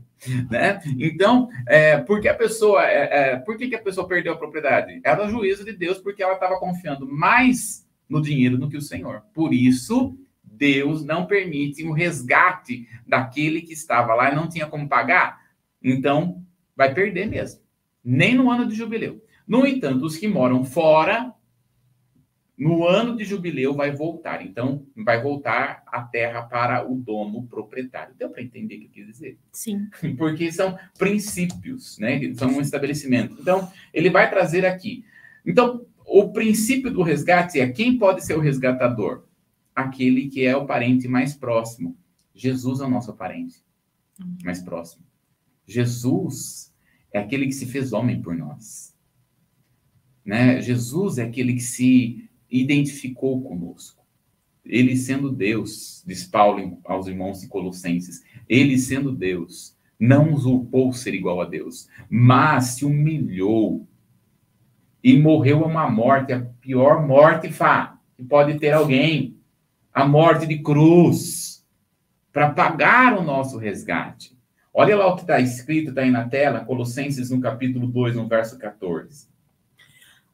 né? 0.50 0.80
Então, 0.98 1.48
é, 1.66 1.96
por 1.96 2.20
que 2.20 2.28
a 2.28 2.34
pessoa, 2.34 2.84
é, 2.84 3.32
é, 3.32 3.36
por 3.36 3.56
que, 3.56 3.68
que 3.68 3.74
a 3.74 3.82
pessoa 3.82 4.06
perdeu 4.06 4.32
a 4.32 4.36
propriedade? 4.36 5.00
Era 5.02 5.28
juízo 5.28 5.64
de 5.64 5.72
Deus 5.72 5.98
porque 5.98 6.22
ela 6.22 6.34
estava 6.34 6.58
confiando 6.58 7.06
mais 7.10 7.86
no 8.08 8.20
dinheiro 8.20 8.58
do 8.58 8.68
que 8.68 8.76
o 8.76 8.82
Senhor. 8.82 9.22
Por 9.32 9.54
isso, 9.54 10.16
Deus 10.42 11.04
não 11.04 11.26
permite 11.26 11.84
o 11.84 11.92
resgate 11.92 12.86
daquele 13.06 13.62
que 13.62 13.72
estava 13.72 14.14
lá 14.14 14.30
e 14.30 14.34
não 14.34 14.48
tinha 14.48 14.66
como 14.66 14.88
pagar. 14.88 15.40
Então, 15.82 16.42
vai 16.76 16.92
perder 16.92 17.26
mesmo. 17.26 17.60
Nem 18.04 18.34
no 18.34 18.50
ano 18.50 18.66
de 18.66 18.74
jubileu. 18.74 19.22
No 19.50 19.66
entanto, 19.66 20.06
os 20.06 20.16
que 20.16 20.28
moram 20.28 20.64
fora 20.64 21.34
no 22.56 22.86
ano 22.86 23.16
de 23.16 23.24
jubileu 23.24 23.74
vai 23.74 23.90
voltar. 23.90 24.46
Então, 24.46 24.86
vai 24.94 25.20
voltar 25.20 25.82
a 25.88 26.02
terra 26.02 26.42
para 26.42 26.88
o 26.88 26.94
dono 26.94 27.48
proprietário. 27.48 28.14
Deu 28.16 28.30
para 28.30 28.44
entender 28.44 28.76
o 28.76 28.78
que 28.78 28.84
eu 28.84 28.90
quis 28.90 29.06
dizer? 29.08 29.38
Sim. 29.50 29.88
Porque 30.16 30.52
são 30.52 30.78
princípios, 30.96 31.98
né? 31.98 32.32
São 32.34 32.50
um 32.50 32.60
estabelecimento. 32.60 33.38
Então, 33.40 33.68
ele 33.92 34.08
vai 34.08 34.30
trazer 34.30 34.64
aqui. 34.64 35.04
Então, 35.44 35.84
o 36.06 36.30
princípio 36.32 36.92
do 36.92 37.02
resgate 37.02 37.58
é 37.58 37.68
quem 37.72 37.98
pode 37.98 38.24
ser 38.24 38.38
o 38.38 38.40
resgatador? 38.40 39.24
Aquele 39.74 40.28
que 40.28 40.46
é 40.46 40.56
o 40.56 40.64
parente 40.64 41.08
mais 41.08 41.34
próximo. 41.34 41.96
Jesus 42.32 42.78
é 42.78 42.84
o 42.84 42.88
nosso 42.88 43.16
parente 43.16 43.56
mais 44.44 44.62
próximo. 44.62 45.04
Jesus 45.66 46.72
é 47.12 47.18
aquele 47.18 47.46
que 47.46 47.52
se 47.52 47.66
fez 47.66 47.92
homem 47.92 48.22
por 48.22 48.36
nós. 48.36 48.89
Né? 50.30 50.62
Jesus 50.62 51.18
é 51.18 51.24
aquele 51.24 51.54
que 51.54 51.60
se 51.60 52.30
identificou 52.48 53.42
conosco. 53.42 54.06
Ele 54.64 54.96
sendo 54.96 55.28
Deus, 55.28 56.04
diz 56.06 56.22
Paulo 56.22 56.78
aos 56.84 57.08
irmãos 57.08 57.40
de 57.40 57.48
Colossenses, 57.48 58.22
ele 58.48 58.78
sendo 58.78 59.10
Deus, 59.10 59.76
não 59.98 60.32
usurpou 60.32 60.92
ser 60.92 61.14
igual 61.14 61.40
a 61.40 61.46
Deus, 61.46 61.88
mas 62.08 62.66
se 62.66 62.84
humilhou 62.84 63.88
e 65.02 65.18
morreu 65.18 65.64
uma 65.64 65.90
morte, 65.90 66.32
a 66.32 66.46
pior 66.60 67.04
morte 67.04 67.50
Fá, 67.50 67.98
que 68.16 68.22
pode 68.22 68.56
ter 68.60 68.70
alguém, 68.70 69.36
a 69.92 70.06
morte 70.06 70.46
de 70.46 70.60
cruz, 70.60 71.66
para 72.32 72.50
pagar 72.50 73.18
o 73.18 73.24
nosso 73.24 73.58
resgate. 73.58 74.38
Olha 74.72 74.96
lá 74.96 75.08
o 75.08 75.16
que 75.16 75.22
está 75.22 75.40
escrito, 75.40 75.88
está 75.88 76.02
aí 76.02 76.10
na 76.12 76.28
tela, 76.28 76.64
Colossenses 76.64 77.30
no 77.30 77.40
capítulo 77.40 77.88
2, 77.88 78.14
no 78.14 78.28
verso 78.28 78.56
14. 78.60 79.28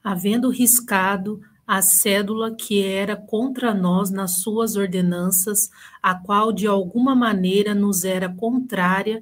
Havendo 0.06 0.50
riscado 0.50 1.40
a 1.66 1.82
cédula 1.82 2.54
que 2.54 2.80
era 2.80 3.16
contra 3.16 3.74
nós 3.74 4.08
nas 4.08 4.40
suas 4.40 4.76
ordenanças, 4.76 5.68
a 6.00 6.14
qual 6.14 6.52
de 6.52 6.64
alguma 6.64 7.12
maneira 7.12 7.74
nos 7.74 8.04
era 8.04 8.28
contrária, 8.28 9.20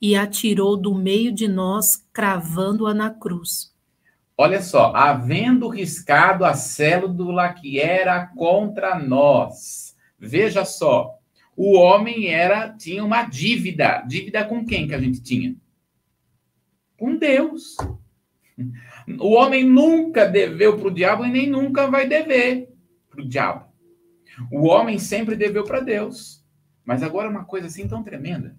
e 0.00 0.16
atirou 0.16 0.74
do 0.74 0.94
meio 0.94 1.34
de 1.34 1.46
nós, 1.46 2.02
cravando-a 2.14 2.94
na 2.94 3.10
cruz. 3.10 3.74
Olha 4.34 4.62
só, 4.62 4.96
havendo 4.96 5.68
riscado 5.68 6.46
a 6.46 6.54
cédula 6.54 7.52
que 7.52 7.78
era 7.78 8.26
contra 8.28 8.98
nós. 8.98 9.94
Veja 10.18 10.64
só, 10.64 11.18
o 11.54 11.74
homem 11.76 12.28
era 12.28 12.70
tinha 12.70 13.04
uma 13.04 13.24
dívida. 13.24 14.02
Dívida 14.08 14.46
com 14.46 14.64
quem 14.64 14.88
que 14.88 14.94
a 14.94 14.98
gente 14.98 15.22
tinha? 15.22 15.54
Com 16.98 17.18
Deus. 17.18 17.76
O 19.18 19.32
homem 19.32 19.64
nunca 19.64 20.26
deveu 20.26 20.78
para 20.78 20.88
o 20.88 20.94
diabo 20.94 21.24
e 21.24 21.30
nem 21.30 21.48
nunca 21.48 21.86
vai 21.88 22.08
dever 22.08 22.68
para 23.10 23.22
o 23.22 23.28
diabo. 23.28 23.66
O 24.50 24.66
homem 24.66 24.98
sempre 24.98 25.36
deveu 25.36 25.64
para 25.64 25.80
Deus. 25.80 26.42
Mas 26.84 27.02
agora 27.02 27.28
uma 27.28 27.44
coisa 27.44 27.66
assim 27.66 27.86
tão 27.86 28.02
tremenda. 28.02 28.56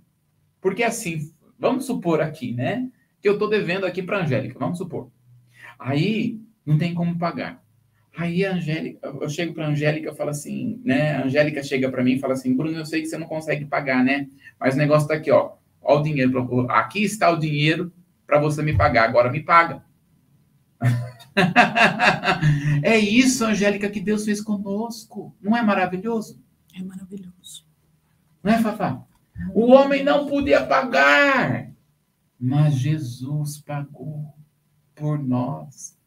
Porque 0.61 0.83
assim, 0.83 1.31
vamos 1.59 1.85
supor 1.85 2.21
aqui, 2.21 2.53
né? 2.53 2.89
Que 3.21 3.27
eu 3.27 3.33
estou 3.33 3.49
devendo 3.49 3.85
aqui 3.85 4.01
para 4.01 4.17
a 4.17 4.21
Angélica, 4.21 4.57
vamos 4.57 4.77
supor. 4.77 5.11
Aí 5.77 6.39
não 6.65 6.77
tem 6.77 6.93
como 6.93 7.17
pagar. 7.17 7.61
Aí 8.15 8.45
a 8.45 8.53
Angélica, 8.53 9.07
eu 9.07 9.27
chego 9.27 9.53
para 9.53 9.65
a 9.65 9.69
Angélica 9.69 10.11
e 10.11 10.15
falo 10.15 10.29
assim, 10.29 10.79
né? 10.85 11.15
A 11.15 11.25
Angélica 11.25 11.63
chega 11.63 11.89
para 11.89 12.03
mim 12.03 12.13
e 12.13 12.19
fala 12.19 12.33
assim, 12.33 12.55
Bruno, 12.55 12.77
eu 12.77 12.85
sei 12.85 13.01
que 13.01 13.07
você 13.07 13.17
não 13.17 13.27
consegue 13.27 13.65
pagar, 13.65 14.03
né? 14.03 14.27
Mas 14.59 14.75
o 14.75 14.77
negócio 14.77 15.05
está 15.05 15.15
aqui, 15.15 15.31
ó. 15.31 15.53
Ó 15.81 15.99
o 15.99 16.03
dinheiro, 16.03 16.67
aqui 16.69 17.03
está 17.03 17.29
o 17.29 17.39
dinheiro 17.39 17.91
para 18.25 18.39
você 18.39 18.61
me 18.61 18.77
pagar, 18.77 19.09
agora 19.09 19.31
me 19.31 19.41
paga. 19.41 19.83
é 22.83 22.97
isso, 22.97 23.45
Angélica, 23.45 23.89
que 23.89 23.99
Deus 23.99 24.25
fez 24.25 24.41
conosco. 24.41 25.35
Não 25.41 25.55
é 25.55 25.61
maravilhoso? 25.61 26.41
É 26.75 26.81
maravilhoso. 26.81 27.65
Não 28.43 28.53
é, 28.53 28.61
Fafá? 28.61 29.01
O 29.53 29.71
homem 29.71 30.03
não 30.03 30.27
podia 30.27 30.65
pagar, 30.65 31.71
mas 32.39 32.75
Jesus 32.75 33.59
pagou 33.59 34.33
por 34.95 35.17
nós. 35.17 35.97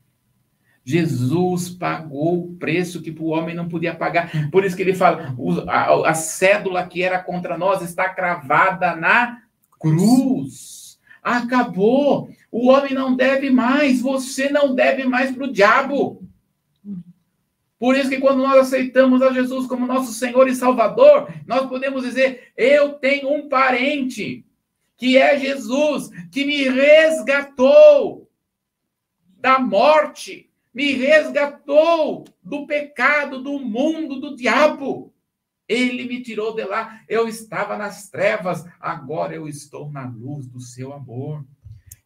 Jesus 0.84 1.68
pagou 1.68 2.44
o 2.44 2.54
preço 2.54 3.02
que 3.02 3.10
o 3.10 3.26
homem 3.26 3.56
não 3.56 3.68
podia 3.68 3.92
pagar. 3.94 4.30
Por 4.52 4.64
isso 4.64 4.76
que 4.76 4.82
ele 4.82 4.94
fala: 4.94 5.34
a, 5.66 6.10
a 6.10 6.14
cédula 6.14 6.86
que 6.86 7.02
era 7.02 7.18
contra 7.18 7.58
nós 7.58 7.82
está 7.82 8.08
cravada 8.08 8.94
na 8.94 9.42
cruz. 9.80 10.75
Acabou. 11.26 12.30
O 12.50 12.68
homem 12.68 12.94
não 12.94 13.16
deve 13.16 13.50
mais. 13.50 14.00
Você 14.00 14.48
não 14.48 14.74
deve 14.74 15.04
mais 15.04 15.34
para 15.34 15.44
o 15.44 15.52
diabo. 15.52 16.22
Por 17.78 17.96
isso 17.96 18.08
que 18.08 18.20
quando 18.20 18.38
nós 18.38 18.58
aceitamos 18.58 19.20
a 19.20 19.32
Jesus 19.32 19.66
como 19.66 19.86
nosso 19.86 20.12
Senhor 20.12 20.48
e 20.48 20.54
Salvador, 20.54 21.28
nós 21.46 21.66
podemos 21.66 22.02
dizer: 22.02 22.52
eu 22.56 22.94
tenho 22.94 23.30
um 23.30 23.48
parente 23.48 24.44
que 24.96 25.18
é 25.18 25.38
Jesus, 25.38 26.10
que 26.30 26.44
me 26.44 26.68
resgatou 26.68 28.30
da 29.38 29.58
morte 29.58 30.46
me 30.76 30.92
resgatou 30.92 32.26
do 32.42 32.66
pecado, 32.66 33.42
do 33.42 33.58
mundo, 33.58 34.20
do 34.20 34.36
diabo. 34.36 35.10
Ele 35.68 36.06
me 36.06 36.22
tirou 36.22 36.54
de 36.54 36.64
lá. 36.64 37.02
Eu 37.08 37.26
estava 37.26 37.76
nas 37.76 38.08
trevas, 38.08 38.64
agora 38.80 39.34
eu 39.34 39.48
estou 39.48 39.90
na 39.90 40.06
luz 40.06 40.46
do 40.46 40.60
seu 40.60 40.92
amor. 40.92 41.44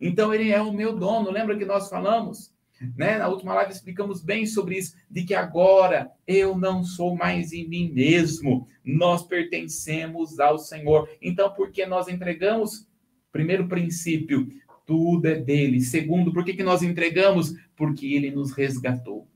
Então 0.00 0.32
ele 0.32 0.50
é 0.50 0.60
o 0.60 0.72
meu 0.72 0.96
dono. 0.96 1.30
Lembra 1.30 1.56
que 1.56 1.64
nós 1.64 1.88
falamos? 1.88 2.52
Né? 2.96 3.18
Na 3.18 3.28
última 3.28 3.54
live 3.54 3.72
explicamos 3.72 4.22
bem 4.22 4.46
sobre 4.46 4.78
isso, 4.78 4.96
de 5.10 5.24
que 5.24 5.34
agora 5.34 6.10
eu 6.26 6.56
não 6.56 6.82
sou 6.82 7.14
mais 7.14 7.52
em 7.52 7.68
mim 7.68 7.92
mesmo, 7.92 8.66
nós 8.82 9.22
pertencemos 9.22 10.40
ao 10.40 10.58
Senhor. 10.58 11.08
Então, 11.20 11.52
porque 11.52 11.84
nós 11.84 12.08
entregamos, 12.08 12.88
primeiro 13.30 13.68
princípio, 13.68 14.48
tudo 14.86 15.26
é 15.26 15.36
dele. 15.36 15.80
Segundo, 15.80 16.32
por 16.32 16.42
que, 16.42 16.54
que 16.54 16.62
nós 16.62 16.82
entregamos? 16.82 17.54
Porque 17.76 18.14
ele 18.14 18.30
nos 18.30 18.52
resgatou. 18.52 19.28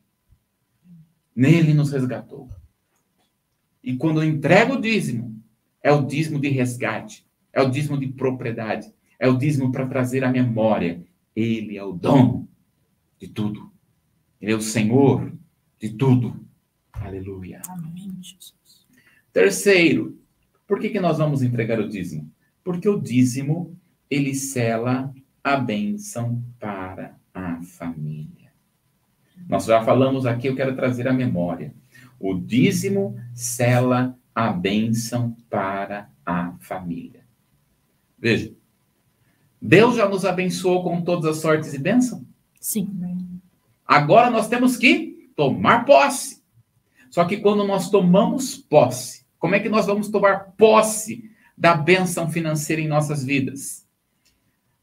Nele 1.37 1.75
nos 1.75 1.93
resgatou. 1.93 2.49
E 3.85 3.95
quando 3.97 4.23
eu 4.23 4.29
entrego 4.29 4.75
o 4.75 4.81
dízimo, 4.81 5.39
é 5.83 5.93
o 5.93 6.07
dízimo 6.07 6.41
de 6.41 6.49
resgate, 6.49 7.27
é 7.53 7.61
o 7.61 7.71
dízimo 7.71 7.99
de 7.99 8.09
propriedade, 8.09 8.91
é 9.19 9.29
o 9.29 9.37
dízimo 9.37 9.71
para 9.71 9.87
trazer 9.87 10.25
a 10.25 10.31
memória. 10.31 11.05
Ele 11.37 11.77
é 11.77 11.85
o 11.85 11.93
dono 11.93 12.49
de 13.19 13.29
tudo. 13.29 13.71
Ele 14.41 14.53
é 14.53 14.57
o 14.57 14.61
Senhor 14.63 15.31
de 15.79 15.91
tudo. 15.91 16.35
Aleluia. 16.93 17.61
Amém, 17.69 18.17
Jesus. 18.23 18.55
Terceiro, 19.31 20.19
por 20.67 20.81
que, 20.81 20.89
que 20.89 21.01
nós 21.01 21.19
vamos 21.19 21.43
entregar 21.43 21.79
o 21.79 21.89
dízimo? 21.89 22.31
Porque 22.63 22.89
o 22.89 22.99
dízimo, 22.99 23.79
ele 24.09 24.35
cela 24.35 25.13
a 25.43 25.57
bênção 25.59 26.43
para 26.59 27.19
a 27.35 27.61
família. 27.63 28.51
Nós 29.47 29.67
já 29.67 29.85
falamos 29.85 30.25
aqui, 30.25 30.47
eu 30.47 30.57
quero 30.57 30.75
trazer 30.75 31.07
a 31.07 31.13
memória. 31.13 31.75
O 32.27 32.33
dízimo 32.33 33.21
cela 33.35 34.19
a 34.35 34.51
bênção 34.51 35.37
para 35.51 36.11
a 36.25 36.55
família. 36.59 37.27
Veja, 38.19 38.55
Deus 39.61 39.97
já 39.97 40.09
nos 40.09 40.25
abençoou 40.25 40.83
com 40.83 41.03
todas 41.03 41.27
as 41.27 41.43
sortes 41.43 41.75
e 41.75 41.79
bênção? 41.79 42.27
Sim. 42.59 42.89
Agora 43.87 44.31
nós 44.31 44.49
temos 44.49 44.79
que 44.79 45.31
tomar 45.37 45.85
posse. 45.85 46.43
Só 47.11 47.27
que 47.27 47.37
quando 47.37 47.63
nós 47.63 47.91
tomamos 47.91 48.57
posse, 48.57 49.27
como 49.39 49.55
é 49.55 49.61
que 49.61 49.69
nós 49.69 49.85
vamos 49.85 50.09
tomar 50.09 50.55
posse 50.57 51.31
da 51.59 51.75
bênção 51.75 52.31
financeira 52.31 52.81
em 52.81 52.89
nossas 52.89 53.23
vidas? 53.23 53.87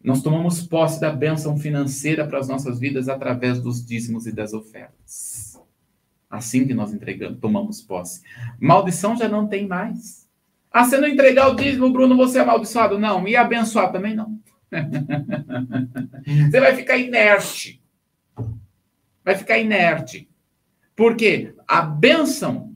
Nós 0.04 0.22
tomamos 0.22 0.62
posse 0.62 1.02
da 1.02 1.12
bênção 1.12 1.58
financeira 1.58 2.28
para 2.28 2.38
as 2.38 2.48
nossas 2.48 2.80
vidas 2.80 3.10
através 3.10 3.60
dos 3.60 3.84
dízimos 3.84 4.28
e 4.28 4.32
das 4.32 4.54
ofertas. 4.54 5.60
Assim 6.32 6.66
que 6.66 6.74
nós 6.74 6.94
entregamos, 6.94 7.40
tomamos 7.40 7.82
posse. 7.82 8.22
Maldição 8.58 9.18
já 9.18 9.28
não 9.28 9.48
tem 9.48 9.68
mais. 9.68 10.30
Ah, 10.72 10.86
se 10.86 10.98
não 10.98 11.08
entregar 11.08 11.50
o 11.50 11.56
dízimo, 11.56 11.92
Bruno, 11.92 12.16
você 12.16 12.38
é 12.38 12.42
amaldiçoado? 12.42 12.98
Não. 12.98 13.28
E 13.28 13.36
abençoado 13.36 13.92
também 13.92 14.16
não. 14.16 14.40
você 16.50 16.60
vai 16.62 16.74
ficar 16.74 16.98
inerte. 16.98 17.84
Vai 19.26 19.36
ficar 19.36 19.58
inerte. 19.60 20.30
Por 20.96 21.18
quê? 21.18 21.54
A 21.68 21.82
bênção, 21.82 22.74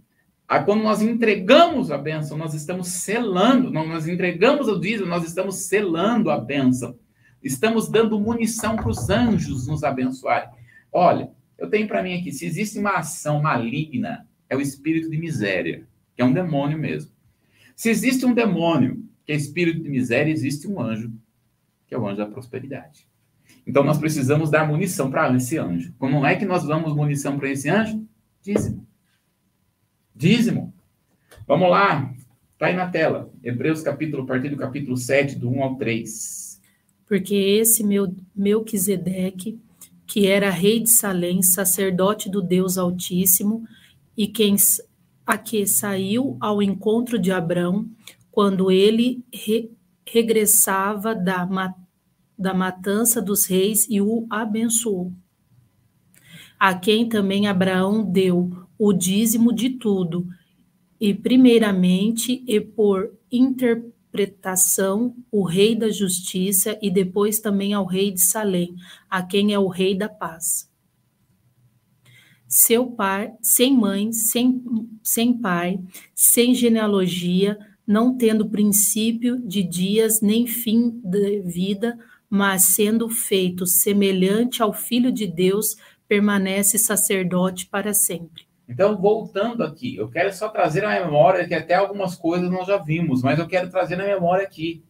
quando 0.65 0.83
nós 0.83 1.01
entregamos 1.01 1.89
a 1.91 1.97
bênção, 1.97 2.37
nós 2.37 2.53
estamos 2.53 2.89
selando, 2.89 3.71
nós 3.71 4.05
entregamos 4.05 4.67
o 4.67 4.77
dízimo, 4.77 5.07
nós 5.07 5.23
estamos 5.23 5.67
selando 5.67 6.29
a 6.29 6.37
bênção. 6.37 6.99
Estamos 7.41 7.87
dando 7.87 8.19
munição 8.19 8.75
para 8.75 8.89
os 8.89 9.09
anjos 9.09 9.67
nos 9.67 9.83
abençoarem. 9.83 10.49
Olha, 10.91 11.29
eu 11.57 11.69
tenho 11.69 11.87
para 11.87 12.03
mim 12.03 12.19
aqui, 12.19 12.31
se 12.31 12.45
existe 12.45 12.77
uma 12.79 12.97
ação 12.97 13.41
maligna, 13.41 14.27
é 14.49 14.55
o 14.55 14.61
espírito 14.61 15.09
de 15.09 15.17
miséria, 15.17 15.87
que 16.15 16.21
é 16.21 16.25
um 16.25 16.33
demônio 16.33 16.77
mesmo. 16.77 17.11
Se 17.75 17.89
existe 17.89 18.25
um 18.25 18.33
demônio, 18.33 19.03
que 19.25 19.31
é 19.31 19.35
espírito 19.35 19.81
de 19.81 19.89
miséria, 19.89 20.31
existe 20.31 20.67
um 20.67 20.79
anjo, 20.79 21.11
que 21.87 21.95
é 21.95 21.97
o 21.97 22.07
anjo 22.07 22.17
da 22.17 22.25
prosperidade. 22.25 23.07
Então 23.65 23.83
nós 23.83 23.97
precisamos 23.97 24.51
dar 24.51 24.67
munição 24.67 25.09
para 25.09 25.33
esse 25.35 25.57
anjo. 25.57 25.93
Como 25.97 26.25
é 26.25 26.35
que 26.35 26.45
nós 26.45 26.65
damos 26.65 26.95
munição 26.95 27.37
para 27.37 27.49
esse 27.49 27.69
anjo? 27.69 28.05
Dízimo. 28.41 28.87
Dízimo. 30.15 30.73
Vamos 31.47 31.69
lá. 31.69 32.13
Está 32.53 32.67
aí 32.67 32.75
na 32.75 32.89
tela. 32.89 33.31
Hebreus 33.43 33.81
capítulo, 33.81 34.23
a 34.23 34.25
partir 34.25 34.49
do 34.49 34.57
capítulo 34.57 34.95
7, 34.95 35.37
do 35.37 35.49
1 35.49 35.63
ao 35.63 35.75
3 35.75 36.45
porque 37.05 37.35
esse 37.35 37.83
meu 37.83 38.13
Melquisedeque, 38.35 39.59
que 40.07 40.27
era 40.27 40.49
rei 40.49 40.79
de 40.79 40.89
Salém, 40.89 41.41
sacerdote 41.41 42.29
do 42.29 42.41
Deus 42.41 42.77
Altíssimo, 42.77 43.63
e 44.15 44.27
quem 44.27 44.55
a 45.25 45.37
que 45.37 45.65
saiu 45.65 46.37
ao 46.39 46.61
encontro 46.61 47.17
de 47.17 47.31
Abrão, 47.31 47.89
quando 48.31 48.69
ele 48.69 49.23
re, 49.33 49.71
regressava 50.07 51.15
da, 51.15 51.47
da 52.37 52.53
matança 52.53 53.21
dos 53.21 53.45
reis 53.45 53.87
e 53.89 53.99
o 53.99 54.27
abençoou. 54.29 55.11
A 56.59 56.73
quem 56.75 57.09
também 57.09 57.47
Abraão 57.47 58.03
deu 58.03 58.51
o 58.77 58.93
dízimo 58.93 59.53
de 59.53 59.71
tudo, 59.71 60.27
e 60.99 61.13
primeiramente 61.13 62.43
e 62.47 62.61
por 62.61 63.11
interpretação 63.31 63.94
interpretação 64.15 65.15
o 65.31 65.43
rei 65.43 65.75
da 65.75 65.89
justiça 65.89 66.77
e 66.81 66.89
depois 66.89 67.39
também 67.39 67.73
ao 67.73 67.85
rei 67.85 68.11
de 68.11 68.21
Salém, 68.21 68.75
a 69.09 69.21
quem 69.21 69.53
é 69.53 69.59
o 69.59 69.67
rei 69.67 69.95
da 69.95 70.07
paz. 70.07 70.69
Seu 72.47 72.87
pai, 72.91 73.33
sem 73.41 73.75
mãe, 73.75 74.13
sem, 74.13 74.63
sem 75.03 75.37
pai, 75.37 75.79
sem 76.13 76.53
genealogia, 76.53 77.57
não 77.85 78.17
tendo 78.17 78.49
princípio 78.49 79.39
de 79.45 79.61
dias 79.61 80.21
nem 80.21 80.47
fim 80.47 81.01
de 81.03 81.41
vida, 81.41 81.97
mas 82.29 82.63
sendo 82.63 83.09
feito 83.09 83.65
semelhante 83.67 84.61
ao 84.61 84.73
Filho 84.73 85.11
de 85.11 85.27
Deus, 85.27 85.75
permanece 86.07 86.77
sacerdote 86.77 87.67
para 87.67 87.93
sempre. 87.93 88.45
Então, 88.67 88.97
voltando 88.97 89.63
aqui, 89.63 89.95
eu 89.95 90.09
quero 90.09 90.33
só 90.33 90.49
trazer 90.49 90.83
a 90.83 91.01
memória 91.01 91.47
que 91.47 91.53
até 91.53 91.75
algumas 91.75 92.15
coisas 92.15 92.49
nós 92.49 92.67
já 92.67 92.77
vimos, 92.77 93.21
mas 93.21 93.37
eu 93.37 93.47
quero 93.47 93.69
trazer 93.69 93.95
na 93.95 94.05
memória 94.05 94.43
aqui. 94.43 94.83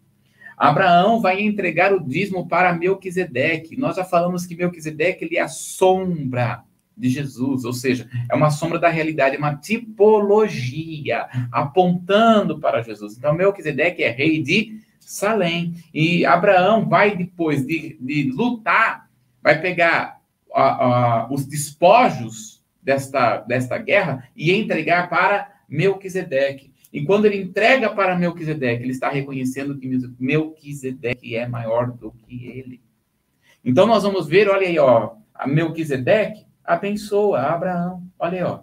Abraão 0.58 1.20
vai 1.20 1.42
entregar 1.42 1.94
o 1.94 2.00
dízimo 2.00 2.48
para 2.48 2.74
Melquisedeque. 2.74 3.76
Nós 3.76 3.98
já 3.98 4.06
falamos 4.06 4.46
que 4.46 4.56
Melquisedeque 4.56 5.26
ele 5.26 5.38
é 5.38 5.42
a 5.42 5.50
sombra 5.50 6.64
de 6.98 7.10
Jesus, 7.10 7.66
ou 7.66 7.74
seja, 7.74 8.10
é 8.32 8.34
uma 8.34 8.50
sombra 8.50 8.80
da 8.80 8.88
realidade, 8.88 9.36
uma 9.36 9.56
tipologia 9.56 11.28
apontando 11.52 12.58
para 12.58 12.82
Jesus. 12.82 13.18
Então, 13.18 13.34
Melquisedeque 13.34 14.02
é 14.02 14.10
rei 14.10 14.42
de 14.42 14.80
Salém. 15.02 15.76
E 15.94 16.26
Abraão 16.26 16.88
vai, 16.88 17.18
depois 17.18 17.66
de, 17.66 17.98
de 18.00 18.32
lutar, 18.32 19.10
vai 19.44 19.60
pegar 19.62 20.22
os 21.30 21.46
despojos 21.46 22.55
desta, 22.86 23.38
desta 23.38 23.78
guerra 23.80 24.30
e 24.36 24.54
entregar 24.54 25.10
para 25.10 25.52
Melquisedeque. 25.68 26.72
E 26.94 27.04
quando 27.04 27.26
ele 27.26 27.42
entrega 27.42 27.90
para 27.90 28.18
Melquisedeque, 28.18 28.84
ele 28.84 28.92
está 28.92 29.10
reconhecendo 29.10 29.78
que 29.78 29.90
Melquisedeque 30.20 31.36
é 31.36 31.48
maior 31.48 31.92
do 31.92 32.12
que 32.12 32.46
ele. 32.48 32.82
Então 33.64 33.88
nós 33.88 34.04
vamos 34.04 34.28
ver, 34.28 34.48
olha 34.48 34.68
aí, 34.68 34.78
ó, 34.78 35.16
a 35.34 35.48
Melquisedeque, 35.48 36.46
abençoa 36.64 37.42
Abraão. 37.42 38.08
Olha 38.20 38.38
aí, 38.38 38.44
ó. 38.44 38.60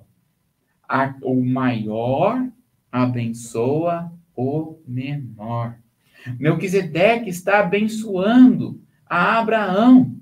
A, 0.89 1.14
o 1.23 1.45
maior 1.45 2.49
abençoa 2.91 4.12
o 4.37 4.79
menor. 4.87 5.77
Melquisedeque 6.39 7.29
está 7.29 7.59
abençoando 7.59 8.81
a 9.05 9.39
Abraão. 9.41 10.22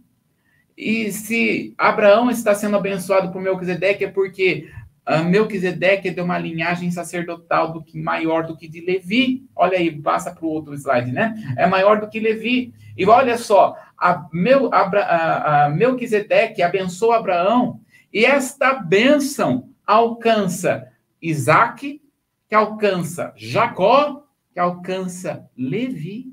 E 0.82 1.12
se 1.12 1.74
Abraão 1.76 2.30
está 2.30 2.54
sendo 2.54 2.74
abençoado 2.74 3.30
por 3.30 3.42
Melquisedeque, 3.42 4.06
é 4.06 4.10
porque 4.10 4.70
uh, 5.06 5.22
Melquisedeque 5.22 6.08
é 6.08 6.10
de 6.10 6.22
uma 6.22 6.38
linhagem 6.38 6.90
sacerdotal 6.90 7.70
do 7.70 7.84
que 7.84 8.00
maior 8.00 8.46
do 8.46 8.56
que 8.56 8.66
de 8.66 8.80
Levi. 8.80 9.44
Olha 9.54 9.76
aí, 9.76 9.94
passa 10.00 10.30
para 10.34 10.46
o 10.46 10.48
outro 10.48 10.72
slide, 10.72 11.12
né? 11.12 11.34
É 11.58 11.66
maior 11.66 12.00
do 12.00 12.08
que 12.08 12.18
Levi. 12.18 12.72
E 12.96 13.04
olha 13.04 13.36
só, 13.36 13.76
a, 13.94 14.26
Mel, 14.32 14.70
a, 14.72 15.66
a 15.66 15.68
Melquisedeque 15.68 16.62
abençoa 16.62 17.18
Abraão, 17.18 17.78
e 18.10 18.24
esta 18.24 18.72
bênção 18.72 19.68
alcança 19.86 20.88
Isaac, 21.20 22.00
que 22.48 22.54
alcança 22.54 23.34
Jacó, 23.36 24.24
que 24.50 24.58
alcança 24.58 25.46
Levi. 25.54 26.32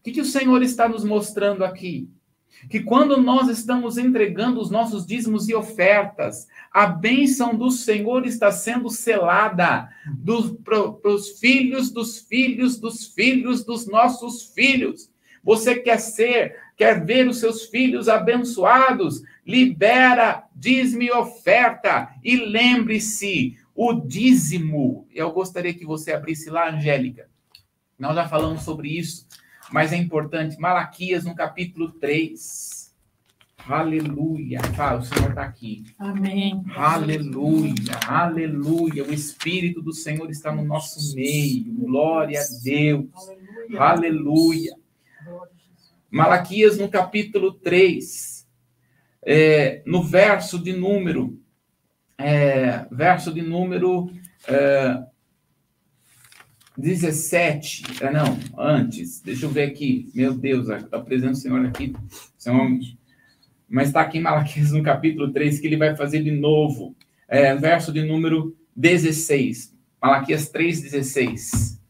O 0.00 0.02
que, 0.04 0.12
que 0.12 0.20
o 0.20 0.26
Senhor 0.26 0.62
está 0.62 0.86
nos 0.86 1.02
mostrando 1.02 1.64
aqui? 1.64 2.10
Que 2.68 2.80
quando 2.80 3.20
nós 3.20 3.48
estamos 3.48 3.98
entregando 3.98 4.60
os 4.60 4.70
nossos 4.70 5.06
dízimos 5.06 5.48
e 5.48 5.54
ofertas, 5.54 6.46
a 6.72 6.86
bênção 6.86 7.54
do 7.54 7.70
Senhor 7.70 8.26
está 8.26 8.50
sendo 8.50 8.88
selada 8.90 9.88
para 10.64 11.10
os 11.10 11.38
filhos 11.38 11.90
dos 11.90 12.18
filhos 12.18 12.78
dos 12.78 13.06
filhos 13.06 13.64
dos 13.64 13.86
nossos 13.86 14.52
filhos. 14.54 15.10
Você 15.42 15.76
quer 15.76 15.98
ser, 15.98 16.56
quer 16.76 17.04
ver 17.04 17.28
os 17.28 17.38
seus 17.38 17.66
filhos 17.66 18.08
abençoados? 18.08 19.22
Libera 19.46 20.44
dízimo 20.54 21.02
e 21.02 21.12
oferta. 21.12 22.08
E 22.24 22.36
lembre-se, 22.36 23.58
o 23.74 23.92
dízimo. 23.92 25.06
Eu 25.12 25.32
gostaria 25.32 25.74
que 25.74 25.84
você 25.84 26.12
abrisse 26.12 26.48
lá, 26.48 26.70
Angélica. 26.70 27.28
Nós 27.98 28.14
já 28.14 28.28
falamos 28.28 28.62
sobre 28.62 28.88
isso, 28.88 29.26
mas 29.70 29.92
é 29.92 29.96
importante. 29.96 30.58
Malaquias, 30.58 31.24
no 31.24 31.34
capítulo 31.34 31.90
3. 31.92 32.94
Aleluia. 33.66 34.60
Ah, 34.76 34.96
o 34.96 35.02
Senhor 35.02 35.30
está 35.30 35.42
aqui. 35.42 35.84
Amém. 35.98 36.62
Aleluia. 36.76 37.98
Aleluia. 38.06 39.04
O 39.04 39.12
Espírito 39.12 39.80
do 39.80 39.92
Senhor 39.92 40.30
está 40.30 40.52
no 40.52 40.64
nosso 40.64 41.14
meio. 41.14 41.72
Glória 41.72 42.40
a 42.40 42.44
Deus. 42.62 43.06
Aleluia. 43.14 43.80
Aleluia. 43.80 44.76
Malaquias, 46.10 46.78
no 46.78 46.88
capítulo 46.88 47.52
3, 47.54 48.46
é, 49.26 49.82
no 49.86 50.02
verso 50.02 50.62
de 50.62 50.72
número, 50.72 51.40
é, 52.16 52.86
verso 52.92 53.32
de 53.32 53.42
número 53.42 54.10
é, 54.46 55.02
17, 56.76 57.84
é, 58.00 58.12
não, 58.12 58.38
antes, 58.58 59.20
deixa 59.20 59.46
eu 59.46 59.50
ver 59.50 59.64
aqui, 59.64 60.10
meu 60.14 60.34
Deus, 60.34 60.68
apresento 60.68 61.32
o 61.32 61.36
Senhor 61.36 61.64
aqui, 61.66 61.94
Senhor, 62.36 62.68
mas 63.68 63.88
está 63.88 64.00
aqui 64.00 64.18
em 64.18 64.22
Malaquias, 64.22 64.72
no 64.72 64.82
capítulo 64.82 65.32
3, 65.32 65.60
que 65.60 65.66
ele 65.68 65.76
vai 65.76 65.96
fazer 65.96 66.22
de 66.22 66.32
novo, 66.32 66.94
é, 67.28 67.54
verso 67.54 67.92
de 67.92 68.02
número 68.02 68.56
16, 68.74 69.72
Malaquias 70.02 70.48
3, 70.48 70.82
16. 70.82 71.80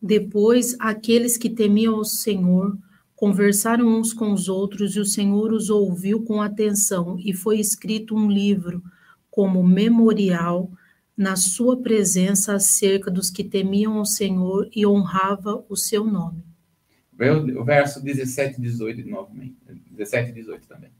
Depois, 0.00 0.76
aqueles 0.80 1.36
que 1.36 1.48
temiam 1.48 1.96
o 1.96 2.04
Senhor 2.04 2.76
conversaram 3.14 3.86
uns 3.86 4.12
com 4.12 4.32
os 4.32 4.48
outros, 4.48 4.96
e 4.96 5.00
o 5.00 5.04
Senhor 5.04 5.52
os 5.52 5.70
ouviu 5.70 6.24
com 6.24 6.42
atenção, 6.42 7.16
e 7.20 7.32
foi 7.32 7.60
escrito 7.60 8.16
um 8.16 8.28
livro 8.28 8.82
como 9.30 9.62
memorial 9.62 10.68
na 11.16 11.36
sua 11.36 11.76
presença 11.76 12.54
acerca 12.54 13.10
dos 13.10 13.30
que 13.30 13.44
temiam 13.44 14.00
o 14.00 14.06
Senhor 14.06 14.68
e 14.74 14.86
honrava 14.86 15.64
o 15.68 15.76
seu 15.76 16.04
nome. 16.04 16.42
O 17.56 17.64
verso 17.64 18.02
17 18.02 18.58
e 18.58 18.62
18 18.62 19.08
novamente. 19.08 19.56
17 19.90 20.30
e 20.30 20.34
18 20.34 20.66
também. 20.66 20.90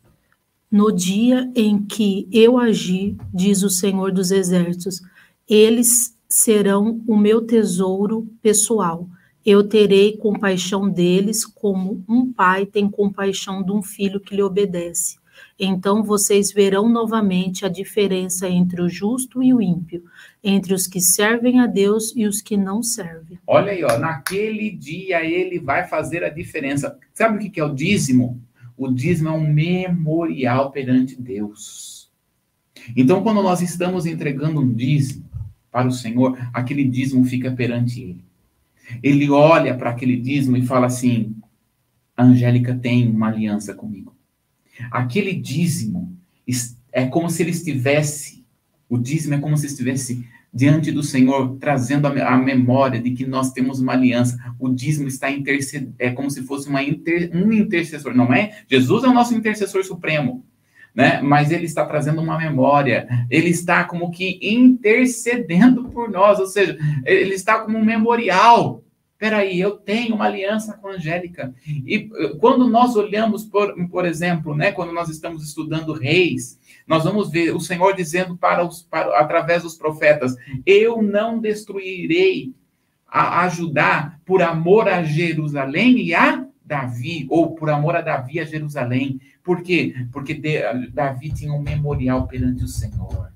No 0.70 0.90
dia 0.90 1.50
em 1.54 1.82
que 1.82 2.28
eu 2.32 2.58
agi, 2.58 3.16
diz 3.32 3.62
o 3.62 3.68
Senhor 3.68 4.12
dos 4.12 4.30
Exércitos, 4.30 5.02
eles 5.48 6.16
serão 6.28 7.02
o 7.06 7.16
meu 7.16 7.42
tesouro 7.42 8.26
pessoal. 8.40 9.06
Eu 9.44 9.68
terei 9.68 10.16
compaixão 10.16 10.88
deles, 10.88 11.44
como 11.44 12.02
um 12.08 12.32
pai 12.32 12.64
tem 12.64 12.88
compaixão 12.88 13.62
de 13.62 13.72
um 13.72 13.82
filho 13.82 14.20
que 14.20 14.34
lhe 14.34 14.42
obedece. 14.42 15.16
Então 15.58 16.02
vocês 16.02 16.52
verão 16.52 16.88
novamente 16.88 17.64
a 17.64 17.68
diferença 17.68 18.48
entre 18.48 18.80
o 18.80 18.88
justo 18.88 19.42
e 19.42 19.52
o 19.52 19.60
ímpio, 19.60 20.04
entre 20.42 20.74
os 20.74 20.86
que 20.86 21.00
servem 21.00 21.60
a 21.60 21.66
Deus 21.66 22.12
e 22.16 22.26
os 22.26 22.40
que 22.40 22.56
não 22.56 22.82
servem. 22.82 23.38
Olha 23.46 23.72
aí, 23.72 23.84
ó, 23.84 23.98
naquele 23.98 24.70
dia 24.70 25.24
ele 25.24 25.58
vai 25.58 25.86
fazer 25.86 26.24
a 26.24 26.28
diferença. 26.28 26.98
Sabe 27.14 27.36
o 27.46 27.50
que 27.50 27.60
é 27.60 27.64
o 27.64 27.74
dízimo? 27.74 28.40
O 28.76 28.90
dízimo 28.90 29.28
é 29.28 29.32
um 29.32 29.52
memorial 29.52 30.70
perante 30.70 31.20
Deus. 31.20 32.10
Então, 32.96 33.22
quando 33.22 33.42
nós 33.42 33.60
estamos 33.60 34.06
entregando 34.06 34.60
um 34.60 34.72
dízimo, 34.72 35.30
para 35.72 35.88
o 35.88 35.92
Senhor, 35.92 36.38
aquele 36.52 36.84
dízimo 36.84 37.24
fica 37.24 37.50
perante 37.50 38.02
ele. 38.02 38.24
Ele 39.02 39.30
olha 39.30 39.74
para 39.74 39.90
aquele 39.90 40.16
dízimo 40.16 40.56
e 40.56 40.66
fala 40.66 40.86
assim: 40.86 41.34
a 42.14 42.24
Angélica 42.24 42.74
tem 42.74 43.08
uma 43.08 43.28
aliança 43.28 43.74
comigo. 43.74 44.14
Aquele 44.90 45.34
dízimo 45.34 46.16
é 46.92 47.06
como 47.06 47.30
se 47.30 47.42
ele 47.42 47.50
estivesse, 47.50 48.44
o 48.88 48.98
dízimo 48.98 49.34
é 49.34 49.38
como 49.38 49.56
se 49.56 49.66
estivesse 49.66 50.26
diante 50.52 50.92
do 50.92 51.02
Senhor, 51.02 51.56
trazendo 51.58 52.06
a, 52.06 52.36
memória 52.36 53.00
de 53.00 53.12
que 53.12 53.26
nós 53.26 53.52
temos 53.52 53.80
uma 53.80 53.94
aliança. 53.94 54.38
O 54.58 54.68
dízimo 54.68 55.08
está 55.08 55.30
intercedendo, 55.30 55.94
é 55.98 56.10
como 56.10 56.30
se 56.30 56.42
fosse 56.42 56.68
uma 56.68 56.82
inter, 56.82 57.30
um 57.32 57.50
intercessor, 57.52 58.14
não 58.14 58.32
é? 58.32 58.62
Jesus 58.68 59.04
é 59.04 59.08
o 59.08 59.14
nosso 59.14 59.34
intercessor 59.34 59.82
supremo 59.82 60.44
né? 60.94 61.20
Mas 61.22 61.50
ele 61.50 61.64
está 61.64 61.84
trazendo 61.84 62.20
uma 62.20 62.38
memória, 62.38 63.08
ele 63.30 63.48
está 63.48 63.84
como 63.84 64.10
que 64.10 64.38
intercedendo 64.42 65.84
por 65.84 66.10
nós, 66.10 66.38
ou 66.38 66.46
seja, 66.46 66.78
ele 67.04 67.34
está 67.34 67.60
como 67.60 67.78
um 67.78 67.84
memorial. 67.84 68.82
Peraí, 69.22 69.60
eu 69.60 69.76
tenho 69.76 70.16
uma 70.16 70.24
aliança 70.24 70.76
com 70.76 70.88
a 70.88 70.94
Angélica. 70.94 71.54
E 71.64 72.10
eh, 72.12 72.36
quando 72.40 72.68
nós 72.68 72.96
olhamos, 72.96 73.44
por, 73.44 73.72
por 73.86 74.04
exemplo, 74.04 74.52
né, 74.52 74.72
quando 74.72 74.92
nós 74.92 75.08
estamos 75.08 75.44
estudando 75.44 75.92
reis, 75.92 76.58
nós 76.88 77.04
vamos 77.04 77.30
ver 77.30 77.54
o 77.54 77.60
Senhor 77.60 77.94
dizendo 77.94 78.36
para 78.36 78.66
os, 78.66 78.82
para, 78.82 79.16
através 79.20 79.62
dos 79.62 79.76
profetas: 79.76 80.34
Eu 80.66 81.00
não 81.00 81.38
destruirei 81.38 82.52
a, 83.06 83.48
por 84.26 84.42
amor 84.42 84.88
a 84.88 85.04
Jerusalém 85.04 85.98
e 86.00 86.12
a 86.16 86.44
Davi, 86.64 87.24
ou 87.30 87.54
por 87.54 87.70
amor 87.70 87.94
a 87.94 88.00
Davi 88.00 88.40
a 88.40 88.44
Jerusalém. 88.44 89.20
Por 89.44 89.62
quê? 89.62 89.94
Porque 90.10 90.34
Davi 90.92 91.30
tinha 91.30 91.52
um 91.52 91.62
memorial 91.62 92.26
perante 92.26 92.64
o 92.64 92.68
Senhor. 92.68 93.30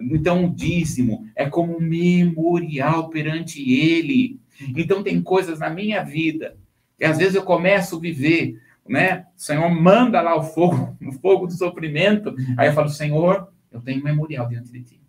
Então, 0.00 0.44
o 0.44 0.54
dízimo 0.54 1.26
é 1.34 1.46
como 1.46 1.76
um 1.76 1.80
memorial 1.80 3.08
perante 3.08 3.68
ele. 3.68 4.40
Então, 4.76 5.02
tem 5.02 5.20
coisas 5.22 5.58
na 5.58 5.70
minha 5.70 6.02
vida 6.02 6.56
que 6.98 7.04
às 7.04 7.18
vezes 7.18 7.34
eu 7.34 7.42
começo 7.42 7.96
a 7.96 8.00
viver, 8.00 8.60
né? 8.88 9.26
O 9.36 9.40
Senhor 9.40 9.68
manda 9.68 10.20
lá 10.20 10.36
o 10.36 10.42
fogo, 10.42 10.96
o 11.04 11.12
fogo 11.12 11.46
do 11.46 11.52
sofrimento. 11.52 12.34
Aí 12.56 12.68
eu 12.68 12.72
falo, 12.72 12.88
Senhor, 12.88 13.48
eu 13.70 13.80
tenho 13.80 14.00
um 14.00 14.04
memorial 14.04 14.48
diante 14.48 14.70
de 14.70 14.82
ti 14.82 15.01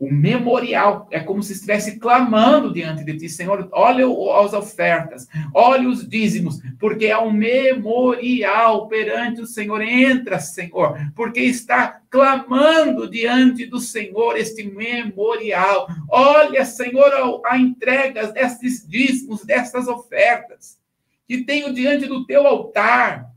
o 0.00 0.10
memorial. 0.10 1.06
É 1.10 1.20
como 1.20 1.42
se 1.42 1.52
estivesse 1.52 1.98
clamando 1.98 2.72
diante 2.72 3.04
de 3.04 3.18
ti, 3.18 3.28
Senhor, 3.28 3.68
olha 3.70 4.06
as 4.42 4.54
ofertas, 4.54 5.28
olha 5.54 5.86
os 5.86 6.08
dízimos, 6.08 6.58
porque 6.78 7.06
é 7.06 7.18
um 7.18 7.30
memorial 7.30 8.88
perante 8.88 9.42
o 9.42 9.46
Senhor. 9.46 9.82
Entra, 9.82 10.40
Senhor, 10.40 10.96
porque 11.14 11.40
está 11.40 12.00
clamando 12.08 13.10
diante 13.10 13.66
do 13.66 13.78
Senhor 13.78 14.38
este 14.38 14.64
memorial. 14.64 15.86
Olha, 16.08 16.64
Senhor, 16.64 17.42
a 17.44 17.58
entrega 17.58 18.32
destes 18.32 18.88
dízimos, 18.88 19.44
destas 19.44 19.86
ofertas, 19.86 20.80
que 21.28 21.44
tenho 21.44 21.74
diante 21.74 22.06
do 22.06 22.24
teu 22.24 22.46
altar. 22.46 23.28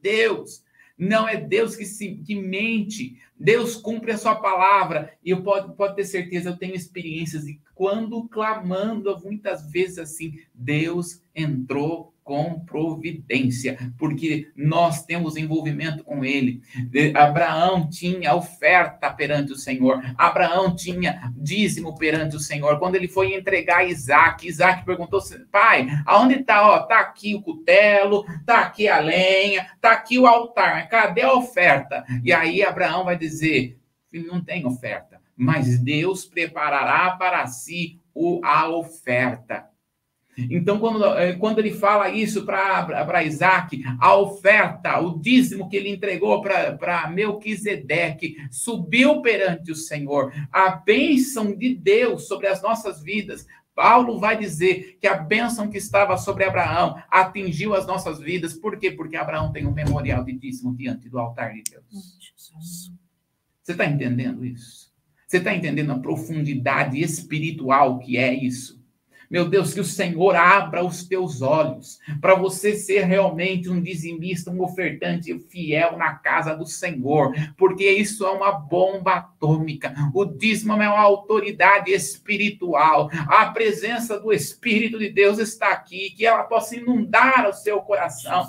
Deus, 0.00 0.63
não 0.96 1.28
é 1.28 1.36
Deus 1.36 1.74
que, 1.74 1.84
se, 1.84 2.16
que 2.24 2.34
mente. 2.34 3.18
Deus 3.38 3.74
cumpre 3.76 4.12
a 4.12 4.18
sua 4.18 4.36
palavra. 4.36 5.12
E 5.24 5.30
eu 5.30 5.42
pode, 5.42 5.74
pode 5.74 5.96
ter 5.96 6.04
certeza, 6.04 6.50
eu 6.50 6.56
tenho 6.56 6.74
experiências 6.74 7.44
de 7.44 7.60
quando 7.74 8.28
clamando 8.28 9.18
muitas 9.22 9.70
vezes 9.70 9.98
assim, 9.98 10.38
Deus 10.54 11.20
entrou 11.34 12.13
com 12.24 12.58
providência, 12.60 13.78
porque 13.98 14.50
nós 14.56 15.04
temos 15.04 15.36
envolvimento 15.36 16.02
com 16.02 16.24
ele. 16.24 16.62
Abraão 17.14 17.88
tinha 17.88 18.34
oferta 18.34 19.10
perante 19.10 19.52
o 19.52 19.56
Senhor, 19.56 20.02
Abraão 20.16 20.74
tinha 20.74 21.30
dízimo 21.36 21.96
perante 21.96 22.34
o 22.34 22.40
Senhor. 22.40 22.78
Quando 22.78 22.94
ele 22.94 23.06
foi 23.06 23.34
entregar 23.34 23.86
Isaac, 23.86 24.48
Isaac 24.48 24.84
perguntou: 24.86 25.20
pai, 25.52 25.86
aonde 26.06 26.36
está? 26.36 26.66
Ó, 26.66 26.78
tá 26.80 27.00
aqui 27.00 27.34
o 27.34 27.42
cutelo, 27.42 28.24
tá 28.46 28.60
aqui 28.60 28.88
a 28.88 28.98
lenha, 28.98 29.66
tá 29.80 29.92
aqui 29.92 30.18
o 30.18 30.26
altar, 30.26 30.88
cadê 30.88 31.20
a 31.20 31.34
oferta? 31.34 32.04
E 32.24 32.32
aí 32.32 32.62
Abraão 32.62 33.04
vai 33.04 33.18
dizer: 33.18 33.78
filho, 34.10 34.32
não 34.32 34.42
tem 34.42 34.64
oferta, 34.66 35.20
mas 35.36 35.78
Deus 35.78 36.24
preparará 36.24 37.10
para 37.16 37.46
si 37.46 38.00
a 38.42 38.68
oferta. 38.68 39.73
Então, 40.36 40.78
quando, 40.78 41.04
eh, 41.16 41.34
quando 41.34 41.58
ele 41.58 41.72
fala 41.72 42.08
isso 42.10 42.44
para 42.44 43.24
Isaac, 43.24 43.82
a 44.00 44.16
oferta, 44.16 45.00
o 45.00 45.18
dízimo 45.18 45.68
que 45.68 45.76
ele 45.76 45.88
entregou 45.88 46.42
para 46.42 47.10
Melquisedeque, 47.10 48.36
subiu 48.50 49.22
perante 49.22 49.70
o 49.70 49.76
Senhor. 49.76 50.32
A 50.50 50.70
bênção 50.70 51.56
de 51.56 51.74
Deus 51.74 52.26
sobre 52.26 52.46
as 52.46 52.62
nossas 52.62 53.02
vidas. 53.02 53.46
Paulo 53.74 54.20
vai 54.20 54.38
dizer 54.38 54.98
que 55.00 55.06
a 55.06 55.16
bênção 55.16 55.68
que 55.68 55.78
estava 55.78 56.16
sobre 56.16 56.44
Abraão 56.44 56.96
atingiu 57.10 57.74
as 57.74 57.86
nossas 57.86 58.20
vidas. 58.20 58.54
Por 58.54 58.78
quê? 58.78 58.90
Porque 58.90 59.16
Abraão 59.16 59.52
tem 59.52 59.66
um 59.66 59.72
memorial 59.72 60.24
de 60.24 60.32
dízimo 60.32 60.74
diante 60.74 61.08
do 61.08 61.18
altar 61.18 61.52
de 61.52 61.62
Deus. 61.68 61.84
Você 63.62 63.72
está 63.72 63.84
entendendo 63.84 64.44
isso? 64.44 64.92
Você 65.26 65.38
está 65.38 65.54
entendendo 65.54 65.90
a 65.90 65.98
profundidade 65.98 67.00
espiritual 67.00 67.98
que 67.98 68.16
é 68.16 68.32
isso? 68.32 68.83
Meu 69.34 69.48
Deus, 69.48 69.74
que 69.74 69.80
o 69.80 69.84
Senhor 69.84 70.36
abra 70.36 70.84
os 70.84 71.08
teus 71.08 71.42
olhos 71.42 71.98
para 72.20 72.36
você 72.36 72.76
ser 72.76 73.00
realmente 73.00 73.68
um 73.68 73.82
dizimista, 73.82 74.48
um 74.48 74.62
ofertante 74.62 75.36
fiel 75.50 75.98
na 75.98 76.14
casa 76.14 76.54
do 76.54 76.64
Senhor, 76.64 77.34
porque 77.56 77.90
isso 77.90 78.24
é 78.24 78.30
uma 78.30 78.52
bomba 78.52 79.14
atômica. 79.14 79.92
O 80.14 80.24
dízimo 80.24 80.74
é 80.74 80.88
uma 80.88 81.00
autoridade 81.00 81.90
espiritual. 81.90 83.10
A 83.26 83.46
presença 83.46 84.20
do 84.20 84.32
Espírito 84.32 85.00
de 85.00 85.10
Deus 85.10 85.40
está 85.40 85.70
aqui, 85.70 86.10
que 86.10 86.24
ela 86.24 86.44
possa 86.44 86.76
inundar 86.76 87.48
o 87.48 87.52
seu 87.52 87.80
coração. 87.80 88.46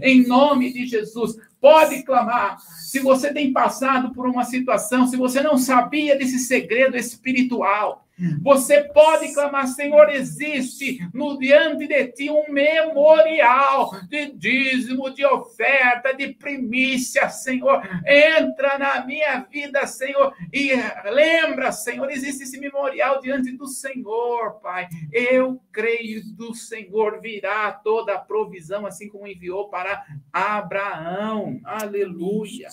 Em 0.00 0.24
nome 0.24 0.72
de 0.72 0.86
Jesus, 0.86 1.36
pode 1.66 2.04
clamar. 2.04 2.60
Se 2.60 3.00
você 3.00 3.34
tem 3.34 3.52
passado 3.52 4.14
por 4.14 4.28
uma 4.28 4.44
situação, 4.44 5.04
se 5.08 5.16
você 5.16 5.42
não 5.42 5.58
sabia 5.58 6.16
desse 6.16 6.38
segredo 6.38 6.96
espiritual, 6.96 8.05
você 8.40 8.82
pode 8.84 9.32
clamar, 9.34 9.66
Senhor, 9.68 10.08
existe 10.08 11.06
no 11.12 11.38
diante 11.38 11.86
de 11.86 12.06
ti 12.08 12.30
um 12.30 12.50
memorial 12.50 13.90
de 14.08 14.32
dízimo, 14.32 15.10
de 15.10 15.24
oferta, 15.24 16.14
de 16.14 16.32
primícia, 16.32 17.28
Senhor. 17.28 17.82
Entra 18.06 18.78
na 18.78 19.04
minha 19.04 19.40
vida, 19.40 19.86
Senhor, 19.86 20.34
e 20.52 20.70
lembra, 21.10 21.72
Senhor, 21.72 22.10
existe 22.10 22.44
esse 22.44 22.58
memorial 22.58 23.20
diante 23.20 23.52
do 23.52 23.66
Senhor, 23.66 24.60
Pai. 24.60 24.88
Eu 25.12 25.60
creio 25.70 26.22
do 26.34 26.54
Senhor 26.54 27.20
virá 27.20 27.72
toda 27.72 28.14
a 28.14 28.18
provisão, 28.18 28.86
assim 28.86 29.08
como 29.08 29.26
enviou 29.26 29.68
para 29.68 30.04
Abraão. 30.32 31.60
Aleluia. 31.64 32.68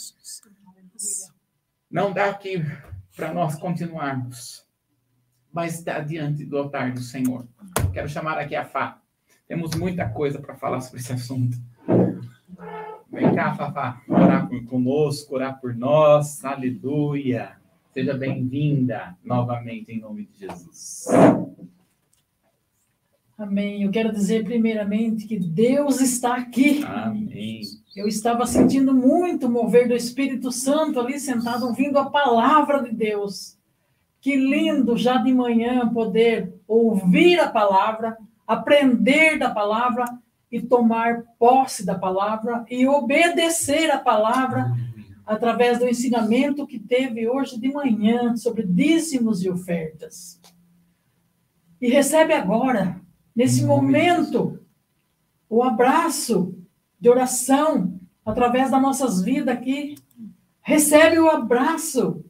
Não 1.91 2.13
dá 2.13 2.29
aqui 2.29 2.63
para 3.15 3.33
nós 3.33 3.55
continuarmos 3.55 4.62
mas 5.53 5.75
está 5.75 5.99
diante 5.99 6.43
do 6.43 6.57
altar 6.57 6.91
do 6.91 7.01
Senhor. 7.01 7.45
Quero 7.93 8.09
chamar 8.09 8.39
aqui 8.39 8.55
a 8.55 8.65
Fá. 8.65 8.99
Temos 9.47 9.75
muita 9.75 10.09
coisa 10.09 10.39
para 10.39 10.55
falar 10.55 10.81
sobre 10.81 10.99
esse 10.99 11.13
assunto. 11.13 11.55
Vem 13.11 13.35
cá, 13.35 13.53
Fafá, 13.53 14.01
orar 14.07 14.49
conosco, 14.67 15.35
orar 15.35 15.61
por 15.61 15.75
nós. 15.75 16.43
Aleluia. 16.43 17.57
Seja 17.93 18.15
bem-vinda 18.15 19.15
novamente 19.23 19.91
em 19.91 19.99
nome 19.99 20.25
de 20.25 20.39
Jesus. 20.39 21.05
Amém. 23.37 23.83
Eu 23.83 23.91
quero 23.91 24.11
dizer 24.11 24.43
primeiramente 24.43 25.27
que 25.27 25.37
Deus 25.37 26.01
está 26.01 26.35
aqui. 26.35 26.83
Amém. 26.83 27.61
Eu 27.95 28.07
estava 28.07 28.47
sentindo 28.47 28.95
muito 28.95 29.47
mover 29.47 29.87
do 29.87 29.93
Espírito 29.93 30.51
Santo 30.51 30.99
ali 30.99 31.19
sentado 31.19 31.67
ouvindo 31.67 31.99
a 31.99 32.09
palavra 32.09 32.81
de 32.81 32.91
Deus. 32.91 33.57
Que 34.23 34.37
lindo 34.37 34.95
já 34.95 35.17
de 35.17 35.33
manhã 35.33 35.85
poder 35.89 36.55
ouvir 36.65 37.41
a 37.41 37.49
palavra, 37.49 38.17
aprender 38.47 39.37
da 39.37 39.49
palavra 39.49 40.05
e 40.49 40.61
tomar 40.61 41.23
posse 41.37 41.85
da 41.85 41.99
palavra 41.99 42.63
e 42.69 42.87
obedecer 42.87 43.91
a 43.91 43.99
palavra 43.99 44.71
através 45.25 45.77
do 45.77 45.89
ensinamento 45.89 46.65
que 46.65 46.79
teve 46.79 47.27
hoje 47.27 47.59
de 47.59 47.69
manhã 47.73 48.33
sobre 48.37 48.63
dízimos 48.63 49.43
e 49.43 49.49
ofertas. 49.49 50.39
E 51.81 51.89
recebe 51.89 52.31
agora, 52.31 53.01
nesse 53.35 53.65
momento, 53.65 54.57
o 55.49 55.61
abraço 55.61 56.57
de 56.97 57.09
oração 57.09 57.99
através 58.25 58.71
das 58.71 58.81
nossas 58.81 59.21
vidas 59.21 59.53
aqui. 59.53 59.95
Recebe 60.61 61.19
o 61.19 61.29
abraço 61.29 62.22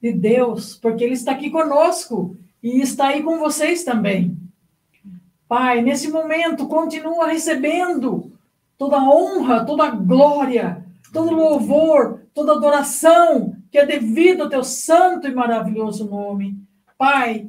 de 0.00 0.12
Deus, 0.12 0.76
porque 0.76 1.04
Ele 1.04 1.14
está 1.14 1.32
aqui 1.32 1.50
conosco 1.50 2.36
e 2.62 2.80
está 2.80 3.08
aí 3.08 3.22
com 3.22 3.38
vocês 3.38 3.84
também. 3.84 4.36
Pai, 5.48 5.80
nesse 5.82 6.10
momento, 6.10 6.68
continua 6.68 7.28
recebendo 7.28 8.32
toda 8.76 8.96
a 8.96 9.10
honra, 9.10 9.64
toda 9.64 9.84
a 9.84 9.90
glória, 9.90 10.84
todo 11.12 11.34
louvor, 11.34 12.22
toda 12.34 12.52
adoração 12.52 13.56
que 13.70 13.78
é 13.78 13.86
devido 13.86 14.42
ao 14.42 14.48
teu 14.48 14.64
santo 14.64 15.26
e 15.26 15.34
maravilhoso 15.34 16.08
nome. 16.08 16.56
Pai, 16.96 17.48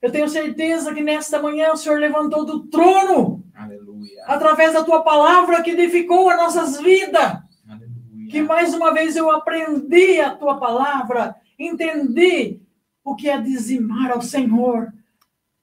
eu 0.00 0.10
tenho 0.10 0.28
certeza 0.28 0.92
que 0.92 1.02
nesta 1.02 1.40
manhã 1.40 1.72
o 1.72 1.76
Senhor 1.76 1.98
levantou 1.98 2.44
do 2.44 2.66
trono, 2.66 3.42
Aleluia. 3.54 4.24
através 4.26 4.72
da 4.72 4.84
tua 4.84 5.02
palavra 5.02 5.62
que 5.62 5.70
edificou 5.70 6.28
as 6.30 6.36
nossas 6.36 6.80
vidas. 6.80 7.38
Aleluia. 7.68 8.30
Que 8.30 8.42
mais 8.42 8.74
uma 8.74 8.92
vez 8.92 9.16
eu 9.16 9.30
aprendi 9.30 10.20
a 10.20 10.30
tua 10.30 10.58
palavra 10.58 11.34
entendi 11.58 12.60
o 13.04 13.14
que 13.14 13.28
é 13.28 13.40
dizimar 13.40 14.10
ao 14.10 14.22
Senhor, 14.22 14.92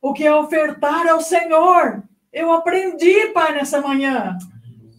o 0.02 0.14
que 0.14 0.26
é 0.26 0.34
ofertar 0.34 1.08
ao 1.08 1.22
Senhor. 1.22 2.04
Eu 2.32 2.52
aprendi, 2.52 3.28
Pai, 3.28 3.54
nessa 3.54 3.82
manhã. 3.82 4.38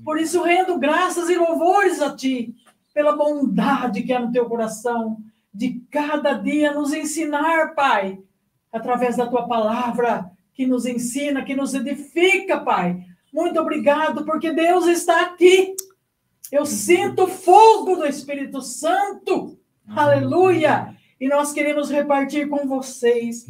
Por 0.04 0.20
isso, 0.20 0.42
rendo 0.42 0.78
graças 0.78 1.30
e 1.30 1.36
louvores 1.36 2.00
a 2.02 2.14
Ti, 2.14 2.54
pela 2.92 3.16
bondade 3.16 4.02
que 4.02 4.12
é 4.12 4.18
no 4.18 4.32
Teu 4.32 4.46
coração, 4.46 5.18
de 5.54 5.80
cada 5.90 6.32
dia 6.34 6.72
nos 6.72 6.92
ensinar, 6.92 7.74
Pai, 7.74 8.18
através 8.72 9.16
da 9.16 9.26
Tua 9.26 9.46
palavra, 9.46 10.30
que 10.52 10.66
nos 10.66 10.84
ensina, 10.86 11.44
que 11.44 11.54
nos 11.54 11.74
edifica, 11.74 12.60
Pai. 12.60 13.04
Muito 13.32 13.58
obrigado, 13.58 14.24
porque 14.24 14.52
Deus 14.52 14.86
está 14.86 15.22
aqui. 15.22 15.74
Eu 16.50 16.66
sinto 16.66 17.24
o 17.24 17.28
fogo 17.28 17.96
do 17.96 18.06
Espírito 18.06 18.60
Santo 18.60 19.58
Aleluia! 19.94 20.96
E 21.20 21.28
nós 21.28 21.52
queremos 21.52 21.88
repartir 21.88 22.48
com 22.48 22.66
vocês 22.66 23.46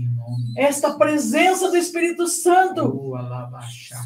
esta 0.59 0.93
presença 0.99 1.71
do 1.71 1.77
Espírito 1.79 2.27
Santo 2.27 3.15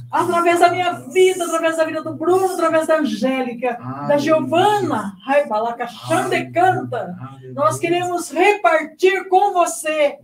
através 0.09 0.61
da 0.61 0.70
minha 0.70 0.93
vida, 0.93 1.45
através 1.45 1.76
da 1.76 1.84
vida 1.84 2.01
do 2.01 2.14
Bruno, 2.14 2.53
através 2.53 2.87
da 2.87 2.99
Angélica, 2.99 3.76
da 4.07 4.18
Giovana, 4.18 5.16
Raibalaca 5.24 5.89
Xande 5.89 6.53
canta. 6.53 7.16
Nós 7.55 7.76
queremos 7.80 8.30
repartir 8.30 9.28
com 9.28 9.53
você. 9.53 10.16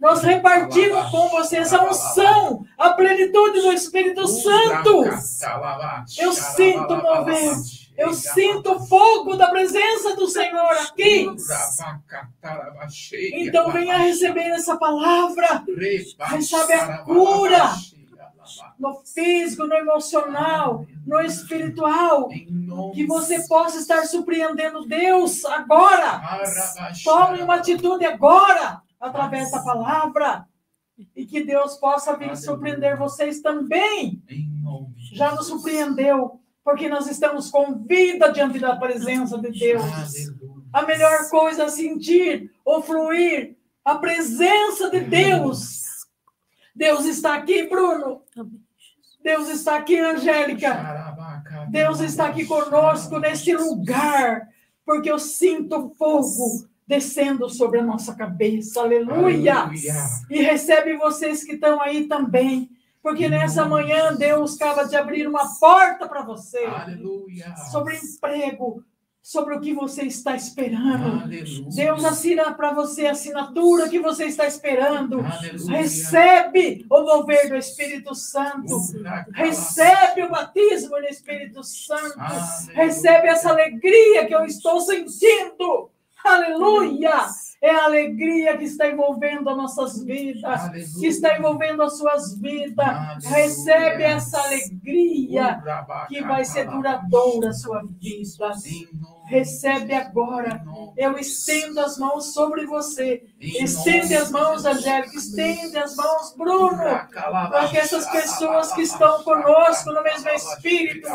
Nós 0.00 0.22
repartimos 0.22 1.10
com 1.10 1.28
você 1.28 1.58
essa 1.58 1.84
unção, 1.84 2.64
a 2.78 2.90
plenitude 2.94 3.60
do 3.60 3.72
Espírito 3.72 4.26
Santo. 4.26 5.04
Eu 6.18 6.32
sinto 6.32 6.96
mover 6.96 7.52
eu 7.98 8.14
sinto 8.14 8.74
o 8.74 8.86
fogo 8.86 9.34
da 9.34 9.50
presença 9.50 10.14
do 10.14 10.28
Senhor 10.28 10.70
aqui. 10.88 11.26
Então 13.34 13.72
venha 13.72 13.98
receber 13.98 14.50
essa 14.50 14.76
palavra. 14.76 15.64
Recebe 16.28 16.74
a 16.74 16.98
cura 16.98 17.74
no 18.78 18.94
físico, 19.02 19.66
no 19.66 19.74
emocional, 19.74 20.86
no 21.04 21.20
espiritual. 21.20 22.28
Que 22.94 23.04
você 23.04 23.46
possa 23.48 23.78
estar 23.78 24.06
surpreendendo 24.06 24.86
Deus 24.86 25.44
agora. 25.44 26.22
Tome 27.04 27.42
uma 27.42 27.56
atitude 27.56 28.04
agora, 28.04 28.80
através 29.00 29.50
da 29.50 29.60
palavra. 29.60 30.46
E 31.16 31.26
que 31.26 31.42
Deus 31.42 31.76
possa 31.76 32.16
vir 32.16 32.36
surpreender 32.36 32.96
vocês 32.96 33.40
também. 33.40 34.22
Já 35.12 35.34
nos 35.34 35.48
surpreendeu 35.48 36.40
porque 36.68 36.86
nós 36.86 37.06
estamos 37.06 37.50
com 37.50 37.82
vida 37.82 38.30
diante 38.30 38.58
da 38.58 38.76
presença 38.76 39.38
de 39.38 39.50
Deus. 39.58 39.82
A 40.70 40.82
melhor 40.82 41.30
coisa 41.30 41.62
é 41.62 41.68
sentir 41.70 42.52
ou 42.62 42.82
fluir 42.82 43.56
A 43.82 43.94
presença 43.94 44.90
de 44.90 45.00
Deus. 45.00 45.80
Deus 46.76 47.06
está 47.06 47.36
aqui, 47.36 47.66
Bruno. 47.66 48.20
Deus 49.24 49.48
está 49.48 49.78
aqui, 49.78 49.98
Angélica. 49.98 51.06
Deus 51.70 52.00
está 52.00 52.26
aqui 52.26 52.44
conosco 52.44 53.18
neste 53.18 53.54
lugar, 53.54 54.46
porque 54.84 55.10
eu 55.10 55.18
sinto 55.18 55.94
fogo 55.96 56.68
descendo 56.86 57.48
sobre 57.48 57.80
a 57.80 57.82
nossa 57.82 58.14
cabeça. 58.14 58.82
Aleluia! 58.82 59.54
Aleluia. 59.54 59.94
E 60.28 60.42
recebe 60.42 60.98
vocês 60.98 61.42
que 61.42 61.54
estão 61.54 61.80
aí 61.80 62.06
também. 62.06 62.68
Porque 63.02 63.28
nessa 63.28 63.64
manhã 63.64 64.14
Deus 64.14 64.56
acaba 64.56 64.84
de 64.84 64.96
abrir 64.96 65.26
uma 65.26 65.58
porta 65.58 66.08
para 66.08 66.22
você. 66.22 66.64
Aleluia. 66.64 67.54
Sobre 67.70 67.96
emprego, 67.96 68.84
sobre 69.22 69.54
o 69.54 69.60
que 69.60 69.74
você 69.74 70.02
está 70.02 70.34
esperando. 70.34 71.22
Aleluia. 71.22 71.68
Deus 71.70 72.04
assina 72.04 72.52
para 72.54 72.72
você 72.72 73.06
a 73.06 73.12
assinatura 73.12 73.88
que 73.88 73.98
você 74.00 74.24
está 74.24 74.46
esperando. 74.46 75.20
Aleluia. 75.20 75.76
Recebe 75.76 76.86
o 76.90 77.02
mover 77.02 77.48
do 77.48 77.56
Espírito 77.56 78.14
Santo. 78.14 78.80
Recebe 79.32 80.22
o 80.22 80.30
batismo 80.30 80.96
do 80.96 81.06
Espírito 81.06 81.62
Santo. 81.62 82.18
Recebe 82.72 83.28
essa 83.28 83.50
alegria 83.50 84.26
que 84.26 84.34
eu 84.34 84.44
estou 84.44 84.80
sentindo. 84.80 85.90
Aleluia! 86.24 87.26
É 87.60 87.70
a 87.70 87.84
alegria 87.86 88.56
que 88.56 88.64
está 88.64 88.88
envolvendo 88.88 89.50
as 89.50 89.56
nossas 89.56 90.04
vidas, 90.04 90.44
Aleluia. 90.44 91.00
que 91.00 91.06
está 91.06 91.36
envolvendo 91.36 91.82
as 91.82 91.98
suas 91.98 92.38
vidas. 92.38 92.86
Aleluia. 92.86 93.30
Recebe 93.30 94.02
essa 94.04 94.40
alegria 94.40 95.60
que 96.08 96.22
vai 96.22 96.44
ser 96.44 96.68
duradoura 96.68 97.48
a 97.48 97.52
sua 97.52 97.82
vida. 97.82 98.54
Recebe 99.28 99.94
agora. 99.94 100.64
Eu 100.96 101.18
estendo 101.18 101.80
as 101.80 101.98
mãos 101.98 102.32
sobre 102.32 102.64
você. 102.64 103.22
Estende 103.38 104.16
as 104.16 104.30
mãos, 104.30 104.64
Angélica. 104.64 105.14
Estende 105.14 105.76
as 105.76 105.94
mãos, 105.94 106.34
Bruno. 106.34 106.78
Para 106.78 107.68
que 107.68 107.76
essas 107.76 108.10
pessoas 108.10 108.72
que 108.72 108.82
estão 108.82 109.22
conosco 109.22 109.92
no 109.92 110.02
mesmo 110.02 110.30
Espírito 110.30 111.08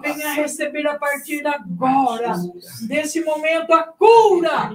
venham 0.00 0.34
receber 0.36 0.86
a 0.86 0.98
partir 0.98 1.42
de 1.42 1.48
agora, 1.48 2.34
desse 2.86 3.22
momento, 3.24 3.72
a 3.72 3.82
cura 3.82 4.70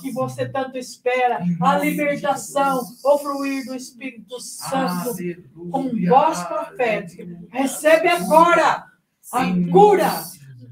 que 0.00 0.10
você 0.10 0.48
tanto 0.48 0.78
espera. 0.78 1.40
A 1.60 1.78
libertação, 1.78 2.80
o 3.04 3.18
fluir 3.18 3.66
do 3.66 3.74
Espírito 3.74 4.40
Santo 4.40 5.14
com 5.70 5.90
voz 6.08 6.42
profética. 6.44 7.26
Recebe 7.50 8.08
agora 8.08 8.86
a 9.32 9.46
cura 9.70 10.10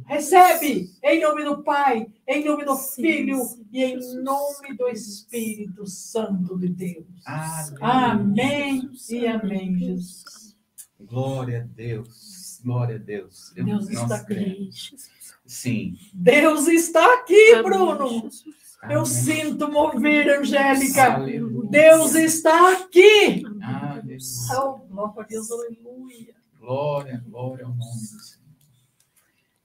Recebe 0.09 0.91
em 1.03 1.21
nome 1.21 1.45
do 1.45 1.63
Pai, 1.63 2.07
em 2.27 2.43
nome 2.43 2.65
do 2.65 2.75
sim, 2.77 3.03
Filho 3.03 3.45
sim, 3.45 3.67
e 3.71 3.85
em 3.85 4.23
nome 4.23 4.75
do 4.75 4.89
Espírito 4.89 5.87
Santo 5.87 6.59
de 6.59 6.71
Deus. 6.71 7.05
Amém, 7.27 7.77
amém 7.83 8.91
e 9.11 9.27
amém, 9.27 9.79
Jesus. 9.79 10.57
Glória 10.99 11.61
a 11.61 11.75
Deus. 11.77 12.59
Glória 12.65 12.97
a 12.97 12.99
Deus. 12.99 13.53
Eu, 13.55 13.67
Deus 13.67 13.91
está 13.91 14.17
aqui. 14.17 14.71
Sim. 15.45 15.99
Deus 16.15 16.67
está 16.69 17.15
aqui, 17.17 17.53
amém, 17.53 17.63
Bruno. 17.63 18.31
Amém. 18.81 18.97
Eu 18.97 19.05
sinto 19.05 19.71
mover, 19.71 20.39
Angélica. 20.39 21.17
Aleluia. 21.17 21.69
Deus 21.69 22.15
está 22.15 22.73
aqui. 22.73 23.43
Amém. 23.61 24.17
Oh, 24.57 24.79
glória 24.89 25.23
a 25.23 25.23
Deus, 25.25 25.51
aleluia. 25.51 26.35
Glória, 26.59 27.23
glória 27.29 27.67
ao 27.67 27.75
nome 27.75 27.83
do 27.83 28.21
Senhor. 28.23 28.38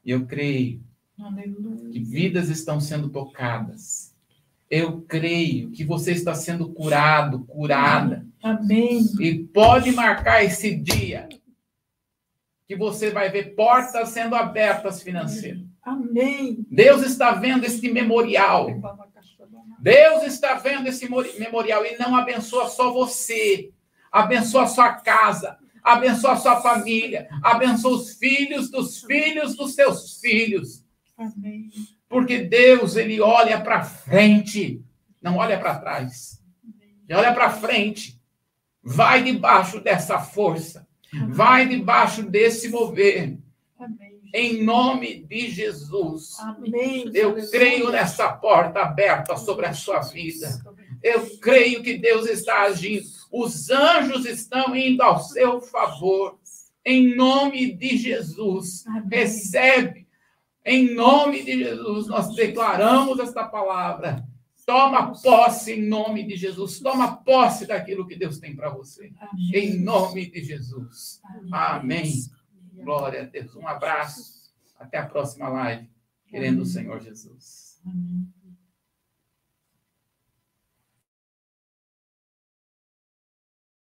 E 0.04 0.12
eu 0.12 0.26
creio 0.26 0.82
Aleluia. 1.20 1.90
que 1.90 2.00
vidas 2.00 2.50
estão 2.50 2.80
sendo 2.80 3.10
tocadas. 3.10 4.14
Eu 4.70 5.02
creio 5.02 5.72
que 5.72 5.84
você 5.84 6.12
está 6.12 6.34
sendo 6.34 6.70
curado, 6.74 7.46
curada. 7.46 8.26
Amém. 8.42 9.06
E 9.20 9.44
pode 9.46 9.92
marcar 9.92 10.44
esse 10.44 10.76
dia 10.76 11.30
que 12.68 12.76
você 12.76 13.12
vai 13.12 13.30
ver 13.30 13.56
portas 13.56 14.10
sendo 14.10 14.36
abertas 14.36 15.02
financeiras. 15.02 15.64
Amém. 15.82 16.66
Deus 16.72 17.04
está 17.04 17.34
vendo 17.34 17.66
esse 17.66 17.92
memorial. 17.92 18.68
Deus 19.80 20.24
está 20.24 20.56
vendo 20.56 20.88
esse 20.88 21.08
memorial 21.38 21.86
e 21.86 21.98
não 21.98 22.16
abençoa 22.16 22.70
só 22.70 22.92
você, 22.92 23.72
abençoa 24.12 24.64
a 24.64 24.68
sua 24.68 24.94
casa, 24.94 25.58
abençoa 25.84 26.34
a 26.34 26.38
sua 26.38 26.62
família, 26.62 27.28
abençoa 27.42 27.98
os 27.98 28.16
filhos 28.16 28.70
dos 28.70 29.02
filhos 29.02 29.56
dos 29.56 29.74
seus 29.76 30.20
filhos. 30.20 30.84
Amém. 31.18 31.70
Porque 32.08 32.40
Deus, 32.40 32.96
ele 32.96 33.20
olha 33.20 33.60
para 33.60 33.84
frente, 33.84 34.84
não 35.22 35.38
olha 35.38 35.60
para 35.60 35.80
trás. 35.80 36.42
Ele 37.08 37.18
olha 37.18 37.34
para 37.34 37.50
frente. 37.50 38.22
Vai 38.82 39.24
debaixo 39.24 39.80
dessa 39.80 40.20
força. 40.20 40.88
Amém. 41.14 41.32
Vai 41.32 41.68
debaixo 41.68 42.24
desse 42.24 42.70
mover. 42.70 43.38
Amém. 43.80 44.20
Em 44.34 44.64
nome 44.64 45.24
de 45.24 45.50
Jesus. 45.50 46.40
Amém. 46.40 47.10
Eu 47.14 47.36
creio 47.50 47.92
nessa 47.92 48.32
porta 48.34 48.82
aberta 48.82 49.38
sobre 49.38 49.66
a 49.66 49.74
sua 49.74 50.00
vida. 50.00 50.60
Eu 51.02 51.38
creio 51.40 51.84
que 51.84 51.98
Deus 51.98 52.28
está 52.28 52.64
agindo 52.64 53.06
os 53.34 53.72
anjos 53.72 54.28
estão 54.28 54.76
indo 54.76 55.02
ao 55.02 55.20
seu 55.20 55.60
favor. 55.60 56.40
Em 56.86 57.16
nome 57.16 57.74
de 57.74 57.98
Jesus. 57.98 58.86
Amém. 58.86 59.10
Recebe. 59.10 60.08
Em 60.64 60.94
nome 60.94 61.44
de 61.44 61.58
Jesus, 61.58 62.08
nós 62.08 62.36
declaramos 62.36 63.18
esta 63.20 63.44
palavra. 63.46 64.24
Toma 64.68 65.12
posse 65.20 65.74
em 65.74 65.82
nome 65.82 66.24
de 66.28 66.36
Jesus. 66.36 66.80
Toma 66.80 67.18
posse 67.18 67.66
daquilo 67.66 68.08
que 68.08 68.16
Deus 68.16 68.38
tem 68.38 68.56
para 68.56 68.70
você. 68.70 69.12
Amém. 69.20 69.52
Em 69.52 69.80
nome 69.80 70.30
de 70.30 70.44
Jesus. 70.44 71.20
Amém. 71.26 71.50
Amém. 71.52 72.14
Glória 72.84 73.24
a 73.24 73.26
Deus. 73.26 73.56
Um 73.56 73.68
abraço. 73.68 74.54
Até 74.78 75.00
a 75.00 75.08
próxima 75.08 75.50
live. 75.50 75.90
Querendo 76.28 76.62
o 76.62 76.66
Senhor 76.66 77.02
Jesus. 77.02 77.82
Amém. 77.84 78.43